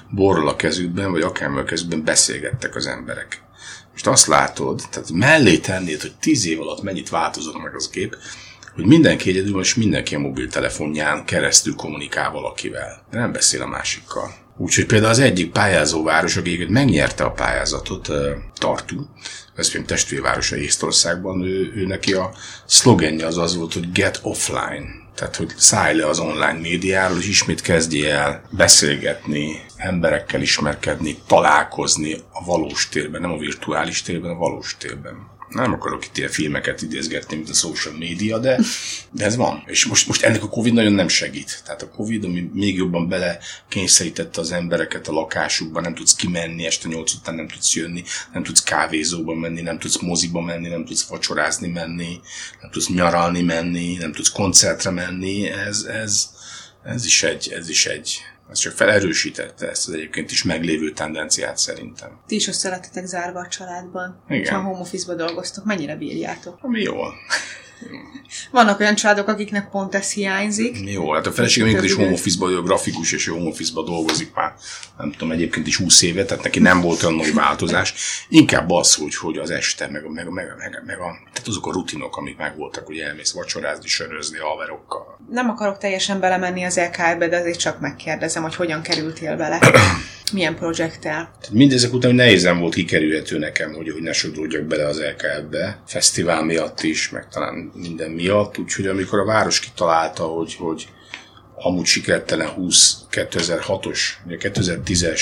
borral 0.09 0.47
a 0.47 0.55
kezükben, 0.55 1.11
vagy 1.11 1.21
akármivel 1.21 1.63
a 1.63 1.67
kezükben 1.67 2.03
beszélgettek 2.03 2.75
az 2.75 2.87
emberek. 2.87 3.41
Most 3.91 4.07
azt 4.07 4.27
látod, 4.27 4.81
tehát 4.89 5.11
mellé 5.11 5.57
tennéd, 5.57 6.01
hogy 6.01 6.13
tíz 6.19 6.45
év 6.45 6.61
alatt 6.61 6.81
mennyit 6.81 7.09
változott 7.09 7.61
meg 7.61 7.75
az 7.75 7.89
kép, 7.89 8.17
hogy 8.75 8.85
mindenki 8.85 9.29
egyedül, 9.29 9.59
és 9.59 9.75
mindenki 9.75 10.15
a 10.15 10.19
mobiltelefonján 10.19 11.25
keresztül 11.25 11.75
kommunikál 11.75 12.31
valakivel. 12.31 13.05
De 13.11 13.19
nem 13.19 13.31
beszél 13.31 13.61
a 13.61 13.67
másikkal. 13.67 14.42
Úgyhogy 14.57 14.85
például 14.85 15.11
az 15.11 15.19
egyik 15.19 15.51
pályázóváros, 15.51 16.37
aki 16.37 16.65
megnyerte 16.69 17.23
a 17.23 17.31
pályázatot, 17.31 18.09
Tartu, 18.53 19.05
Veszprém 19.55 19.85
testvérvárosa 19.85 20.55
Észtországban, 20.55 21.41
ő, 21.41 21.71
ő 21.75 21.85
neki 21.85 22.13
a 22.13 22.31
szlogenje 22.65 23.25
az 23.25 23.37
az 23.37 23.55
volt, 23.55 23.73
hogy 23.73 23.91
get 23.91 24.19
offline. 24.23 25.01
Tehát, 25.15 25.35
hogy 25.35 25.53
szállj 25.57 25.97
le 25.97 26.07
az 26.07 26.19
online 26.19 26.59
médiáról, 26.61 27.17
és 27.17 27.27
ismét 27.27 27.61
kezdje 27.61 28.13
el 28.13 28.43
beszélgetni, 28.49 29.61
emberekkel 29.75 30.41
ismerkedni, 30.41 31.17
találkozni 31.27 32.13
a 32.31 32.45
valós 32.45 32.89
térben, 32.89 33.21
nem 33.21 33.31
a 33.31 33.37
virtuális 33.37 34.01
térben, 34.01 34.31
a 34.31 34.37
valós 34.37 34.75
térben 34.79 35.31
nem 35.53 35.73
akarok 35.73 36.05
itt 36.05 36.17
ilyen 36.17 36.29
filmeket 36.29 36.81
idézgetni, 36.81 37.35
mint 37.35 37.49
a 37.49 37.53
social 37.53 37.93
media, 37.97 38.37
de, 38.37 38.59
de 39.11 39.25
ez 39.25 39.35
van. 39.35 39.63
És 39.65 39.85
most, 39.85 40.07
most 40.07 40.23
ennek 40.23 40.43
a 40.43 40.49
Covid 40.49 40.73
nagyon 40.73 40.93
nem 40.93 41.07
segít. 41.07 41.61
Tehát 41.65 41.81
a 41.81 41.89
Covid, 41.89 42.23
ami 42.23 42.49
még 42.53 42.75
jobban 42.75 43.07
bele 43.07 43.39
kényszerítette 43.67 44.41
az 44.41 44.51
embereket 44.51 45.07
a 45.07 45.11
lakásukba, 45.11 45.81
nem 45.81 45.95
tudsz 45.95 46.15
kimenni, 46.15 46.65
este 46.65 46.87
nyolc 46.87 47.13
után 47.13 47.35
nem 47.35 47.47
tudsz 47.47 47.75
jönni, 47.75 48.03
nem 48.33 48.43
tudsz 48.43 48.63
kávézóba 48.63 49.33
menni, 49.33 49.61
nem 49.61 49.79
tudsz 49.79 49.99
moziba 49.99 50.41
menni, 50.41 50.67
nem 50.67 50.85
tudsz 50.85 51.03
vacsorázni 51.03 51.67
menni, 51.67 52.19
nem 52.61 52.71
tudsz 52.71 52.87
nyaralni 52.87 53.41
menni, 53.41 53.95
nem 53.95 54.11
tudsz 54.11 54.29
koncertre 54.29 54.89
menni. 54.89 55.47
Ez, 55.47 55.81
ez, 55.83 56.29
ez 56.83 57.05
is 57.05 57.23
egy, 57.23 57.51
ez 57.51 57.69
is 57.69 57.85
egy, 57.85 58.21
ez 58.49 58.59
csak 58.59 58.73
felerősítette 58.73 59.69
ezt 59.69 59.87
az 59.87 59.93
egyébként 59.93 60.31
is 60.31 60.43
meglévő 60.43 60.91
tendenciát 60.91 61.57
szerintem. 61.57 62.19
Ti 62.27 62.35
is 62.35 62.47
összelettetek 62.47 63.05
zárva 63.05 63.39
a 63.39 63.47
családban. 63.47 64.23
Igen. 64.29 64.53
Ha 64.53 64.61
home 64.61 64.79
office 64.79 65.15
dolgoztok, 65.15 65.65
mennyire 65.65 65.95
bírjátok? 65.95 66.57
Ami 66.61 66.81
jól. 66.81 67.13
Vannak 68.51 68.79
olyan 68.79 68.95
családok, 68.95 69.27
akiknek 69.27 69.69
pont 69.69 69.95
ez 69.95 70.11
hiányzik. 70.11 70.77
Jó, 70.85 71.11
hát 71.11 71.27
a 71.27 71.31
feleségem 71.31 71.67
egyébként 71.67 71.91
is 71.91 71.97
home 71.97 72.11
office 72.11 72.37
grafikus, 72.63 73.11
és 73.11 73.27
home 73.27 73.49
office 73.49 73.71
dolgozik 73.73 74.33
már, 74.33 74.53
nem 74.97 75.11
tudom, 75.11 75.31
egyébként 75.31 75.67
is 75.67 75.77
20 75.77 76.01
éve, 76.01 76.25
tehát 76.25 76.43
neki 76.43 76.59
nem 76.59 76.81
volt 76.81 77.03
olyan 77.03 77.15
nagy 77.15 77.33
változás. 77.33 77.93
Inkább 78.29 78.69
az, 78.69 78.95
hogy, 78.95 79.15
hogy 79.15 79.37
az 79.37 79.49
este, 79.49 79.87
meg, 79.87 80.09
meg, 80.09 80.29
meg, 80.29 80.45
meg, 80.57 80.83
meg 80.85 80.99
a, 80.99 81.17
tehát 81.33 81.47
azok 81.47 81.67
a 81.67 81.71
rutinok, 81.71 82.17
amik 82.17 82.37
megvoltak, 82.37 82.85
hogy 82.85 82.97
elmész 82.97 83.31
vacsorázni, 83.31 83.87
sörözni 83.87 84.37
haverokkal. 84.37 85.19
Nem 85.29 85.49
akarok 85.49 85.77
teljesen 85.77 86.19
belemenni 86.19 86.63
az 86.63 86.77
LKL-be, 86.77 87.27
de 87.27 87.37
azért 87.37 87.59
csak 87.59 87.79
megkérdezem, 87.79 88.43
hogy 88.43 88.55
hogyan 88.55 88.81
kerültél 88.81 89.37
bele. 89.37 89.59
Milyen 90.33 90.55
projekttel? 90.55 91.31
Mindezek 91.51 91.93
után 91.93 92.15
nehézen 92.15 92.59
volt 92.59 92.73
kikerülhető 92.73 93.37
nekem, 93.37 93.73
hogy, 93.73 93.89
hogy 93.91 94.01
ne 94.01 94.13
sodródjak 94.13 94.63
bele 94.63 94.87
az 94.87 95.01
LKL-be, 95.01 95.81
fesztivál 95.87 96.43
miatt 96.43 96.81
is, 96.81 97.09
meg 97.09 97.27
talán 97.29 97.71
minden 97.73 98.11
miatt, 98.11 98.57
úgyhogy 98.57 98.87
amikor 98.87 99.19
a 99.19 99.25
város 99.25 99.59
kitalálta, 99.59 100.23
hogy, 100.23 100.55
hogy 100.55 100.87
amúgy 101.55 101.85
sikertelen 101.85 102.47
20 102.47 102.97
2006-os, 103.11 103.99
2010-es 104.27 105.21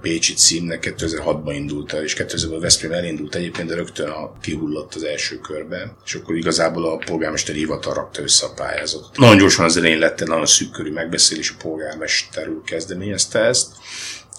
Pécsi 0.00 0.34
címnek 0.34 0.94
2006-ban 0.98 1.52
indult 1.54 1.92
el, 1.92 2.02
és 2.02 2.16
2000-ben 2.18 2.60
Veszprém 2.60 2.92
elindult 2.92 3.34
egyébként, 3.34 3.68
de 3.68 3.74
rögtön 3.74 4.08
a, 4.08 4.32
kihullott 4.40 4.94
az 4.94 5.02
első 5.02 5.38
körbe, 5.38 5.94
és 6.04 6.14
akkor 6.14 6.36
igazából 6.36 6.84
a 6.84 6.96
polgármesteri 6.96 7.58
hivatal 7.58 7.94
rakta 7.94 8.22
össze 8.22 8.46
a 8.46 8.52
pályázatot. 8.54 9.16
Nagyon 9.16 9.36
gyorsan 9.36 9.64
az 9.64 9.76
elején 9.76 9.98
lett 9.98 10.20
egy 10.20 10.28
nagyon 10.28 10.46
szűk 10.46 10.92
megbeszélés, 10.92 11.50
a 11.50 11.62
polgármester 11.62 12.48
úr 12.48 12.62
kezdeményezte 12.62 13.38
ezt, 13.38 13.72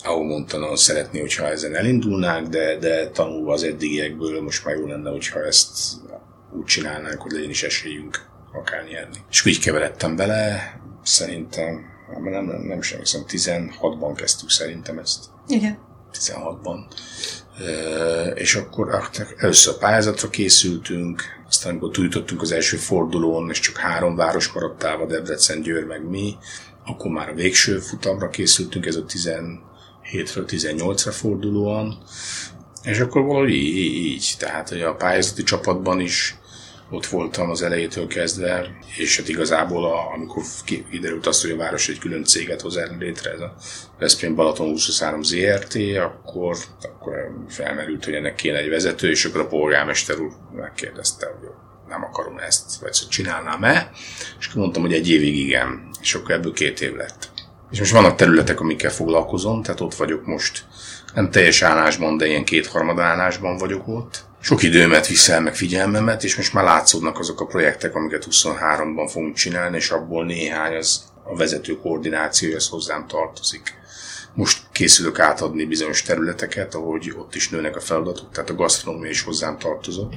ahol 0.04 0.26
mondta, 0.26 0.58
nagyon 0.58 0.78
szeretné, 0.78 1.20
hogyha 1.20 1.50
ezen 1.50 1.76
elindulnánk, 1.76 2.48
de, 2.48 2.78
de 2.78 3.10
tanulva 3.10 3.54
az 3.54 3.64
eddigiekből 3.64 4.42
most 4.42 4.66
már 4.66 4.76
jó 4.76 4.88
lenne, 4.88 5.10
hogyha 5.10 5.46
ezt 5.46 5.70
úgy 6.52 6.66
csinálnánk, 6.66 7.22
hogy 7.22 7.32
legyen 7.32 7.50
is 7.50 7.64
esélyünk 7.64 8.28
akár 8.54 8.84
nyerni. 8.84 9.18
És 9.30 9.46
úgy 9.46 9.60
keveredtem 9.60 10.16
bele, 10.16 10.74
szerintem 11.04 11.98
nem, 12.18 12.46
nem, 12.46 12.62
nem 12.62 12.82
sem 12.82 13.00
hiszem, 13.00 13.24
16-ban 13.28 14.14
kezdtük 14.16 14.50
szerintem 14.50 14.98
ezt. 14.98 15.26
Igen. 15.48 15.78
16-ban. 16.14 16.78
E, 17.60 18.26
és 18.26 18.56
akkor 18.56 18.92
hát, 18.92 19.36
először 19.38 19.78
pályázatra 19.78 20.30
készültünk, 20.30 21.24
aztán 21.48 21.72
amikor 21.72 21.92
túljutottunk 21.92 22.42
az 22.42 22.52
első 22.52 22.78
fordulón, 22.78 23.50
és 23.50 23.60
csak 23.60 23.78
három 23.78 24.16
város 24.16 24.52
maradt 24.52 24.84
állva, 24.84 25.06
Debrecen, 25.06 25.62
Győr, 25.62 25.84
meg 25.84 26.10
mi, 26.10 26.36
akkor 26.86 27.12
már 27.12 27.30
a 27.30 27.34
végső 27.34 27.80
futamra 27.80 28.30
készültünk, 28.30 28.86
ez 28.86 28.96
a 28.96 29.06
17-ről 29.06 30.46
18-ra 30.48 31.12
fordulóan, 31.12 31.98
és 32.84 33.00
akkor 33.00 33.22
valahogy 33.22 33.54
így, 33.54 33.78
így, 33.78 34.36
tehát 34.38 34.70
hogy 34.70 34.82
a 34.82 34.96
pályázati 34.96 35.44
csapatban 35.44 36.00
is 36.00 36.39
ott 36.90 37.06
voltam 37.06 37.50
az 37.50 37.62
elejétől 37.62 38.08
kezdve, 38.08 38.78
és 38.98 39.18
hát 39.18 39.30
igazából 39.30 39.86
a, 39.86 40.12
amikor 40.14 40.44
kiderült 40.90 41.26
az, 41.26 41.42
hogy 41.42 41.52
a 41.52 41.58
város 41.58 41.90
egy 41.90 42.00
külön 42.00 42.24
céget 42.24 42.62
hoz 42.62 42.80
létre, 43.00 43.32
ez 43.32 43.40
a 43.40 43.56
Veszprém 44.00 44.36
Balaton 44.36 44.70
23 44.70 45.22
ZRT, 45.24 45.76
akkor, 45.98 46.58
akkor 46.82 47.14
felmerült, 47.48 48.06
hogy 48.06 48.14
ennek 48.14 48.36
kéne 48.36 48.58
egy 48.58 48.70
vezető, 48.70 49.10
és 49.10 49.26
akkor 49.26 49.42
a 49.42 49.48
polgármester 49.48 50.20
úr 50.20 50.32
megkérdezte, 50.56 51.26
hogy 51.26 51.50
nem 51.90 52.04
akarom 52.04 52.38
ezt, 52.38 52.80
vagy 52.82 52.94
szóval 52.94 53.10
csinálnám-e, 53.10 53.92
és 54.40 54.48
akkor 54.48 54.62
mondtam, 54.62 54.82
hogy 54.82 54.94
egy 54.94 55.10
évig 55.10 55.38
igen, 55.38 55.90
és 56.02 56.14
akkor 56.14 56.32
ebből 56.32 56.54
két 56.54 56.82
év 56.82 56.96
lett. 56.96 57.30
És 57.72 57.80
most 57.80 57.92
vannak 57.92 58.16
területek, 58.16 58.60
amikkel 58.60 58.92
foglalkozom, 58.92 59.64
tehát 59.64 59.82
ott 59.82 59.96
vagyok 59.96 60.26
most, 60.26 60.66
nem 61.14 61.32
teljes 61.32 61.62
állásban, 61.62 62.18
de 62.18 62.28
ilyen 62.28 62.46
kétharmad 62.46 63.00
állásban 63.00 63.58
vagyok 63.58 63.88
ott, 63.88 64.28
sok 64.42 64.64
időmet 64.64 65.08
viszel, 65.08 65.42
meg 65.42 65.56
figyelmemet, 65.56 66.24
és 66.24 66.36
most 66.36 66.54
már 66.54 66.64
látszódnak 66.64 67.20
azok 67.20 67.42
a 67.42 67.46
projektek, 67.46 67.96
amiket 67.96 68.28
23-ban 68.32 69.10
fogunk 69.12 69.36
csinálni, 69.36 69.78
és 69.78 69.90
abból 69.90 70.26
néhány 70.26 70.76
az 70.76 71.04
a 71.24 71.36
vezető 71.36 71.78
koordinációja, 71.78 72.56
az 72.56 72.68
hozzám 72.68 73.08
tartozik. 73.08 73.78
Most 74.34 74.62
készülök 74.72 75.20
átadni 75.20 75.66
bizonyos 75.66 76.02
területeket, 76.02 76.76
ahogy 76.76 77.14
ott 77.18 77.36
is 77.36 77.50
nőnek 77.50 77.76
a 77.76 77.80
feladatok, 77.80 78.32
tehát 78.32 78.50
a 78.50 78.56
gasztronómia 78.56 79.10
is 79.10 79.22
hozzám 79.22 79.58
tartozott, 79.58 80.14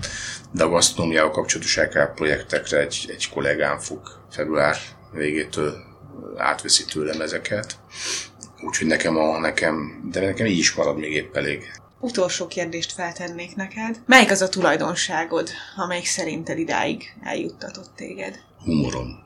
de 0.50 0.64
a 0.64 0.68
gasztronómiával 0.68 1.30
kapcsolatos 1.30 1.76
LK 1.76 2.14
projektekre 2.14 2.78
egy, 2.78 3.06
egy 3.08 3.28
kollégám 3.28 3.78
fog 3.78 4.00
február 4.30 4.76
végétől 5.12 5.74
átveszi 6.36 6.84
tőlem 6.84 7.20
ezeket. 7.20 7.76
Úgyhogy 8.60 8.86
nekem, 8.86 9.16
a, 9.16 9.38
nekem, 9.38 10.08
de 10.10 10.20
nekem 10.20 10.46
így 10.46 10.58
is 10.58 10.72
marad 10.72 10.98
még 10.98 11.12
épp 11.12 11.36
elég 11.36 11.81
utolsó 12.02 12.46
kérdést 12.46 12.92
feltennék 12.92 13.56
neked. 13.56 14.00
Melyik 14.06 14.30
az 14.30 14.42
a 14.42 14.48
tulajdonságod, 14.48 15.50
amelyik 15.76 16.06
szerinted 16.06 16.58
idáig 16.58 17.14
eljuttatott 17.22 17.90
téged? 17.96 18.40
Humorom. 18.64 19.20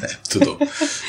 Nem 0.00 0.10
tudom. 0.28 0.56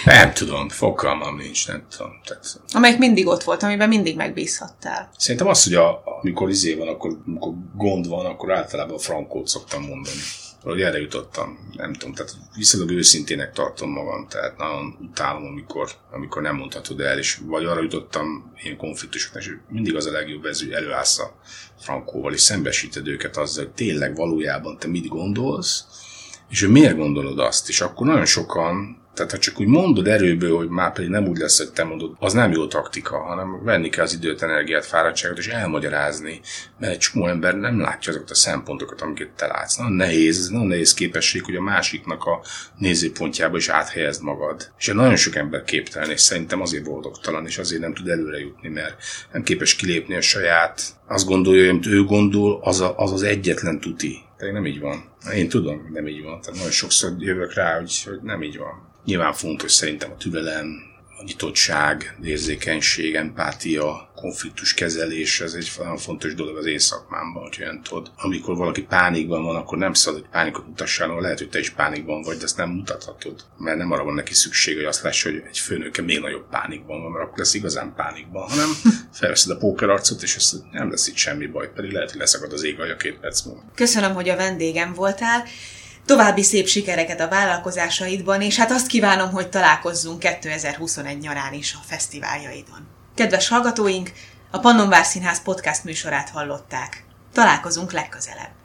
Nem 0.05 0.33
tudom. 0.33 0.69
Fogalmam 0.69 1.37
nincs, 1.37 1.67
nem 1.67 1.85
tudom. 1.89 2.11
Tehát... 2.25 2.59
Amelyik 2.73 2.97
mindig 2.97 3.27
ott 3.27 3.43
volt, 3.43 3.63
amiben 3.63 3.87
mindig 3.87 4.15
megbízhattál. 4.15 5.09
Szerintem 5.17 5.47
az, 5.47 5.63
hogy 5.63 5.73
a, 5.73 6.01
amikor 6.21 6.49
izé 6.49 6.73
van, 6.73 6.87
akkor, 6.87 7.17
amikor 7.25 7.53
gond 7.75 8.07
van, 8.07 8.25
akkor 8.25 8.53
általában 8.53 8.95
a 8.95 8.99
frankót 8.99 9.47
szoktam 9.47 9.81
mondani 9.81 10.21
hogy 10.61 10.81
erre 10.81 10.99
jutottam, 10.99 11.69
nem 11.73 11.93
tudom, 11.93 12.13
tehát 12.13 12.35
viszonylag 12.55 12.91
őszintének 12.91 13.53
tartom 13.53 13.91
magam, 13.91 14.27
tehát 14.27 14.57
nagyon 14.57 14.97
utálom, 15.01 15.45
amikor, 15.45 15.89
amikor 16.11 16.41
nem 16.41 16.55
mondhatod 16.55 16.99
el, 16.99 17.17
és 17.17 17.39
vagy 17.45 17.65
arra 17.65 17.81
jutottam 17.81 18.53
ilyen 18.63 18.77
konfliktusoknak, 18.77 19.41
és 19.43 19.51
mindig 19.69 19.95
az 19.95 20.05
a 20.05 20.11
legjobb 20.11 20.45
ez, 20.45 20.59
hogy 20.59 20.71
előállsz 20.71 21.19
a 21.19 21.35
Frankóval, 21.79 22.33
és 22.33 22.41
szembesíted 22.41 23.07
őket 23.07 23.37
azzal, 23.37 23.63
hogy 23.63 23.73
tényleg 23.73 24.15
valójában 24.15 24.77
te 24.77 24.87
mit 24.87 25.07
gondolsz, 25.07 25.85
és 26.49 26.61
hogy 26.61 26.71
miért 26.71 26.97
gondolod 26.97 27.39
azt, 27.39 27.69
és 27.69 27.81
akkor 27.81 28.07
nagyon 28.07 28.25
sokan 28.25 29.01
tehát 29.17 29.31
ha 29.31 29.37
csak 29.37 29.59
úgy 29.59 29.67
mondod 29.67 30.07
erőből, 30.07 30.55
hogy 30.55 30.69
már 30.69 30.93
pedig 30.93 31.09
nem 31.09 31.27
úgy 31.27 31.37
lesz, 31.37 31.57
hogy 31.57 31.71
te 31.71 31.83
mondod, 31.83 32.15
az 32.19 32.33
nem 32.33 32.51
jó 32.51 32.67
taktika, 32.67 33.17
hanem 33.17 33.63
venni 33.63 33.89
kell 33.89 34.03
az 34.03 34.13
időt, 34.13 34.41
energiát, 34.41 34.85
fáradtságot, 34.85 35.37
és 35.37 35.47
elmagyarázni, 35.47 36.39
mert 36.79 36.93
egy 36.93 36.99
csomó 36.99 37.27
ember 37.27 37.55
nem 37.55 37.79
látja 37.79 38.11
azokat 38.11 38.29
a 38.29 38.35
szempontokat, 38.35 39.01
amiket 39.01 39.29
te 39.29 39.47
látsz. 39.47 39.75
Nagyon 39.75 39.93
nehéz, 39.93 40.39
ez 40.39 40.47
nagyon 40.47 40.67
nehéz 40.67 40.93
képesség, 40.93 41.43
hogy 41.43 41.55
a 41.55 41.61
másiknak 41.61 42.23
a 42.23 42.41
nézőpontjába 42.77 43.57
is 43.57 43.67
áthelyezd 43.67 44.23
magad. 44.23 44.71
És 44.77 44.87
nagyon 44.87 45.15
sok 45.15 45.35
ember 45.35 45.63
képtelen, 45.63 46.11
és 46.11 46.21
szerintem 46.21 46.61
azért 46.61 46.83
boldogtalan, 46.83 47.45
és 47.45 47.57
azért 47.57 47.81
nem 47.81 47.93
tud 47.93 48.07
előre 48.07 48.39
jutni, 48.39 48.69
mert 48.69 48.95
nem 49.31 49.43
képes 49.43 49.75
kilépni 49.75 50.15
a 50.15 50.21
saját, 50.21 50.81
azt 51.07 51.27
gondolja, 51.27 51.69
amit 51.69 51.85
ő 51.85 52.03
gondol, 52.03 52.59
az 52.63 52.81
a, 52.81 52.97
az, 52.97 53.11
az 53.11 53.23
egyetlen 53.23 53.79
tuti. 53.79 54.17
Pedig 54.37 54.53
nem 54.53 54.65
így 54.65 54.79
van. 54.79 55.03
Én 55.35 55.49
tudom, 55.49 55.89
nem 55.93 56.07
így 56.07 56.23
van. 56.23 56.41
Tehát 56.41 56.57
nagyon 56.57 56.71
sokszor 56.71 57.11
jövök 57.17 57.53
rá, 57.53 57.77
hogy, 57.77 58.03
hogy 58.05 58.19
nem 58.21 58.43
így 58.43 58.57
van. 58.57 58.86
Nyilván 59.07 59.33
fontos 59.33 59.71
szerintem 59.71 60.11
a 60.11 60.17
türelem, 60.17 60.83
a 61.19 61.23
nyitottság, 61.23 62.17
érzékenység, 62.23 63.15
empátia, 63.15 64.11
konfliktus 64.15 64.73
kezelés, 64.73 65.41
ez 65.41 65.53
egy 65.53 65.71
nagyon 65.77 65.97
fontos 65.97 66.33
dolog 66.33 66.57
az 66.57 66.65
én 66.65 66.79
szakmámban, 66.79 67.43
hogy 67.43 67.57
olyan 67.59 67.81
tudod. 67.83 68.11
Amikor 68.15 68.55
valaki 68.55 68.81
pánikban 68.81 69.43
van, 69.43 69.55
akkor 69.55 69.77
nem 69.77 69.93
szabad, 69.93 70.19
hogy 70.19 70.29
pánikot 70.29 70.67
mutassál, 70.67 71.19
lehet, 71.19 71.37
hogy 71.37 71.49
te 71.49 71.59
is 71.59 71.69
pánikban 71.69 72.21
vagy, 72.21 72.37
de 72.37 72.43
ezt 72.43 72.57
nem 72.57 72.69
mutathatod. 72.69 73.43
Mert 73.57 73.77
nem 73.77 73.91
arra 73.91 74.03
van 74.03 74.13
neki 74.13 74.33
szükség, 74.33 74.75
hogy 74.75 74.85
azt 74.85 75.03
lássa, 75.03 75.29
hogy 75.29 75.43
egy 75.47 75.57
főnöke 75.57 76.01
még 76.01 76.19
nagyobb 76.19 76.49
pánikban 76.49 77.01
van, 77.01 77.11
mert 77.11 77.25
akkor 77.25 77.37
lesz 77.37 77.53
igazán 77.53 77.93
pánikban, 77.95 78.49
hanem 78.49 78.69
felveszed 79.19 79.51
a 79.51 79.57
pókerarcot, 79.57 80.21
és 80.21 80.35
ezt 80.35 80.55
nem 80.71 80.89
lesz 80.89 81.07
itt 81.07 81.15
semmi 81.15 81.45
baj, 81.45 81.71
pedig 81.75 81.91
lehet, 81.91 82.11
hogy 82.11 82.19
leszakad 82.19 82.53
az 82.53 82.63
ég 82.63 82.79
a 82.79 82.95
két 82.95 83.19
perc 83.19 83.41
múlva. 83.41 83.63
Köszönöm, 83.75 84.13
hogy 84.13 84.29
a 84.29 84.35
vendégem 84.35 84.93
voltál. 84.93 85.43
További 86.07 86.43
szép 86.43 86.67
sikereket 86.67 87.19
a 87.19 87.27
vállalkozásaidban, 87.27 88.41
és 88.41 88.57
hát 88.57 88.71
azt 88.71 88.87
kívánom, 88.87 89.31
hogy 89.31 89.49
találkozzunk 89.49 90.19
2021 90.19 91.17
nyarán 91.19 91.53
is 91.53 91.73
a 91.73 91.83
fesztiváljaidon. 91.87 92.87
Kedves 93.15 93.47
hallgatóink, 93.47 94.11
a 94.51 94.59
Pannonvár 94.59 95.05
Színház 95.05 95.41
podcast 95.41 95.83
műsorát 95.83 96.29
hallották. 96.29 97.03
Találkozunk 97.33 97.91
legközelebb. 97.91 98.56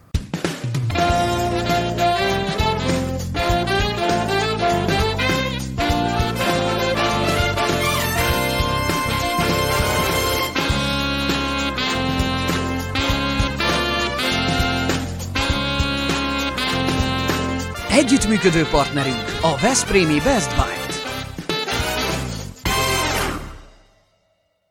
Együttműködő 17.92 18.66
partnerünk 18.70 19.38
a 19.40 19.56
Veszprémi 19.56 20.20
Best 20.20 20.54
Buy. 20.54 20.81